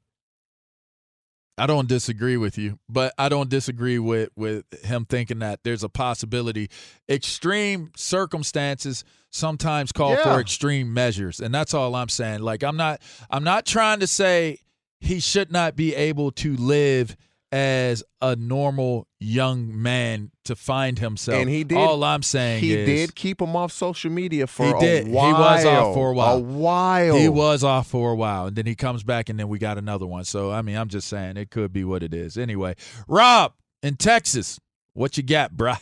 I 1.58 1.66
don't 1.66 1.88
disagree 1.88 2.38
with 2.38 2.56
you, 2.56 2.78
but 2.88 3.12
I 3.18 3.28
don't 3.28 3.50
disagree 3.50 3.98
with 3.98 4.30
with 4.34 4.64
him 4.82 5.04
thinking 5.04 5.40
that 5.40 5.60
there's 5.62 5.84
a 5.84 5.90
possibility. 5.90 6.70
Extreme 7.08 7.92
circumstances 7.96 9.04
sometimes 9.30 9.92
call 9.92 10.12
Yeah. 10.12 10.22
for 10.22 10.40
extreme 10.40 10.94
measures, 10.94 11.38
and 11.38 11.54
that's 11.54 11.74
all 11.74 11.94
I'm 11.94 12.08
saying. 12.08 12.40
Like 12.40 12.62
I'm 12.62 12.76
not 12.78 13.02
I'm 13.28 13.44
not 13.44 13.66
trying 13.66 14.00
to 14.00 14.06
say 14.06 14.60
he 15.00 15.20
should 15.20 15.52
not 15.52 15.76
be 15.76 15.94
able 15.94 16.30
to 16.32 16.56
live 16.56 17.14
as 17.52 18.04
a 18.22 18.36
normal 18.36 19.08
young 19.18 19.80
man 19.80 20.30
to 20.44 20.54
find 20.54 20.98
himself. 20.98 21.40
And 21.40 21.50
he 21.50 21.64
did. 21.64 21.78
All 21.78 22.04
I'm 22.04 22.22
saying 22.22 22.60
he 22.60 22.74
is 22.74 22.86
did 22.86 23.14
keep 23.14 23.40
him 23.40 23.56
off 23.56 23.72
social 23.72 24.10
media 24.10 24.46
for 24.46 24.66
he 24.66 24.70
a 24.72 24.78
did. 24.80 25.08
while. 25.08 25.26
He 25.26 25.32
was 25.32 25.64
off 25.64 25.94
for 25.94 26.10
a 26.10 26.14
while. 26.14 26.36
A 26.36 26.40
while. 26.40 27.16
He 27.16 27.28
was 27.28 27.64
off 27.64 27.88
for 27.88 28.12
a 28.12 28.14
while, 28.14 28.46
and 28.46 28.56
then 28.56 28.66
he 28.66 28.74
comes 28.74 29.02
back, 29.02 29.28
and 29.28 29.38
then 29.38 29.48
we 29.48 29.58
got 29.58 29.78
another 29.78 30.06
one. 30.06 30.24
So 30.24 30.50
I 30.52 30.62
mean, 30.62 30.76
I'm 30.76 30.88
just 30.88 31.08
saying 31.08 31.36
it 31.36 31.50
could 31.50 31.72
be 31.72 31.84
what 31.84 32.02
it 32.02 32.14
is. 32.14 32.38
Anyway, 32.38 32.76
Rob 33.08 33.54
in 33.82 33.96
Texas, 33.96 34.60
what 34.92 35.16
you 35.16 35.22
got, 35.22 35.54
bruh? 35.54 35.80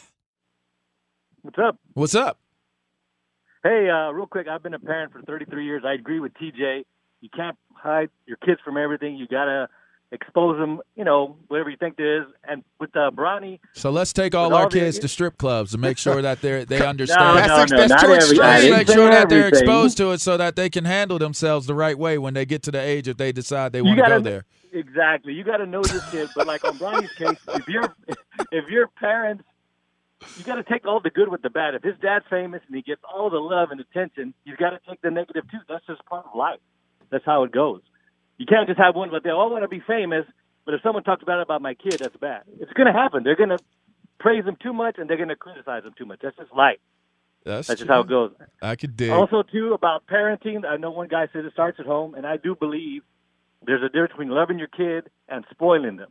What's 1.43 1.59
up? 1.59 1.77
What's 1.95 2.15
up? 2.15 2.39
Hey, 3.63 3.89
uh, 3.91 4.11
real 4.13 4.27
quick, 4.27 4.47
I've 4.49 4.63
been 4.63 4.75
a 4.75 4.79
parent 4.79 5.13
for 5.13 5.21
33 5.23 5.65
years. 5.65 5.83
I 5.87 5.95
agree 5.95 6.21
with 6.21 6.33
TJ. 6.35 6.85
You 7.21 7.29
can't 7.35 7.57
hide 7.75 8.09
your 8.27 8.37
kids 8.39 8.61
from 8.65 8.77
everything. 8.77 9.17
You 9.17 9.27
gotta 9.27 9.69
expose 10.11 10.59
them, 10.59 10.81
you 10.97 11.05
know, 11.05 11.37
whatever 11.49 11.69
you 11.71 11.77
think 11.77 11.97
there 11.97 12.23
is. 12.23 12.27
And 12.49 12.65
with 12.81 12.97
uh, 12.97 13.11
Bronny, 13.11 13.61
So 13.75 13.91
let's 13.91 14.13
take 14.13 14.35
all 14.35 14.55
our 14.55 14.63
all 14.65 14.69
the- 14.69 14.79
kids 14.81 14.99
to 15.01 15.09
strip 15.09 15.37
clubs 15.39 15.75
and 15.75 15.81
make 15.83 15.99
sure 15.99 16.23
that 16.23 16.41
they 16.41 16.65
they 16.69 16.85
understand. 16.87 17.21
no, 17.21 17.35
no, 17.35 17.65
no, 17.65 17.87
not 17.87 18.05
every- 18.05 18.15
I 18.15 18.17
Let's 18.19 18.63
didn't 18.63 18.79
make 18.79 18.89
sure 18.91 19.11
that 19.11 19.29
they're 19.29 19.49
exposed 19.49 19.97
to 19.99 20.13
it 20.13 20.21
so 20.21 20.37
that 20.37 20.57
they 20.57 20.71
can 20.71 20.85
handle 20.87 21.19
themselves 21.19 21.67
the 21.67 21.75
right 21.75 21.99
way 21.99 22.17
when 22.19 22.35
they 22.35 22.47
get 22.47 22.63
to 22.65 22.71
the 22.71 22.81
age 22.81 23.07
if 23.09 23.17
they 23.19 23.33
decide 23.33 23.73
they 23.73 23.79
you 23.81 23.85
want 23.85 23.99
to 23.99 24.03
gotta 24.03 24.15
go 24.21 24.23
there. 24.31 24.45
exactly. 24.73 25.33
You 25.35 25.45
got 25.45 25.59
to 25.59 25.67
know 25.67 25.83
your 25.85 26.01
kid. 26.11 26.29
But 26.35 26.47
like 26.47 26.65
on 26.65 26.79
Bronny's 26.79 27.13
case, 27.13 27.39
if 27.49 27.69
you're 27.69 27.95
if 28.51 28.69
your 28.71 28.89
parents, 28.89 29.45
you 30.37 30.45
got 30.45 30.57
to 30.57 30.63
take 30.65 30.87
all 30.87 31.01
the 31.01 31.11
good 31.11 31.29
with 31.29 31.43
the 31.43 31.51
bad. 31.51 31.75
If 31.75 31.83
his 31.83 31.95
dad's 32.01 32.25
famous 32.31 32.61
and 32.67 32.75
he 32.75 32.83
gets 32.83 33.01
all 33.05 33.31
the 33.31 33.39
love 33.39 33.71
and 33.71 33.81
attention, 33.81 34.35
you've 34.45 34.59
got 34.59 34.71
to 34.71 34.81
take 34.89 35.01
the 35.03 35.11
negative 35.11 35.45
too. 35.51 35.59
That's 35.69 35.87
just 35.87 36.05
part 36.07 36.25
of 36.27 36.35
life. 36.37 36.59
That's 37.11 37.25
how 37.25 37.45
it 37.45 37.53
goes. 37.53 37.83
You 38.39 38.47
can't 38.47 38.67
just 38.67 38.79
have 38.79 38.95
one, 38.95 39.11
but 39.11 39.23
they 39.25 39.31
all 39.31 39.51
want 39.51 39.65
to 39.65 39.69
be 39.69 39.81
famous. 39.87 40.25
But 40.65 40.75
if 40.75 40.83
someone 40.83 41.03
talks 41.03 41.25
bad 41.25 41.41
about 41.41 41.61
my 41.63 41.75
kid, 41.75 41.99
that's 41.99 42.17
bad. 42.17 42.43
It's 42.61 42.73
going 42.73 42.87
to 42.87 42.93
happen. 42.93 43.25
They're 43.25 43.37
going 43.37 43.51
to 43.51 43.59
praise 44.19 44.45
him 44.45 44.57
too 44.63 44.73
much, 44.73 44.97
and 44.99 45.09
they're 45.09 45.17
going 45.17 45.29
to 45.29 45.37
criticize 45.37 45.85
him 45.85 45.95
too 45.97 46.07
much. 46.07 46.21
That's 46.23 46.37
just 46.37 46.53
life. 46.55 46.79
That's, 47.45 47.69
That's 47.69 47.81
just 47.81 47.91
how 47.91 48.01
it 48.01 48.09
goes. 48.09 48.33
I 48.61 48.77
could 48.77 48.97
dig. 48.97 49.11
Also, 49.11 49.43
too, 49.43 49.73
about 49.73 50.07
parenting, 50.07 50.65
I 50.67 50.77
know 50.77 50.91
one 50.91 51.09
guy 51.09 51.29
said 51.33 51.45
it 51.45 51.53
starts 51.53 51.81
at 51.81 51.87
home, 51.87 52.15
and 52.15 52.27
I 52.27 52.37
do 52.37 52.55
believe 52.55 53.03
there's 53.65 53.83
a 53.83 53.89
difference 53.89 54.13
between 54.13 54.29
loving 54.31 54.59
your 54.59 54.69
kid 54.69 55.11
and 55.29 55.45
spoiling 55.51 55.97
them. 55.97 56.11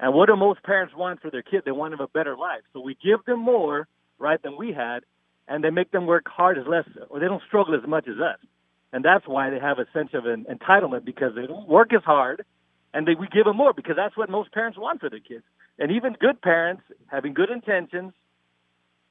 And 0.00 0.14
what 0.14 0.26
do 0.26 0.36
most 0.36 0.62
parents 0.64 0.94
want 0.96 1.20
for 1.20 1.30
their 1.30 1.42
kid? 1.42 1.62
They 1.64 1.70
want 1.70 1.92
them 1.92 2.00
a 2.00 2.08
better 2.08 2.36
life. 2.36 2.62
So 2.72 2.80
we 2.80 2.96
give 3.02 3.24
them 3.24 3.38
more, 3.38 3.86
right, 4.18 4.42
than 4.42 4.56
we 4.56 4.72
had, 4.72 5.04
and 5.46 5.62
they 5.62 5.70
make 5.70 5.92
them 5.92 6.06
work 6.06 6.26
hard 6.28 6.58
as 6.58 6.66
less, 6.66 6.84
or 7.08 7.20
they 7.20 7.26
don't 7.26 7.42
struggle 7.46 7.74
as 7.74 7.88
much 7.88 8.08
as 8.08 8.16
us. 8.18 8.38
And 8.92 9.04
that's 9.04 9.26
why 9.26 9.50
they 9.50 9.58
have 9.58 9.78
a 9.78 9.86
sense 9.92 10.10
of 10.12 10.26
an 10.26 10.44
entitlement 10.50 11.04
because 11.04 11.34
they 11.34 11.46
don't 11.46 11.68
work 11.68 11.94
as 11.94 12.02
hard, 12.04 12.44
and 12.92 13.06
they, 13.06 13.14
we 13.14 13.26
give 13.28 13.46
them 13.46 13.56
more 13.56 13.72
because 13.72 13.96
that's 13.96 14.16
what 14.16 14.28
most 14.28 14.52
parents 14.52 14.78
want 14.78 15.00
for 15.00 15.08
their 15.08 15.20
kids. 15.20 15.44
And 15.78 15.90
even 15.90 16.14
good 16.20 16.42
parents, 16.42 16.82
having 17.06 17.32
good 17.32 17.50
intentions, 17.50 18.12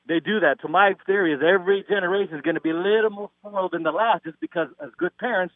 they 0.07 0.19
do 0.19 0.39
that. 0.41 0.57
So 0.61 0.67
my 0.67 0.93
theory 1.05 1.33
is 1.33 1.41
every 1.41 1.83
generation 1.89 2.35
is 2.35 2.41
going 2.41 2.55
to 2.55 2.61
be 2.61 2.69
a 2.69 2.75
little 2.75 3.09
more 3.09 3.29
spoiled 3.39 3.71
than 3.71 3.83
the 3.83 3.91
last, 3.91 4.23
just 4.23 4.39
because 4.39 4.67
as 4.81 4.89
good 4.97 5.17
parents, 5.17 5.53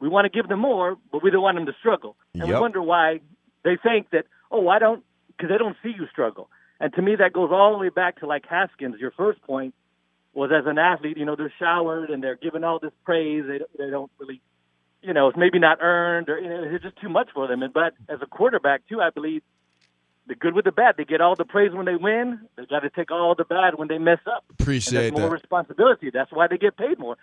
we 0.00 0.08
want 0.08 0.26
to 0.26 0.28
give 0.28 0.48
them 0.48 0.60
more, 0.60 0.96
but 1.10 1.22
we 1.22 1.30
don't 1.30 1.42
want 1.42 1.56
them 1.56 1.66
to 1.66 1.74
struggle. 1.78 2.16
And 2.34 2.42
we 2.44 2.60
wonder 2.60 2.82
why 2.82 3.20
they 3.64 3.76
think 3.82 4.10
that, 4.10 4.26
oh, 4.50 4.68
I 4.68 4.78
don't, 4.78 5.02
because 5.28 5.48
they 5.50 5.58
don't 5.58 5.76
see 5.82 5.92
you 5.96 6.06
struggle. 6.10 6.50
And 6.78 6.92
to 6.94 7.02
me, 7.02 7.16
that 7.16 7.32
goes 7.32 7.50
all 7.50 7.72
the 7.72 7.78
way 7.78 7.88
back 7.88 8.20
to 8.20 8.26
like 8.26 8.44
Haskins. 8.46 8.96
Your 9.00 9.12
first 9.12 9.40
point 9.42 9.74
was 10.36 10.50
as 10.52 10.66
an 10.66 10.78
athlete, 10.78 11.16
you 11.16 11.24
know, 11.24 11.34
they're 11.34 11.52
showered 11.58 12.10
and 12.10 12.22
they're 12.22 12.36
given 12.36 12.62
all 12.62 12.78
this 12.78 12.92
praise. 13.04 13.44
They 13.48 13.60
they 13.78 13.90
don't 13.90 14.10
really, 14.18 14.40
you 15.02 15.14
know, 15.14 15.28
it's 15.28 15.36
maybe 15.38 15.58
not 15.58 15.78
earned 15.80 16.28
or 16.28 16.38
you 16.38 16.48
know, 16.48 16.62
it's 16.74 16.84
just 16.84 17.00
too 17.00 17.08
much 17.08 17.30
for 17.34 17.48
them. 17.48 17.62
And 17.62 17.72
but 17.72 17.94
as 18.08 18.20
a 18.22 18.26
quarterback 18.26 18.82
too, 18.88 19.00
I 19.00 19.10
believe 19.10 19.42
the 20.26 20.34
good 20.34 20.54
with 20.54 20.64
the 20.66 20.72
bad. 20.72 20.96
They 20.98 21.04
get 21.04 21.20
all 21.20 21.36
the 21.36 21.44
praise 21.44 21.72
when 21.72 21.86
they 21.86 21.96
win. 21.96 22.40
They 22.56 22.66
got 22.66 22.80
to 22.80 22.90
take 22.90 23.10
all 23.10 23.34
the 23.34 23.44
bad 23.44 23.76
when 23.76 23.88
they 23.88 23.98
mess 23.98 24.18
up. 24.26 24.44
And 24.48 24.60
Appreciate 24.60 25.10
that's 25.10 25.20
more 25.20 25.30
that. 25.30 25.34
responsibility. 25.34 26.10
That's 26.12 26.30
why 26.32 26.48
they 26.48 26.58
get 26.58 26.76
paid 26.76 26.98
more. 26.98 27.16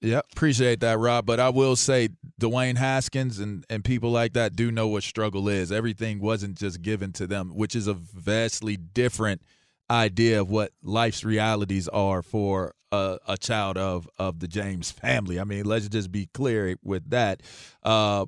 Yeah, 0.00 0.20
appreciate 0.32 0.80
that, 0.80 0.98
Rob. 0.98 1.24
But 1.24 1.40
I 1.40 1.48
will 1.48 1.76
say 1.76 2.10
Dwayne 2.40 2.76
Haskins 2.76 3.38
and, 3.38 3.64
and 3.70 3.82
people 3.84 4.10
like 4.10 4.34
that 4.34 4.54
do 4.54 4.70
know 4.70 4.88
what 4.88 5.02
struggle 5.02 5.48
is. 5.48 5.72
Everything 5.72 6.20
wasn't 6.20 6.56
just 6.56 6.82
given 6.82 7.12
to 7.14 7.26
them, 7.26 7.50
which 7.54 7.74
is 7.74 7.86
a 7.86 7.94
vastly 7.94 8.76
different 8.76 9.42
idea 9.90 10.40
of 10.40 10.50
what 10.50 10.72
life's 10.82 11.24
realities 11.24 11.88
are 11.88 12.22
for 12.22 12.74
a, 12.92 13.18
a 13.28 13.38
child 13.38 13.76
of 13.76 14.08
of 14.18 14.40
the 14.40 14.48
James 14.48 14.90
family. 14.90 15.38
I 15.40 15.44
mean, 15.44 15.64
let's 15.64 15.88
just 15.88 16.10
be 16.10 16.26
clear 16.26 16.76
with 16.82 17.10
that. 17.10 17.42
Uh, 17.82 18.26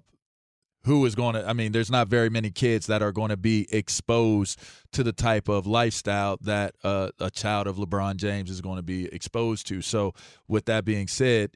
who 0.85 1.05
is 1.05 1.15
going 1.15 1.35
to 1.35 1.47
i 1.47 1.53
mean 1.53 1.73
there's 1.73 1.91
not 1.91 2.09
very 2.09 2.31
many 2.31 2.51
kids 2.51 2.87
that 2.87 3.03
are 3.03 3.13
going 3.13 3.29
to 3.29 3.37
be 3.37 3.67
exposed 3.71 4.59
to 4.93 5.03
the 5.03 5.13
type 5.13 5.49
of 5.49 5.67
lifestyle 5.67 6.39
that 6.41 6.75
uh, 6.85 7.11
a 7.21 7.31
child 7.31 7.67
of 7.67 7.77
lebron 7.77 8.17
james 8.17 8.49
is 8.49 8.61
going 8.61 8.77
to 8.77 8.83
be 8.83 9.07
exposed 9.13 9.67
to 9.67 9.83
so 9.83 10.15
with 10.47 10.65
that 10.67 10.85
being 10.85 11.07
said 11.07 11.51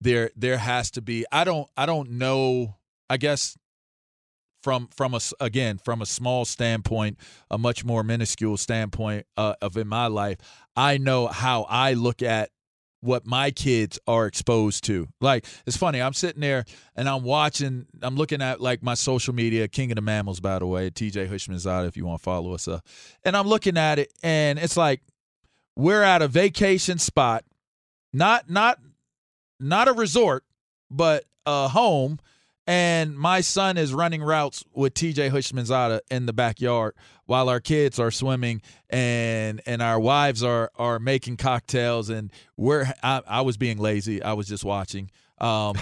there 0.00 0.30
there 0.36 0.58
has 0.58 0.90
to 0.90 1.02
be 1.02 1.26
i 1.32 1.44
don't 1.44 1.68
i 1.76 1.84
don't 1.84 2.08
know 2.08 2.76
i 3.10 3.16
guess 3.16 3.58
from 4.62 4.88
from 4.88 5.14
a 5.14 5.20
again 5.40 5.78
from 5.78 6.02
a 6.02 6.06
small 6.06 6.44
standpoint 6.44 7.18
a 7.50 7.58
much 7.58 7.84
more 7.84 8.02
minuscule 8.02 8.56
standpoint 8.56 9.26
uh, 9.36 9.54
of 9.62 9.76
in 9.76 9.88
my 9.88 10.06
life 10.06 10.38
i 10.76 10.98
know 10.98 11.26
how 11.26 11.62
i 11.68 11.92
look 11.92 12.22
at 12.22 12.50
what 13.00 13.26
my 13.26 13.50
kids 13.50 13.98
are 14.06 14.26
exposed 14.26 14.84
to. 14.84 15.06
Like 15.20 15.46
it's 15.66 15.76
funny, 15.76 16.00
I'm 16.00 16.12
sitting 16.12 16.40
there 16.40 16.64
and 16.96 17.08
I'm 17.08 17.22
watching, 17.22 17.86
I'm 18.02 18.16
looking 18.16 18.42
at 18.42 18.60
like 18.60 18.82
my 18.82 18.94
social 18.94 19.34
media, 19.34 19.68
King 19.68 19.92
of 19.92 19.96
the 19.96 20.02
Mammals, 20.02 20.40
by 20.40 20.58
the 20.58 20.66
way, 20.66 20.90
TJ 20.90 21.28
Houshmandzadeh, 21.28 21.86
if 21.86 21.96
you 21.96 22.04
want 22.04 22.20
to 22.20 22.24
follow 22.24 22.54
us. 22.54 22.66
Uh, 22.66 22.80
and 23.24 23.36
I'm 23.36 23.46
looking 23.46 23.76
at 23.76 23.98
it 23.98 24.12
and 24.22 24.58
it's 24.58 24.76
like 24.76 25.00
we're 25.76 26.02
at 26.02 26.22
a 26.22 26.28
vacation 26.28 26.98
spot, 26.98 27.44
not 28.12 28.50
not 28.50 28.78
not 29.60 29.88
a 29.88 29.92
resort, 29.92 30.44
but 30.90 31.24
a 31.46 31.68
home. 31.68 32.18
And 32.68 33.18
my 33.18 33.40
son 33.40 33.78
is 33.78 33.94
running 33.94 34.22
routes 34.22 34.62
with 34.74 34.92
TJ 34.92 35.30
Houshmandzadeh 35.30 36.00
in 36.10 36.26
the 36.26 36.34
backyard 36.34 36.94
while 37.24 37.48
our 37.48 37.60
kids 37.60 37.98
are 37.98 38.10
swimming 38.10 38.60
and 38.90 39.62
and 39.64 39.80
our 39.80 39.98
wives 39.98 40.42
are 40.42 40.70
are 40.76 40.98
making 40.98 41.38
cocktails 41.38 42.10
and 42.10 42.30
we're 42.58 42.92
I, 43.02 43.22
I 43.26 43.40
was 43.40 43.56
being 43.56 43.78
lazy. 43.78 44.22
I 44.22 44.34
was 44.34 44.48
just 44.48 44.64
watching. 44.64 45.10
Um, 45.38 45.76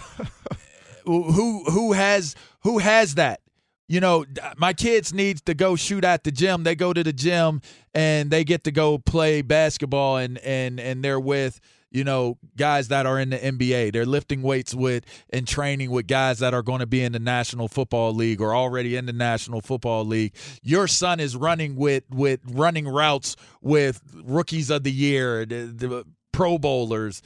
who 1.04 1.64
who 1.64 1.92
has 1.92 2.36
who 2.60 2.78
has 2.78 3.16
that? 3.16 3.40
You 3.88 3.98
know, 3.98 4.24
my 4.56 4.72
kids 4.72 5.12
need 5.12 5.38
to 5.46 5.54
go 5.54 5.74
shoot 5.74 6.04
at 6.04 6.22
the 6.22 6.30
gym. 6.30 6.62
They 6.62 6.76
go 6.76 6.92
to 6.92 7.02
the 7.02 7.12
gym 7.12 7.62
and 7.94 8.30
they 8.30 8.44
get 8.44 8.62
to 8.62 8.70
go 8.70 8.98
play 8.98 9.42
basketball 9.42 10.18
and 10.18 10.38
and 10.38 10.78
and 10.78 11.02
they're 11.02 11.18
with 11.18 11.60
you 11.96 12.04
know 12.04 12.36
guys 12.56 12.88
that 12.88 13.06
are 13.06 13.18
in 13.18 13.30
the 13.30 13.38
NBA. 13.38 13.92
They're 13.92 14.04
lifting 14.04 14.42
weights 14.42 14.74
with 14.74 15.04
and 15.30 15.48
training 15.48 15.90
with 15.90 16.06
guys 16.06 16.40
that 16.40 16.52
are 16.52 16.62
going 16.62 16.80
to 16.80 16.86
be 16.86 17.02
in 17.02 17.12
the 17.12 17.18
National 17.18 17.68
Football 17.68 18.14
League 18.14 18.42
or 18.42 18.54
already 18.54 18.96
in 18.96 19.06
the 19.06 19.14
National 19.14 19.62
Football 19.62 20.04
League. 20.04 20.34
Your 20.62 20.86
son 20.86 21.20
is 21.20 21.34
running 21.34 21.74
with 21.74 22.04
with 22.10 22.40
running 22.46 22.86
routes 22.86 23.34
with 23.62 24.02
rookies 24.14 24.68
of 24.68 24.82
the 24.82 24.92
year, 24.92 25.46
the, 25.46 25.72
the 25.74 26.04
Pro 26.32 26.58
Bowlers. 26.58 27.22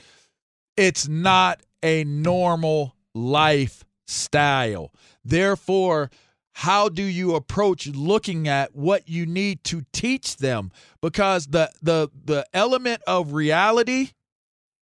It's 0.76 1.08
not 1.08 1.60
a 1.82 2.04
normal 2.04 2.94
lifestyle. 3.12 4.92
Therefore, 5.24 6.10
how 6.52 6.88
do 6.88 7.02
you 7.02 7.34
approach 7.34 7.88
looking 7.88 8.46
at 8.46 8.76
what 8.76 9.08
you 9.08 9.26
need 9.26 9.64
to 9.64 9.82
teach 9.92 10.36
them? 10.36 10.70
Because 11.02 11.48
the 11.48 11.70
the 11.82 12.08
the 12.24 12.46
element 12.54 13.02
of 13.08 13.32
reality 13.32 14.10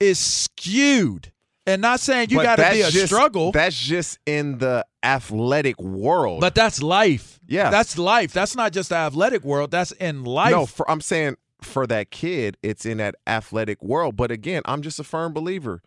is 0.07 0.19
skewed. 0.19 1.31
And 1.65 1.81
not 1.81 2.01
saying 2.01 2.29
you 2.29 2.41
got 2.43 2.57
to 2.57 2.69
be 2.71 2.81
a 2.81 2.89
just- 2.89 3.07
struggle. 3.07 3.51
That's 3.51 3.79
just 3.79 4.19
in 4.25 4.57
the 4.57 4.85
athletic 5.01 5.79
world. 5.79 6.41
But 6.41 6.55
that's 6.55 6.83
life. 6.83 7.39
Yeah. 7.47 7.69
That's 7.69 7.97
life. 7.97 8.33
That's 8.33 8.55
not 8.55 8.73
just 8.73 8.89
the 8.89 8.95
athletic 8.95 9.43
world. 9.43 9.71
That's 9.71 9.91
in 9.93 10.25
life. 10.25 10.51
No, 10.51 10.65
for, 10.65 10.89
I'm 10.89 11.01
saying 11.01 11.37
for 11.61 11.87
that 11.87 12.11
kid, 12.11 12.57
it's 12.61 12.85
in 12.85 12.97
that 12.97 13.15
athletic 13.25 13.81
world. 13.81 14.17
But 14.17 14.29
again, 14.29 14.61
I'm 14.65 14.81
just 14.81 14.99
a 14.99 15.03
firm 15.05 15.31
believer. 15.31 15.81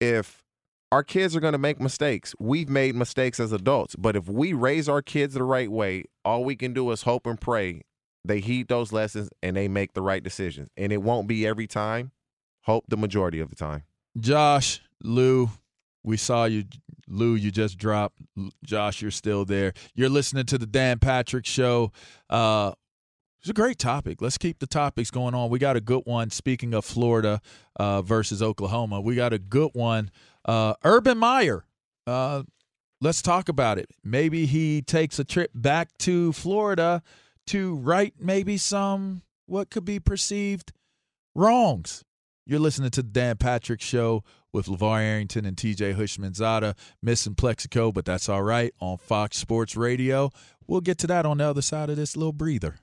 If 0.00 0.42
our 0.90 1.04
kids 1.04 1.36
are 1.36 1.40
going 1.40 1.52
to 1.52 1.58
make 1.58 1.80
mistakes, 1.80 2.34
we've 2.40 2.68
made 2.68 2.96
mistakes 2.96 3.38
as 3.38 3.52
adults. 3.52 3.94
But 3.94 4.16
if 4.16 4.28
we 4.28 4.52
raise 4.52 4.88
our 4.88 5.02
kids 5.02 5.34
the 5.34 5.44
right 5.44 5.70
way, 5.70 6.04
all 6.24 6.42
we 6.42 6.56
can 6.56 6.72
do 6.72 6.90
is 6.90 7.02
hope 7.02 7.26
and 7.26 7.40
pray 7.40 7.82
they 8.24 8.40
heed 8.40 8.68
those 8.68 8.92
lessons 8.92 9.28
and 9.42 9.56
they 9.56 9.68
make 9.68 9.94
the 9.94 10.02
right 10.02 10.22
decisions. 10.22 10.68
And 10.76 10.92
it 10.92 11.02
won't 11.02 11.26
be 11.26 11.46
every 11.46 11.66
time. 11.66 12.12
Hope 12.62 12.84
the 12.88 12.96
majority 12.96 13.40
of 13.40 13.50
the 13.50 13.56
time. 13.56 13.82
Josh, 14.18 14.80
Lou, 15.02 15.50
we 16.02 16.16
saw 16.16 16.44
you. 16.44 16.64
Lou, 17.08 17.34
you 17.34 17.50
just 17.50 17.78
dropped. 17.78 18.18
Josh, 18.64 19.02
you're 19.02 19.10
still 19.10 19.44
there. 19.44 19.72
You're 19.94 20.08
listening 20.08 20.46
to 20.46 20.58
the 20.58 20.66
Dan 20.66 20.98
Patrick 20.98 21.44
Show. 21.44 21.92
Uh, 22.30 22.72
it's 23.40 23.50
a 23.50 23.52
great 23.52 23.78
topic. 23.78 24.22
Let's 24.22 24.38
keep 24.38 24.60
the 24.60 24.68
topics 24.68 25.10
going 25.10 25.34
on. 25.34 25.50
We 25.50 25.58
got 25.58 25.76
a 25.76 25.80
good 25.80 26.02
one. 26.04 26.30
Speaking 26.30 26.74
of 26.74 26.84
Florida 26.84 27.40
uh, 27.74 28.00
versus 28.02 28.40
Oklahoma, 28.40 29.00
we 29.00 29.16
got 29.16 29.32
a 29.32 29.38
good 29.38 29.70
one. 29.72 30.10
Uh, 30.44 30.74
Urban 30.84 31.18
Meyer. 31.18 31.64
Uh, 32.06 32.44
let's 33.00 33.20
talk 33.20 33.48
about 33.48 33.78
it. 33.78 33.90
Maybe 34.04 34.46
he 34.46 34.80
takes 34.80 35.18
a 35.18 35.24
trip 35.24 35.50
back 35.54 35.88
to 35.98 36.32
Florida 36.32 37.02
to 37.48 37.74
right 37.74 38.14
maybe 38.18 38.56
some 38.56 39.22
what 39.46 39.70
could 39.70 39.84
be 39.84 39.98
perceived 39.98 40.72
wrongs. 41.34 42.04
You're 42.52 42.60
listening 42.60 42.90
to 42.90 43.02
the 43.02 43.08
Dan 43.08 43.38
Patrick 43.38 43.80
Show 43.80 44.24
with 44.52 44.66
LeVar 44.66 45.00
Arrington 45.00 45.46
and 45.46 45.56
TJ 45.56 45.96
Houshmandzadeh. 45.96 46.76
Missing 47.02 47.36
Plaxico, 47.36 47.90
but 47.90 48.04
that's 48.04 48.28
all 48.28 48.42
right 48.42 48.74
on 48.78 48.98
Fox 48.98 49.38
Sports 49.38 49.74
Radio. 49.74 50.30
We'll 50.66 50.82
get 50.82 50.98
to 50.98 51.06
that 51.06 51.24
on 51.24 51.38
the 51.38 51.44
other 51.44 51.62
side 51.62 51.88
of 51.88 51.96
this 51.96 52.14
little 52.14 52.34
breather. 52.34 52.74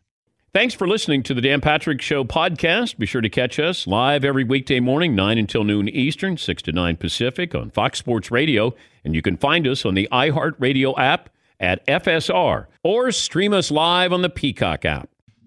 Thanks 0.56 0.74
for 0.74 0.88
listening 0.88 1.22
to 1.22 1.36
the 1.36 1.42
Dan 1.42 1.62
Patrick 1.62 2.02
Show 2.02 2.24
podcast. 2.24 2.98
Be 2.98 3.06
sure 3.06 3.22
to 3.22 3.30
catch 3.30 3.60
us 3.60 3.86
live 3.86 4.26
every 4.26 4.44
weekday 4.44 4.80
morning, 4.80 5.14
9 5.14 5.38
until 5.38 5.64
noon 5.64 5.88
Eastern, 5.88 6.36
6 6.36 6.64
to 6.64 6.72
9 6.72 6.98
Pacific 6.98 7.54
on 7.54 7.70
Fox 7.70 8.00
Sports 8.00 8.32
Radio. 8.32 8.74
And 9.06 9.14
you 9.14 9.22
can 9.22 9.38
find 9.38 9.68
us 9.68 9.86
on 9.86 9.94
the 9.94 10.10
iHeartRadio 10.12 10.98
app 10.98 11.30
at 11.60 11.86
FSR 11.86 12.66
or 12.82 13.12
stream 13.12 13.54
us 13.54 13.70
live 13.70 14.12
on 14.14 14.24
the 14.24 14.32
Peacock 14.32 14.84
app. 14.84 15.12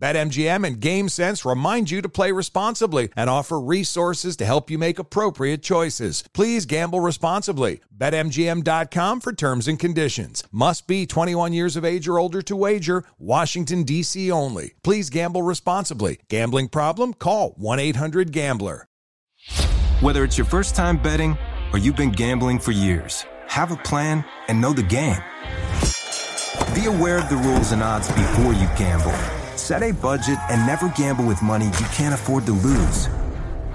BetMGM 0.00 0.66
and 0.66 0.80
GameSense 0.80 1.48
remind 1.48 1.90
you 1.90 2.00
to 2.00 2.08
play 2.08 2.32
responsibly 2.32 3.10
and 3.14 3.28
offer 3.28 3.60
resources 3.60 4.34
to 4.38 4.46
help 4.46 4.70
you 4.70 4.78
make 4.78 4.98
appropriate 4.98 5.62
choices. 5.62 6.24
Please 6.32 6.64
gamble 6.64 7.00
responsibly. 7.00 7.80
BetMGM.com 7.94 9.20
for 9.20 9.32
terms 9.34 9.68
and 9.68 9.78
conditions. 9.78 10.42
Must 10.50 10.86
be 10.86 11.06
21 11.06 11.52
years 11.52 11.76
of 11.76 11.84
age 11.84 12.08
or 12.08 12.18
older 12.18 12.40
to 12.40 12.56
wager. 12.56 13.04
Washington, 13.18 13.82
D.C. 13.82 14.32
only. 14.32 14.72
Please 14.82 15.10
gamble 15.10 15.42
responsibly. 15.42 16.18
Gambling 16.30 16.68
problem? 16.68 17.12
Call 17.12 17.50
1 17.58 17.78
800 17.78 18.32
Gambler. 18.32 18.86
Whether 20.00 20.24
it's 20.24 20.38
your 20.38 20.46
first 20.46 20.74
time 20.74 20.96
betting 20.96 21.36
or 21.74 21.78
you've 21.78 21.96
been 21.96 22.10
gambling 22.10 22.58
for 22.58 22.72
years, 22.72 23.26
have 23.48 23.70
a 23.70 23.76
plan 23.76 24.24
and 24.48 24.58
know 24.58 24.72
the 24.72 24.82
game. 24.82 25.20
Be 26.74 26.86
aware 26.86 27.18
of 27.18 27.28
the 27.28 27.36
rules 27.36 27.72
and 27.72 27.82
odds 27.82 28.08
before 28.08 28.54
you 28.54 28.66
gamble. 28.78 29.39
Set 29.70 29.84
a 29.84 29.92
budget 29.92 30.36
and 30.50 30.66
never 30.66 30.88
gamble 30.96 31.24
with 31.24 31.40
money 31.42 31.66
you 31.66 31.86
can't 31.92 32.12
afford 32.12 32.44
to 32.44 32.50
lose. 32.50 33.08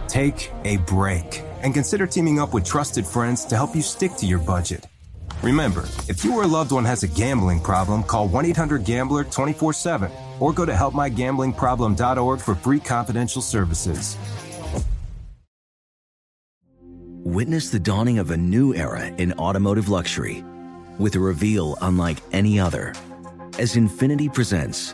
Take 0.10 0.52
a 0.66 0.76
break 0.76 1.42
and 1.62 1.74
consider 1.74 2.06
teaming 2.06 2.38
up 2.38 2.54
with 2.54 2.66
trusted 2.66 3.08
friends 3.08 3.46
to 3.46 3.56
help 3.56 3.74
you 3.74 3.82
stick 3.82 4.14
to 4.18 4.26
your 4.26 4.40
budget. 4.40 4.86
Remember, 5.42 5.86
if 6.10 6.26
you 6.26 6.36
or 6.36 6.44
a 6.44 6.48
loved 6.48 6.74
one 6.74 6.84
has 6.84 7.04
a 7.04 7.08
gambling 7.08 7.62
problem, 7.62 8.04
call 8.04 8.28
1 8.28 8.46
800 8.46 8.84
Gambler 8.84 9.24
24 9.24 9.72
7 9.72 10.12
or 10.42 10.52
go 10.52 10.66
to 10.66 10.74
helpmygamblingproblem.org 10.74 12.42
for 12.42 12.56
free 12.56 12.82
confidential 12.82 13.42
services. 13.42 14.18
Witness 17.24 17.70
the 17.70 17.80
dawning 17.80 18.20
of 18.20 18.32
a 18.32 18.38
new 18.38 18.76
era 18.76 19.06
in 19.06 19.32
automotive 19.40 19.88
luxury 19.88 20.44
with 21.00 21.16
a 21.16 21.22
reveal 21.22 21.78
unlike 21.82 22.18
any 22.34 22.60
other 22.60 22.94
as 23.60 23.76
Infiniti 23.76 24.28
presents 24.34 24.94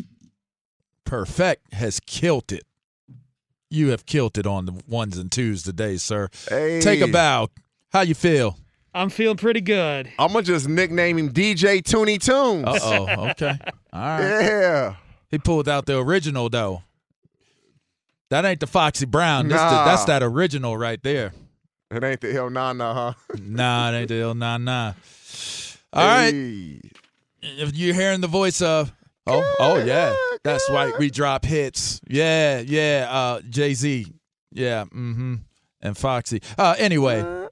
Perfect 1.11 1.73
has 1.73 1.99
killed 1.99 2.53
it. 2.53 2.63
You 3.69 3.89
have 3.89 4.05
killed 4.05 4.37
it 4.37 4.47
on 4.47 4.65
the 4.65 4.81
ones 4.87 5.17
and 5.17 5.29
twos 5.29 5.61
today, 5.61 5.97
sir. 5.97 6.29
Hey. 6.47 6.79
Take 6.79 7.01
a 7.01 7.07
bow. 7.07 7.49
How 7.91 7.99
you 7.99 8.15
feel? 8.15 8.57
I'm 8.93 9.09
feeling 9.09 9.35
pretty 9.35 9.59
good. 9.59 10.09
I'm 10.17 10.29
gonna 10.31 10.43
just 10.43 10.69
nickname 10.69 11.17
him 11.17 11.33
DJ 11.33 11.81
Tooney 11.83 12.17
Tunes. 12.17 12.65
Uh 12.65 12.79
oh. 12.81 13.29
Okay. 13.31 13.57
All 13.93 13.99
right. 14.01 14.21
Yeah. 14.21 14.95
He 15.29 15.37
pulled 15.37 15.67
out 15.67 15.85
the 15.85 15.99
original 15.99 16.47
though. 16.47 16.81
That 18.29 18.45
ain't 18.45 18.61
the 18.61 18.67
Foxy 18.67 19.05
Brown. 19.05 19.49
This 19.49 19.59
the- 19.59 19.69
Nah. 19.69 19.83
that's 19.83 20.05
that 20.05 20.23
original 20.23 20.77
right 20.77 21.03
there. 21.03 21.33
It 21.93 22.01
ain't 22.05 22.21
the 22.21 22.31
hell 22.31 22.49
nah 22.49 22.71
nah, 22.71 22.93
huh? 22.93 23.13
Nah, 23.41 23.91
it 23.91 23.95
ain't 23.97 24.07
the 24.07 24.21
L 24.21 24.33
nah 24.33 24.57
nah. 24.57 24.93
All 25.91 26.07
right. 26.07 26.33
Hey. 26.33 26.79
If 27.41 27.75
you're 27.75 27.95
hearing 27.95 28.21
the 28.21 28.27
voice 28.27 28.61
of 28.61 28.93
Oh, 29.27 29.55
oh 29.59 29.77
yeah. 29.83 30.15
That's 30.43 30.69
right. 30.69 30.97
We 30.97 31.09
drop 31.09 31.45
hits. 31.45 32.01
Yeah, 32.07 32.59
yeah. 32.59 33.07
Uh 33.09 33.41
Jay 33.41 33.73
Z. 33.73 34.07
Yeah, 34.51 34.85
mm-hmm. 34.85 35.35
And 35.81 35.97
Foxy. 35.97 36.41
Uh 36.57 36.75
anyway. 36.77 37.47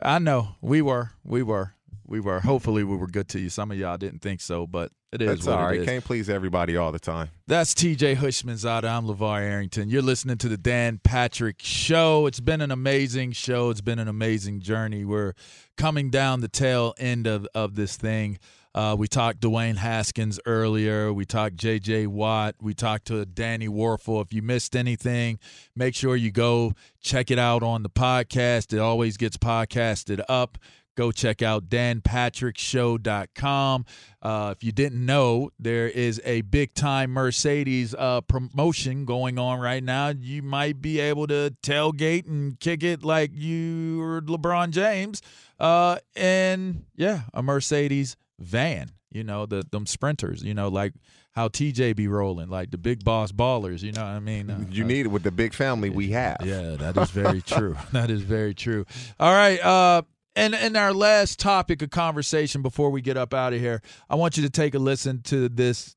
I 0.00 0.18
know. 0.18 0.56
We 0.60 0.82
were. 0.82 1.12
We 1.24 1.42
were. 1.42 1.74
We 2.06 2.20
were. 2.20 2.40
Hopefully 2.40 2.84
we 2.84 2.96
were 2.96 3.06
good 3.06 3.28
to 3.28 3.40
you. 3.40 3.48
Some 3.48 3.70
of 3.70 3.78
y'all 3.78 3.96
didn't 3.96 4.20
think 4.20 4.40
so, 4.40 4.66
but 4.66 4.90
it 5.12 5.20
is 5.20 5.28
That's 5.28 5.46
what 5.46 5.58
all 5.58 5.68
it 5.68 5.84
Can't 5.84 6.04
please 6.04 6.30
everybody 6.30 6.76
all 6.76 6.90
the 6.90 6.98
time. 6.98 7.28
That's 7.46 7.74
TJ 7.74 8.16
Houshmandzadeh. 8.16 8.84
I'm 8.84 9.06
LeVar 9.06 9.40
Arrington. 9.40 9.90
You're 9.90 10.02
listening 10.02 10.38
to 10.38 10.48
the 10.48 10.56
Dan 10.56 11.00
Patrick 11.04 11.56
Show. 11.60 12.26
It's 12.26 12.40
been 12.40 12.62
an 12.62 12.70
amazing 12.70 13.32
show. 13.32 13.68
It's 13.70 13.82
been 13.82 13.98
an 13.98 14.08
amazing 14.08 14.60
journey. 14.60 15.04
We're 15.04 15.34
coming 15.76 16.08
down 16.10 16.40
the 16.40 16.48
tail 16.48 16.94
end 16.98 17.26
of, 17.26 17.46
of 17.54 17.74
this 17.74 17.96
thing. 17.96 18.38
Uh, 18.74 18.96
we 18.98 19.06
talked 19.06 19.40
Dwayne 19.40 19.76
Haskins 19.76 20.40
earlier. 20.46 21.12
We 21.12 21.24
talked 21.24 21.56
J.J. 21.56 22.06
Watt. 22.06 22.56
We 22.60 22.74
talked 22.74 23.06
to 23.06 23.24
Danny 23.26 23.68
Wuerffel. 23.68 24.22
If 24.22 24.32
you 24.32 24.42
missed 24.42 24.74
anything, 24.74 25.38
make 25.76 25.94
sure 25.94 26.16
you 26.16 26.30
go 26.30 26.72
check 27.00 27.30
it 27.30 27.38
out 27.38 27.62
on 27.62 27.82
the 27.82 27.90
podcast. 27.90 28.72
It 28.72 28.78
always 28.78 29.16
gets 29.16 29.36
podcasted 29.36 30.22
up 30.28 30.58
go 30.94 31.10
check 31.10 31.42
out 31.42 31.68
danpatrickshow.com. 31.68 33.84
Uh, 34.20 34.54
if 34.56 34.62
you 34.62 34.70
didn't 34.72 35.04
know, 35.04 35.50
there 35.58 35.88
is 35.88 36.20
a 36.24 36.42
big 36.42 36.74
time 36.74 37.10
Mercedes 37.10 37.92
uh, 37.98 38.20
promotion 38.22 39.04
going 39.04 39.36
on 39.38 39.58
right 39.60 39.82
now. 39.82 40.08
You 40.08 40.42
might 40.42 40.82
be 40.82 41.00
able 41.00 41.26
to 41.28 41.54
tailgate 41.62 42.26
and 42.26 42.60
kick 42.60 42.82
it 42.82 43.02
like 43.02 43.30
you 43.34 43.98
were 43.98 44.20
LeBron 44.22 44.70
James. 44.70 45.22
Uh, 45.58 45.98
and 46.16 46.84
yeah, 46.96 47.22
a 47.32 47.42
Mercedes 47.42 48.16
van, 48.42 48.90
you 49.10 49.24
know, 49.24 49.46
the 49.46 49.64
them 49.70 49.86
sprinters, 49.86 50.42
you 50.42 50.54
know, 50.54 50.68
like 50.68 50.92
how 51.32 51.48
TJ 51.48 51.96
be 51.96 52.08
rolling, 52.08 52.48
like 52.48 52.70
the 52.70 52.78
big 52.78 53.04
boss 53.04 53.32
ballers, 53.32 53.82
you 53.82 53.92
know 53.92 54.02
what 54.02 54.10
I 54.10 54.20
mean? 54.20 54.50
Uh, 54.50 54.64
You 54.70 54.84
need 54.84 55.06
it 55.06 55.08
with 55.08 55.22
the 55.22 55.30
big 55.30 55.54
family 55.54 55.88
we 55.90 56.10
have. 56.10 56.38
yeah, 56.44 56.76
that 56.78 56.96
is 56.96 57.10
very 57.10 57.40
true. 57.46 57.76
that 57.92 58.10
is 58.10 58.22
very 58.22 58.54
true. 58.54 58.84
All 59.18 59.32
right. 59.32 59.58
Uh, 59.60 60.02
and 60.36 60.54
in 60.54 60.76
our 60.76 60.92
last 60.94 61.38
topic 61.38 61.82
of 61.82 61.90
conversation 61.90 62.62
before 62.62 62.90
we 62.90 63.00
get 63.02 63.16
up 63.18 63.34
out 63.34 63.52
of 63.52 63.60
here, 63.60 63.82
I 64.08 64.14
want 64.16 64.36
you 64.36 64.42
to 64.44 64.50
take 64.50 64.74
a 64.74 64.78
listen 64.78 65.20
to 65.24 65.48
this 65.48 65.94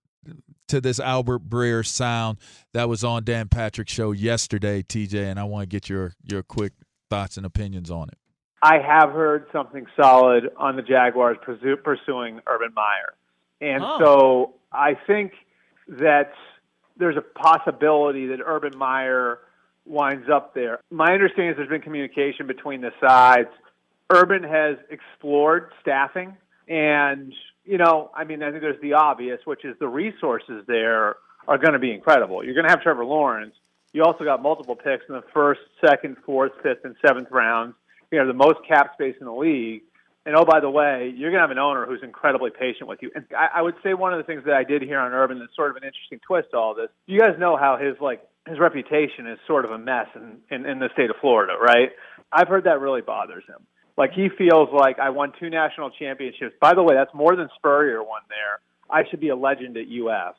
to 0.67 0.81
this 0.81 0.99
Albert 0.99 1.47
Breer 1.47 1.85
sound 1.85 2.39
that 2.73 2.89
was 2.89 3.03
on 3.03 3.23
Dan 3.23 3.47
Patrick's 3.49 3.93
show 3.93 4.11
yesterday, 4.11 4.81
TJ, 4.81 5.29
and 5.29 5.39
I 5.39 5.43
want 5.43 5.61
to 5.63 5.67
get 5.67 5.87
your 5.89 6.13
your 6.23 6.43
quick 6.43 6.73
thoughts 7.09 7.37
and 7.37 7.45
opinions 7.45 7.89
on 7.91 8.09
it. 8.09 8.17
I 8.65 8.79
have 8.79 9.11
heard 9.11 9.45
something 9.51 9.85
solid 9.95 10.49
on 10.57 10.75
the 10.75 10.81
Jaguars 10.81 11.37
pursu- 11.45 11.83
pursuing 11.83 12.41
Urban 12.47 12.73
Meyer. 12.73 13.13
And 13.61 13.83
Oh. 13.83 13.99
so 13.99 14.53
I 14.71 14.95
think 14.95 15.33
that 15.87 16.33
there's 16.97 17.15
a 17.15 17.21
possibility 17.21 18.25
that 18.27 18.39
Urban 18.43 18.75
Meyer 18.75 19.39
winds 19.85 20.29
up 20.29 20.55
there. 20.55 20.79
My 20.89 21.13
understanding 21.13 21.51
is 21.51 21.57
there's 21.57 21.69
been 21.69 21.81
communication 21.81 22.47
between 22.47 22.81
the 22.81 22.91
sides. 22.99 23.49
Urban 24.11 24.41
has 24.41 24.77
explored 24.89 25.71
staffing, 25.79 26.35
and, 26.67 27.33
you 27.65 27.77
know, 27.77 28.09
I 28.15 28.23
mean, 28.23 28.41
I 28.41 28.49
think 28.49 28.61
there's 28.63 28.81
the 28.81 28.93
obvious, 28.93 29.45
which 29.45 29.63
is 29.63 29.77
the 29.77 29.87
resources 29.87 30.65
there 30.65 31.17
are 31.47 31.59
going 31.59 31.73
to 31.73 31.79
be 31.79 31.91
incredible. 31.91 32.43
You're 32.43 32.55
going 32.55 32.65
to 32.65 32.71
have 32.71 32.81
Trevor 32.81 33.05
Lawrence. 33.05 33.53
You 33.93 34.03
also 34.03 34.23
got 34.23 34.41
multiple 34.41 34.75
picks 34.75 35.05
in 35.07 35.13
the 35.13 35.23
first, 35.33 35.61
second, 35.85 36.17
fourth, 36.25 36.53
fifth, 36.63 36.83
and 36.83 36.95
seventh 37.05 37.29
rounds. 37.29 37.75
You 38.11 38.19
know 38.19 38.27
the 38.27 38.33
most 38.33 38.59
cap 38.67 38.93
space 38.93 39.15
in 39.19 39.25
the 39.25 39.33
league. 39.33 39.83
And 40.25 40.35
oh, 40.35 40.43
by 40.43 40.59
the 40.59 40.69
way, 40.69 41.13
you're 41.15 41.29
going 41.29 41.39
to 41.39 41.47
have 41.47 41.51
an 41.51 41.59
owner 41.59 41.85
who's 41.85 42.01
incredibly 42.01 42.49
patient 42.49 42.89
with 42.89 43.03
you. 43.03 43.11
And 43.13 43.25
I, 43.37 43.59
I 43.59 43.61
would 43.61 43.75
say 43.83 43.93
one 43.93 44.11
of 44.11 44.17
the 44.17 44.23
things 44.23 44.43
that 44.45 44.55
I 44.55 44.63
did 44.63 44.81
hear 44.81 44.97
on 44.97 45.11
Urban 45.11 45.37
that's 45.37 45.55
sort 45.55 45.69
of 45.69 45.77
an 45.77 45.83
interesting 45.83 46.19
twist 46.25 46.49
to 46.51 46.57
all 46.57 46.73
this. 46.73 46.89
You 47.05 47.19
guys 47.19 47.35
know 47.37 47.55
how 47.57 47.77
his 47.77 47.95
like 48.01 48.25
his 48.47 48.59
reputation 48.59 49.27
is 49.27 49.37
sort 49.47 49.65
of 49.65 49.71
a 49.71 49.77
mess 49.77 50.07
in, 50.15 50.37
in, 50.49 50.65
in 50.65 50.79
the 50.79 50.89
state 50.93 51.09
of 51.09 51.15
Florida, 51.21 51.53
right? 51.59 51.91
I've 52.31 52.47
heard 52.47 52.63
that 52.63 52.79
really 52.79 53.01
bothers 53.01 53.43
him. 53.47 53.65
Like 53.97 54.11
he 54.13 54.29
feels 54.29 54.69
like 54.73 54.99
I 54.99 55.09
won 55.09 55.31
two 55.39 55.49
national 55.49 55.89
championships. 55.91 56.55
By 56.59 56.73
the 56.73 56.83
way, 56.83 56.95
that's 56.95 57.13
more 57.13 57.35
than 57.35 57.49
Spurrier 57.55 58.03
won 58.03 58.21
there. 58.29 58.59
I 58.89 59.07
should 59.09 59.19
be 59.19 59.29
a 59.29 59.35
legend 59.35 59.77
at 59.77 59.85
UF. 59.87 60.35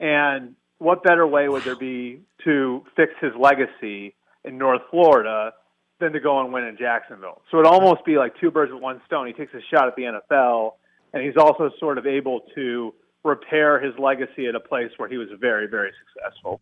And 0.00 0.54
what 0.78 1.02
better 1.02 1.26
way 1.26 1.48
would 1.48 1.62
there 1.62 1.76
be 1.76 2.20
to 2.44 2.84
fix 2.96 3.12
his 3.20 3.32
legacy 3.38 4.14
in 4.44 4.58
North 4.58 4.82
Florida 4.90 5.52
than 6.00 6.12
to 6.12 6.20
go 6.20 6.40
and 6.40 6.52
win 6.52 6.64
in 6.64 6.76
Jacksonville? 6.76 7.42
So 7.50 7.58
it'd 7.58 7.70
almost 7.70 8.04
be 8.04 8.16
like 8.16 8.32
two 8.40 8.50
birds 8.50 8.72
with 8.72 8.82
one 8.82 9.00
stone. 9.06 9.26
He 9.26 9.32
takes 9.32 9.54
a 9.54 9.60
shot 9.72 9.88
at 9.88 9.96
the 9.96 10.02
NFL, 10.02 10.72
and 11.12 11.22
he's 11.22 11.36
also 11.36 11.70
sort 11.78 11.98
of 11.98 12.06
able 12.06 12.40
to 12.54 12.94
repair 13.24 13.80
his 13.80 13.92
legacy 13.98 14.46
at 14.46 14.54
a 14.54 14.60
place 14.60 14.90
where 14.96 15.08
he 15.08 15.16
was 15.16 15.28
very, 15.40 15.66
very 15.66 15.90
successful. 16.04 16.60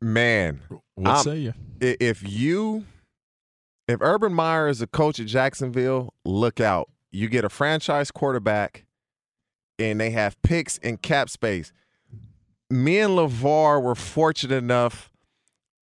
Man, 0.00 0.60
What 0.94 1.22
say 1.22 1.38
you? 1.38 1.54
If 1.80 2.22
you, 2.28 2.84
if 3.88 4.00
Urban 4.00 4.32
Meyer 4.32 4.68
is 4.68 4.80
a 4.80 4.86
coach 4.86 5.18
at 5.20 5.26
Jacksonville, 5.26 6.12
look 6.24 6.60
out. 6.60 6.90
You 7.10 7.28
get 7.28 7.44
a 7.44 7.48
franchise 7.48 8.10
quarterback, 8.10 8.84
and 9.78 10.00
they 10.00 10.10
have 10.10 10.40
picks 10.42 10.78
and 10.78 11.00
cap 11.00 11.30
space. 11.30 11.72
Me 12.70 12.98
and 12.98 13.14
Levar 13.14 13.82
were 13.82 13.94
fortunate 13.94 14.56
enough 14.56 15.10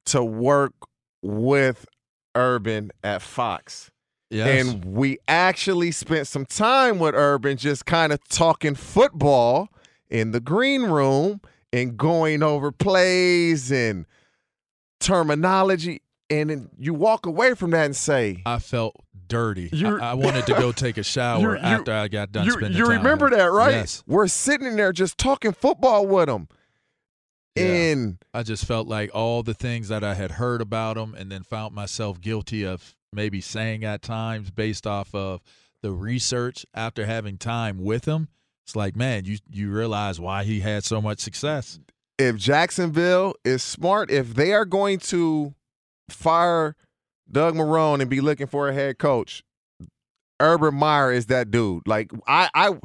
to 0.06 0.22
work 0.24 0.72
with 1.24 1.86
Urban 2.34 2.92
at 3.02 3.22
Fox. 3.22 3.90
Yes. 4.30 4.66
And 4.66 4.84
we 4.84 5.18
actually 5.28 5.90
spent 5.90 6.26
some 6.26 6.44
time 6.44 6.98
with 6.98 7.14
Urban 7.14 7.56
just 7.56 7.86
kind 7.86 8.12
of 8.12 8.22
talking 8.28 8.74
football 8.74 9.68
in 10.08 10.32
the 10.32 10.40
green 10.40 10.82
room 10.82 11.40
and 11.72 11.96
going 11.96 12.42
over 12.42 12.72
plays 12.72 13.70
and 13.70 14.06
terminology. 15.00 16.02
And 16.30 16.50
then 16.50 16.70
you 16.78 16.94
walk 16.94 17.26
away 17.26 17.54
from 17.54 17.70
that 17.70 17.84
and 17.84 17.96
say, 17.96 18.42
I 18.44 18.58
felt 18.58 18.96
dirty. 19.28 19.70
I, 19.84 20.10
I 20.10 20.14
wanted 20.14 20.46
to 20.46 20.54
go 20.54 20.72
take 20.72 20.98
a 20.98 21.02
shower 21.02 21.56
after 21.56 21.92
I 21.92 22.08
got 22.08 22.32
done 22.32 22.46
you, 22.46 22.52
spending 22.52 22.76
you 22.76 22.86
remember 22.86 23.26
with 23.26 23.38
that, 23.38 23.52
right? 23.52 23.72
Yes. 23.72 24.02
We're 24.06 24.26
sitting 24.26 24.66
in 24.66 24.76
there 24.76 24.92
just 24.92 25.18
talking 25.18 25.52
football 25.52 26.06
with 26.06 26.28
him. 26.28 26.48
Yeah. 27.56 27.64
And 27.64 28.18
I 28.32 28.42
just 28.42 28.64
felt 28.64 28.88
like 28.88 29.10
all 29.14 29.42
the 29.42 29.54
things 29.54 29.88
that 29.88 30.02
I 30.02 30.14
had 30.14 30.32
heard 30.32 30.60
about 30.60 30.96
him 30.96 31.14
and 31.14 31.30
then 31.30 31.42
found 31.44 31.74
myself 31.74 32.20
guilty 32.20 32.64
of 32.66 32.96
maybe 33.12 33.40
saying 33.40 33.84
at 33.84 34.02
times 34.02 34.50
based 34.50 34.86
off 34.86 35.14
of 35.14 35.40
the 35.82 35.92
research 35.92 36.66
after 36.74 37.06
having 37.06 37.38
time 37.38 37.78
with 37.78 38.06
him. 38.06 38.28
It's 38.66 38.74
like, 38.74 38.96
man, 38.96 39.24
you 39.26 39.38
you 39.50 39.70
realize 39.70 40.18
why 40.18 40.44
he 40.44 40.60
had 40.60 40.84
so 40.84 41.00
much 41.02 41.20
success. 41.20 41.78
if 42.18 42.36
Jacksonville 42.36 43.34
is 43.44 43.62
smart, 43.62 44.10
if 44.10 44.34
they 44.34 44.52
are 44.52 44.64
going 44.64 44.98
to 45.00 45.54
fire 46.08 46.74
Doug 47.30 47.54
Marrone 47.54 48.00
and 48.00 48.10
be 48.10 48.20
looking 48.20 48.46
for 48.46 48.68
a 48.68 48.72
head 48.74 48.98
coach, 48.98 49.42
Urban 50.40 50.74
Meyer 50.74 51.12
is 51.12 51.26
that 51.26 51.50
dude. 51.50 51.86
Like 51.86 52.10
I 52.26 52.48
I 52.54 52.78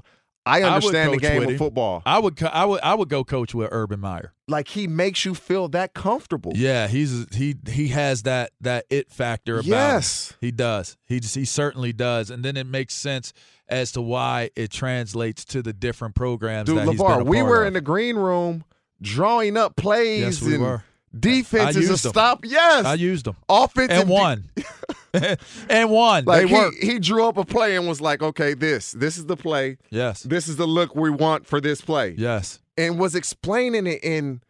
I 0.45 0.63
understand 0.63 1.13
the 1.13 1.17
game 1.17 1.43
of 1.43 1.57
football. 1.57 2.01
I 2.05 2.19
would 2.19 2.41
I 2.43 2.65
would 2.65 2.81
I 2.81 2.95
would 2.95 3.09
go 3.09 3.23
coach 3.23 3.53
with 3.53 3.69
Urban 3.71 3.99
Meyer. 3.99 4.33
Like 4.47 4.69
he 4.69 4.87
makes 4.87 5.25
you 5.25 5.35
feel 5.35 5.67
that 5.69 5.93
comfortable. 5.93 6.53
Yeah, 6.55 6.87
he's 6.87 7.27
he 7.35 7.55
he 7.67 7.89
has 7.89 8.23
that 8.23 8.51
that 8.61 8.85
it 8.89 9.11
factor 9.11 9.55
about 9.55 9.65
him. 9.65 9.71
Yes. 9.71 10.33
He 10.41 10.51
does. 10.51 10.97
He 11.05 11.19
just, 11.19 11.35
he 11.35 11.45
certainly 11.45 11.93
does. 11.93 12.29
And 12.29 12.43
then 12.43 12.57
it 12.57 12.65
makes 12.65 12.95
sense 12.95 13.33
as 13.67 13.91
to 13.91 14.01
why 14.01 14.49
it 14.55 14.71
translates 14.71 15.45
to 15.45 15.61
the 15.61 15.73
different 15.73 16.15
programs 16.15 16.67
Dude, 16.67 16.79
that 16.79 16.87
he's 16.87 16.97
been 16.97 17.07
LeVar, 17.07 17.25
we 17.25 17.43
were 17.43 17.61
of. 17.61 17.67
in 17.67 17.73
the 17.73 17.81
green 17.81 18.15
room 18.15 18.63
drawing 19.01 19.55
up 19.55 19.75
plays 19.75 20.21
Yes, 20.21 20.41
we 20.41 20.55
and 20.55 20.63
were. 20.63 20.83
Defenses 21.17 21.77
I 21.77 21.79
to 21.79 21.87
used 21.87 22.05
'em. 22.05 22.11
stop. 22.11 22.45
Yes. 22.45 22.85
I 22.85 22.93
used 22.95 23.25
them. 23.25 23.35
Offense 23.47 23.91
and 23.91 24.09
won. 24.09 24.49
and 25.69 25.89
one. 25.89 26.25
Like 26.25 26.47
they 26.47 26.69
he, 26.79 26.91
he 26.93 26.99
drew 26.99 27.25
up 27.25 27.37
a 27.37 27.45
play 27.45 27.75
and 27.75 27.87
was 27.87 28.01
like, 28.01 28.21
okay, 28.21 28.53
this, 28.53 28.91
this 28.91 29.17
is 29.17 29.25
the 29.25 29.35
play. 29.37 29.77
Yes. 29.89 30.23
This 30.23 30.47
is 30.47 30.57
the 30.57 30.67
look 30.67 30.95
we 30.95 31.09
want 31.09 31.45
for 31.45 31.59
this 31.59 31.81
play. 31.81 32.15
Yes. 32.17 32.59
And 32.77 32.99
was 32.99 33.15
explaining 33.15 33.87
it 33.87 34.03
in 34.03 34.41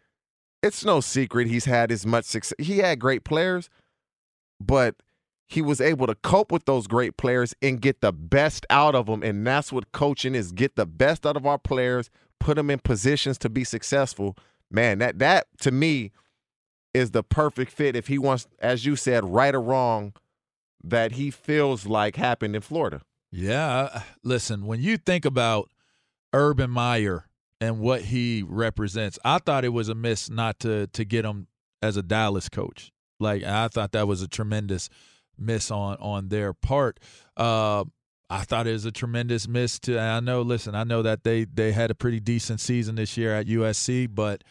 it's 0.62 0.84
no 0.84 1.00
secret 1.00 1.48
he's 1.48 1.66
had 1.66 1.92
as 1.92 2.06
much 2.06 2.26
success. 2.26 2.56
He 2.60 2.80
had 2.80 3.00
great 3.00 3.24
players, 3.24 3.70
but 4.60 4.96
he 5.48 5.62
was 5.62 5.82
able 5.82 6.06
to 6.06 6.16
cope 6.16 6.52
with 6.52 6.66
those 6.66 6.86
great 6.86 7.18
players 7.18 7.56
and 7.62 7.82
get 7.82 8.02
the 8.02 8.12
best 8.12 8.66
out 8.70 8.94
of 8.94 9.06
them. 9.08 9.24
And 9.24 9.48
that's 9.48 9.72
what 9.72 9.92
coaching 9.94 10.36
is: 10.36 10.52
get 10.52 10.76
the 10.76 10.86
best 10.86 11.26
out 11.26 11.38
of 11.38 11.46
our 11.46 11.58
players, 11.58 12.10
put 12.40 12.56
them 12.56 12.70
in 12.70 12.80
positions 12.80 13.38
to 13.40 13.50
be 13.50 13.64
successful. 13.64 14.36
Man, 14.70 15.00
that 15.00 15.20
that 15.20 15.48
to 15.62 15.72
me 15.72 16.12
is 16.94 17.12
the 17.12 17.24
perfect 17.24 17.72
fit 17.72 17.96
if 17.96 18.08
he 18.08 18.18
wants, 18.18 18.48
as 18.60 18.86
you 18.86 18.96
said, 18.96 19.26
right 19.26 19.54
or 19.54 19.62
wrong, 19.62 20.14
that 20.84 21.14
he 21.14 21.32
feels 21.32 21.86
like 21.86 22.16
happened 22.16 22.56
in 22.56 22.62
Florida. 22.62 23.02
Yeah, 23.32 24.04
listen, 24.24 24.66
when 24.66 24.82
you 24.82 24.98
think 24.98 25.26
about 25.26 25.70
Urban 26.34 26.72
Meyer 26.72 27.26
and 27.62 27.80
what 27.80 28.04
he 28.04 28.44
represents, 28.48 29.20
I 29.24 29.38
thought 29.40 29.66
it 29.66 29.70
was 29.70 29.90
a 29.90 29.96
miss 29.96 30.30
not 30.30 30.60
to 30.62 30.88
to 30.88 31.06
get 31.06 31.26
him 31.26 31.48
as 31.82 31.96
a 31.98 32.02
Dallas 32.02 32.50
coach. 32.50 32.92
Like 33.20 33.44
I 33.44 33.68
thought 33.68 33.92
that 33.92 34.08
was 34.08 34.22
a 34.22 34.28
tremendous 34.28 34.90
miss 35.38 35.70
on 35.70 35.98
on 35.98 36.30
their 36.30 36.54
part. 36.54 37.00
Uh, 37.38 37.84
I 38.32 38.44
thought 38.44 38.68
it 38.68 38.74
was 38.74 38.86
a 38.86 38.92
tremendous 38.92 39.48
miss 39.48 39.80
to. 39.82 40.00
I 40.00 40.20
know. 40.20 40.42
Listen, 40.42 40.74
I 40.76 40.84
know 40.84 41.02
that 41.02 41.24
they 41.24 41.46
they 41.46 41.72
had 41.72 41.92
a 41.92 41.96
pretty 41.96 42.20
decent 42.20 42.62
season 42.62 42.96
this 42.96 43.18
year 43.18 43.36
at 43.36 43.48
USC, 43.48 44.08
but 44.14 44.44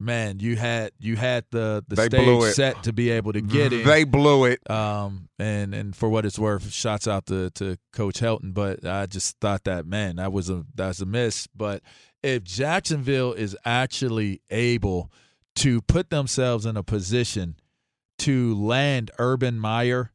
man, 0.00 0.38
you 0.40 0.56
had 0.56 0.92
you 0.98 1.16
had 1.16 1.44
the 1.50 1.84
the 1.88 1.96
They 1.96 2.06
stage 2.06 2.54
set 2.54 2.82
to 2.84 2.92
be 2.92 3.10
able 3.10 3.32
to 3.32 3.40
get 3.40 3.72
it. 3.72 3.84
They 3.84 4.04
blew 4.04 4.44
it. 4.44 4.68
Um, 4.70 5.28
and 5.38 5.74
and 5.74 5.94
for 5.94 6.08
what 6.08 6.24
it's 6.24 6.38
worth, 6.38 6.70
shots 6.70 7.08
out 7.08 7.26
to 7.26 7.50
to 7.50 7.76
Coach 7.92 8.20
Helton. 8.20 8.54
But 8.54 8.84
I 8.86 9.06
just 9.06 9.38
thought 9.40 9.64
that 9.64 9.86
man, 9.86 10.16
that 10.16 10.32
was 10.32 10.50
a 10.50 10.64
that's 10.74 11.00
a 11.00 11.06
miss. 11.06 11.46
But 11.48 11.82
if 12.22 12.44
Jacksonville 12.44 13.32
is 13.32 13.56
actually 13.64 14.40
able 14.50 15.10
to 15.56 15.80
put 15.82 16.10
themselves 16.10 16.66
in 16.66 16.76
a 16.76 16.82
position 16.82 17.56
to 18.18 18.54
land 18.54 19.10
Urban 19.18 19.58
Meyer, 19.58 20.12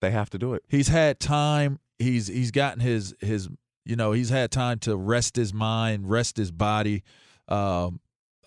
they 0.00 0.10
have 0.10 0.30
to 0.30 0.38
do 0.38 0.54
it. 0.54 0.64
He's 0.68 0.88
had 0.88 1.20
time. 1.20 1.78
He's 1.98 2.26
he's 2.26 2.50
gotten 2.50 2.80
his 2.80 3.14
his 3.20 3.48
you 3.84 3.96
know 3.96 4.12
he's 4.12 4.30
had 4.30 4.50
time 4.50 4.78
to 4.80 4.96
rest 4.96 5.36
his 5.36 5.54
mind, 5.54 6.10
rest 6.10 6.36
his 6.36 6.50
body. 6.50 7.04
Um, 7.48 8.00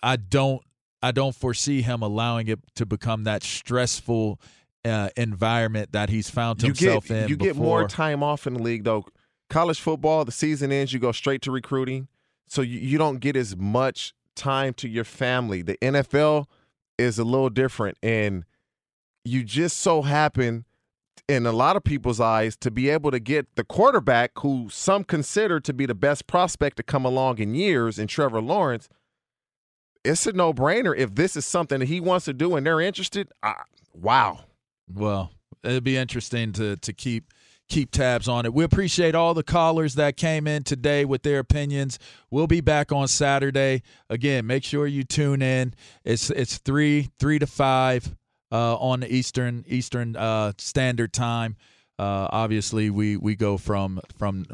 I 0.06 0.16
don't 0.16 0.62
I 1.02 1.10
don't 1.10 1.34
foresee 1.34 1.82
him 1.82 2.00
allowing 2.02 2.48
it 2.48 2.60
to 2.76 2.86
become 2.86 3.24
that 3.24 3.42
stressful 3.42 4.40
uh, 4.84 5.08
environment 5.16 5.92
that 5.92 6.08
he's 6.08 6.30
found 6.30 6.62
You 6.62 6.68
himself 6.68 7.08
get 7.08 7.16
in. 7.24 7.28
you 7.28 7.36
before. 7.36 7.52
get 7.54 7.56
more 7.56 7.88
time 7.88 8.22
off 8.22 8.46
in 8.46 8.54
the 8.54 8.62
league 8.62 8.84
though. 8.84 9.04
College 9.50 9.80
football, 9.80 10.24
the 10.24 10.32
season 10.32 10.72
ends, 10.72 10.92
you 10.92 10.98
go 10.98 11.12
straight 11.12 11.42
to 11.42 11.52
recruiting, 11.52 12.08
so 12.48 12.62
you, 12.62 12.78
you 12.80 12.98
don't 12.98 13.18
get 13.18 13.36
as 13.36 13.56
much 13.56 14.12
time 14.34 14.74
to 14.74 14.88
your 14.88 15.04
family. 15.04 15.62
The 15.62 15.76
NFL 15.82 16.46
is 16.98 17.18
a 17.18 17.24
little 17.24 17.50
different, 17.50 17.96
and 18.02 18.44
you 19.24 19.44
just 19.44 19.78
so 19.78 20.02
happen, 20.02 20.64
in 21.28 21.46
a 21.46 21.52
lot 21.52 21.76
of 21.76 21.84
people's 21.84 22.20
eyes, 22.20 22.56
to 22.56 22.70
be 22.72 22.88
able 22.88 23.12
to 23.12 23.20
get 23.20 23.54
the 23.54 23.62
quarterback 23.64 24.32
who 24.38 24.68
some 24.70 25.04
consider 25.04 25.60
to 25.60 25.72
be 25.72 25.86
the 25.86 25.94
best 25.94 26.26
prospect 26.26 26.76
to 26.78 26.82
come 26.82 27.04
along 27.04 27.38
in 27.38 27.54
years, 27.54 27.98
in 28.00 28.06
Trevor 28.08 28.40
Lawrence. 28.40 28.88
It's 30.06 30.26
a 30.26 30.32
no 30.32 30.52
brainer 30.52 30.96
if 30.96 31.14
this 31.14 31.36
is 31.36 31.44
something 31.44 31.80
that 31.80 31.86
he 31.86 32.00
wants 32.00 32.24
to 32.26 32.32
do 32.32 32.56
and 32.56 32.66
they're 32.66 32.80
interested. 32.80 33.28
Wow. 33.94 34.40
Well, 34.92 35.32
it'd 35.64 35.84
be 35.84 35.96
interesting 35.96 36.52
to 36.52 36.76
to 36.76 36.92
keep 36.92 37.32
keep 37.68 37.90
tabs 37.90 38.28
on 38.28 38.46
it. 38.46 38.54
We 38.54 38.64
appreciate 38.64 39.14
all 39.14 39.34
the 39.34 39.42
callers 39.42 39.94
that 39.96 40.16
came 40.16 40.46
in 40.46 40.62
today 40.62 41.04
with 41.04 41.22
their 41.22 41.40
opinions. 41.40 41.98
We'll 42.30 42.46
be 42.46 42.60
back 42.60 42.92
on 42.92 43.08
Saturday. 43.08 43.82
Again, 44.08 44.46
make 44.46 44.64
sure 44.64 44.86
you 44.86 45.02
tune 45.02 45.42
in. 45.42 45.74
It's 46.04 46.30
it's 46.30 46.58
three 46.58 47.10
three 47.18 47.38
to 47.38 47.46
five 47.46 48.14
uh, 48.52 48.76
on 48.76 49.00
the 49.00 49.12
Eastern 49.12 49.64
Eastern 49.66 50.16
uh, 50.16 50.52
Standard 50.58 51.12
Time. 51.12 51.56
Uh, 51.98 52.28
obviously, 52.30 52.90
we 52.90 53.16
we 53.16 53.34
go 53.34 53.56
from 53.56 54.00
from 54.16 54.46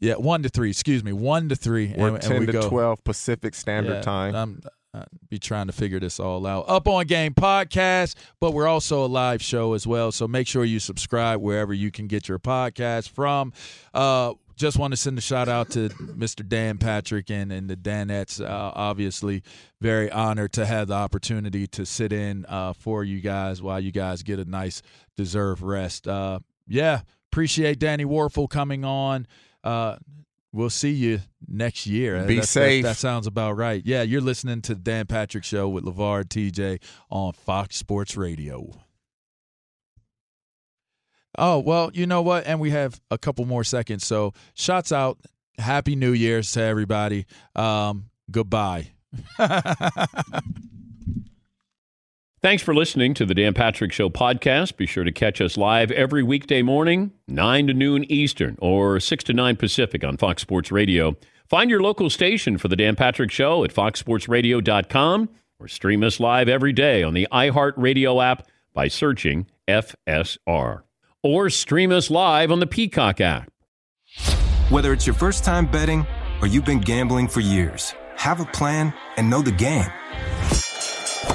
yeah 0.00 0.14
one 0.14 0.42
to 0.42 0.48
three. 0.48 0.70
Excuse 0.70 1.04
me, 1.04 1.12
one 1.12 1.48
to 1.48 1.56
three. 1.56 1.94
We're 1.96 2.08
and, 2.08 2.16
and 2.16 2.24
ten 2.24 2.40
we 2.40 2.46
to 2.46 2.52
go, 2.52 2.68
twelve 2.68 3.02
Pacific 3.04 3.54
Standard 3.54 3.96
yeah, 3.96 4.02
Time. 4.02 4.34
I'm 4.34 4.62
I'd 4.94 5.06
be 5.28 5.38
trying 5.38 5.66
to 5.66 5.72
figure 5.72 5.98
this 5.98 6.20
all 6.20 6.46
out. 6.46 6.68
Up 6.68 6.86
on 6.86 7.06
Game 7.06 7.34
podcast, 7.34 8.14
but 8.40 8.52
we're 8.52 8.68
also 8.68 9.04
a 9.04 9.08
live 9.08 9.42
show 9.42 9.72
as 9.74 9.86
well. 9.86 10.12
So 10.12 10.28
make 10.28 10.46
sure 10.46 10.64
you 10.64 10.78
subscribe 10.78 11.40
wherever 11.40 11.74
you 11.74 11.90
can 11.90 12.06
get 12.06 12.28
your 12.28 12.38
podcast 12.38 13.10
from. 13.10 13.52
Uh, 13.92 14.34
just 14.56 14.78
want 14.78 14.92
to 14.92 14.96
send 14.96 15.18
a 15.18 15.20
shout 15.20 15.48
out 15.48 15.70
to 15.70 15.88
Mr. 15.98 16.48
Dan 16.48 16.78
Patrick 16.78 17.28
and, 17.28 17.52
and 17.52 17.68
the 17.68 17.76
Danettes. 17.76 18.40
Uh, 18.40 18.72
obviously, 18.74 19.42
very 19.80 20.10
honored 20.10 20.52
to 20.52 20.64
have 20.64 20.88
the 20.88 20.94
opportunity 20.94 21.66
to 21.68 21.84
sit 21.84 22.12
in 22.12 22.46
uh, 22.46 22.72
for 22.72 23.02
you 23.02 23.20
guys 23.20 23.60
while 23.60 23.80
you 23.80 23.90
guys 23.90 24.22
get 24.22 24.38
a 24.38 24.44
nice 24.44 24.80
deserved 25.16 25.62
rest. 25.62 26.06
Uh, 26.06 26.38
yeah, 26.68 27.00
appreciate 27.32 27.80
Danny 27.80 28.04
Wuerffel 28.04 28.48
coming 28.48 28.84
on. 28.84 29.26
Uh, 29.64 29.96
we'll 30.52 30.70
see 30.70 30.90
you 30.92 31.20
next 31.48 31.86
year. 31.86 32.14
Be 32.26 32.36
That's- 32.36 32.40
that- 32.54 32.60
safe. 32.60 32.82
That, 32.84 32.96
sounds 32.96 33.26
about 33.26 33.56
right. 33.56 33.82
Yeah, 33.84 34.02
you're 34.02 34.20
listening 34.20 34.60
to 34.62 34.74
the 34.74 34.80
Dan 34.80 35.06
Patrick 35.06 35.42
Show 35.42 35.68
with 35.68 35.84
LeVar 35.84 36.24
TJ 36.28 36.80
on 37.10 37.32
Fox 37.32 37.76
Sports 37.76 38.16
Radio. 38.16 38.70
Oh, 41.36 41.58
well, 41.58 41.90
you 41.92 42.06
know 42.06 42.22
what? 42.22 42.46
And 42.46 42.60
we 42.60 42.70
have 42.70 43.00
a 43.10 43.18
couple 43.18 43.44
more 43.44 43.64
seconds. 43.64 44.06
So, 44.06 44.32
shots 44.54 44.92
out. 44.92 45.18
Happy 45.58 45.96
New 45.96 46.12
Year's 46.12 46.52
to 46.52 46.62
everybody. 46.62 47.26
Um, 47.56 48.10
goodbye. 48.30 48.92
Thanks 52.44 52.62
for 52.62 52.74
listening 52.74 53.14
to 53.14 53.24
the 53.24 53.32
Dan 53.32 53.54
Patrick 53.54 53.90
Show 53.90 54.10
podcast. 54.10 54.76
Be 54.76 54.84
sure 54.84 55.02
to 55.02 55.10
catch 55.10 55.40
us 55.40 55.56
live 55.56 55.90
every 55.90 56.22
weekday 56.22 56.60
morning, 56.60 57.10
9 57.26 57.68
to 57.68 57.72
noon 57.72 58.04
Eastern 58.12 58.58
or 58.60 59.00
6 59.00 59.24
to 59.24 59.32
9 59.32 59.56
Pacific 59.56 60.04
on 60.04 60.18
Fox 60.18 60.42
Sports 60.42 60.70
Radio. 60.70 61.16
Find 61.48 61.70
your 61.70 61.80
local 61.80 62.10
station 62.10 62.58
for 62.58 62.68
the 62.68 62.76
Dan 62.76 62.96
Patrick 62.96 63.30
Show 63.30 63.64
at 63.64 63.72
foxsportsradio.com 63.72 65.30
or 65.58 65.68
stream 65.68 66.04
us 66.04 66.20
live 66.20 66.50
every 66.50 66.74
day 66.74 67.02
on 67.02 67.14
the 67.14 67.26
iHeartRadio 67.32 68.22
app 68.22 68.46
by 68.74 68.88
searching 68.88 69.46
FSR. 69.66 70.82
Or 71.22 71.48
stream 71.48 71.92
us 71.92 72.10
live 72.10 72.52
on 72.52 72.60
the 72.60 72.66
Peacock 72.66 73.22
app. 73.22 73.50
Whether 74.68 74.92
it's 74.92 75.06
your 75.06 75.14
first 75.14 75.44
time 75.44 75.64
betting 75.64 76.06
or 76.42 76.46
you've 76.46 76.66
been 76.66 76.80
gambling 76.80 77.26
for 77.26 77.40
years, 77.40 77.94
have 78.16 78.40
a 78.40 78.44
plan 78.44 78.92
and 79.16 79.30
know 79.30 79.40
the 79.40 79.50
game. 79.50 79.88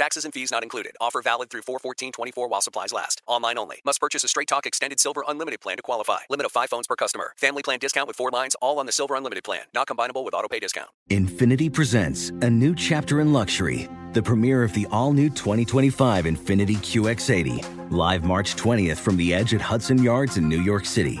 Taxes 0.00 0.24
and 0.24 0.32
fees 0.32 0.50
not 0.50 0.62
included. 0.62 0.92
Offer 0.98 1.20
valid 1.20 1.50
through 1.50 1.60
41424 1.60 2.48
while 2.48 2.62
supplies 2.62 2.90
last. 2.90 3.20
Online 3.26 3.58
only. 3.58 3.82
Must 3.84 4.00
purchase 4.00 4.24
a 4.24 4.28
Straight 4.28 4.48
Talk 4.48 4.64
Extended 4.64 4.98
Silver 4.98 5.22
Unlimited 5.28 5.60
plan 5.60 5.76
to 5.76 5.82
qualify. 5.82 6.20
Limit 6.30 6.46
of 6.46 6.52
5 6.52 6.70
phones 6.70 6.86
per 6.86 6.96
customer. 6.96 7.34
Family 7.36 7.62
plan 7.62 7.78
discount 7.78 8.08
with 8.08 8.16
4 8.16 8.30
lines 8.30 8.56
all 8.62 8.78
on 8.78 8.86
the 8.86 8.92
Silver 8.92 9.14
Unlimited 9.14 9.44
plan. 9.44 9.60
Not 9.74 9.88
combinable 9.88 10.24
with 10.24 10.32
auto 10.32 10.48
pay 10.48 10.58
discount. 10.58 10.88
Infiniti 11.10 11.70
presents 11.70 12.30
a 12.30 12.48
new 12.48 12.74
chapter 12.74 13.20
in 13.20 13.34
luxury, 13.34 13.90
the 14.14 14.22
premiere 14.22 14.62
of 14.62 14.72
the 14.72 14.86
all 14.90 15.12
new 15.12 15.28
2025 15.28 16.24
Infiniti 16.24 16.76
QX80, 16.78 17.90
live 17.90 18.24
March 18.24 18.56
20th 18.56 18.96
from 18.96 19.18
the 19.18 19.34
edge 19.34 19.52
at 19.52 19.60
Hudson 19.60 20.02
Yards 20.02 20.38
in 20.38 20.48
New 20.48 20.62
York 20.62 20.86
City, 20.86 21.20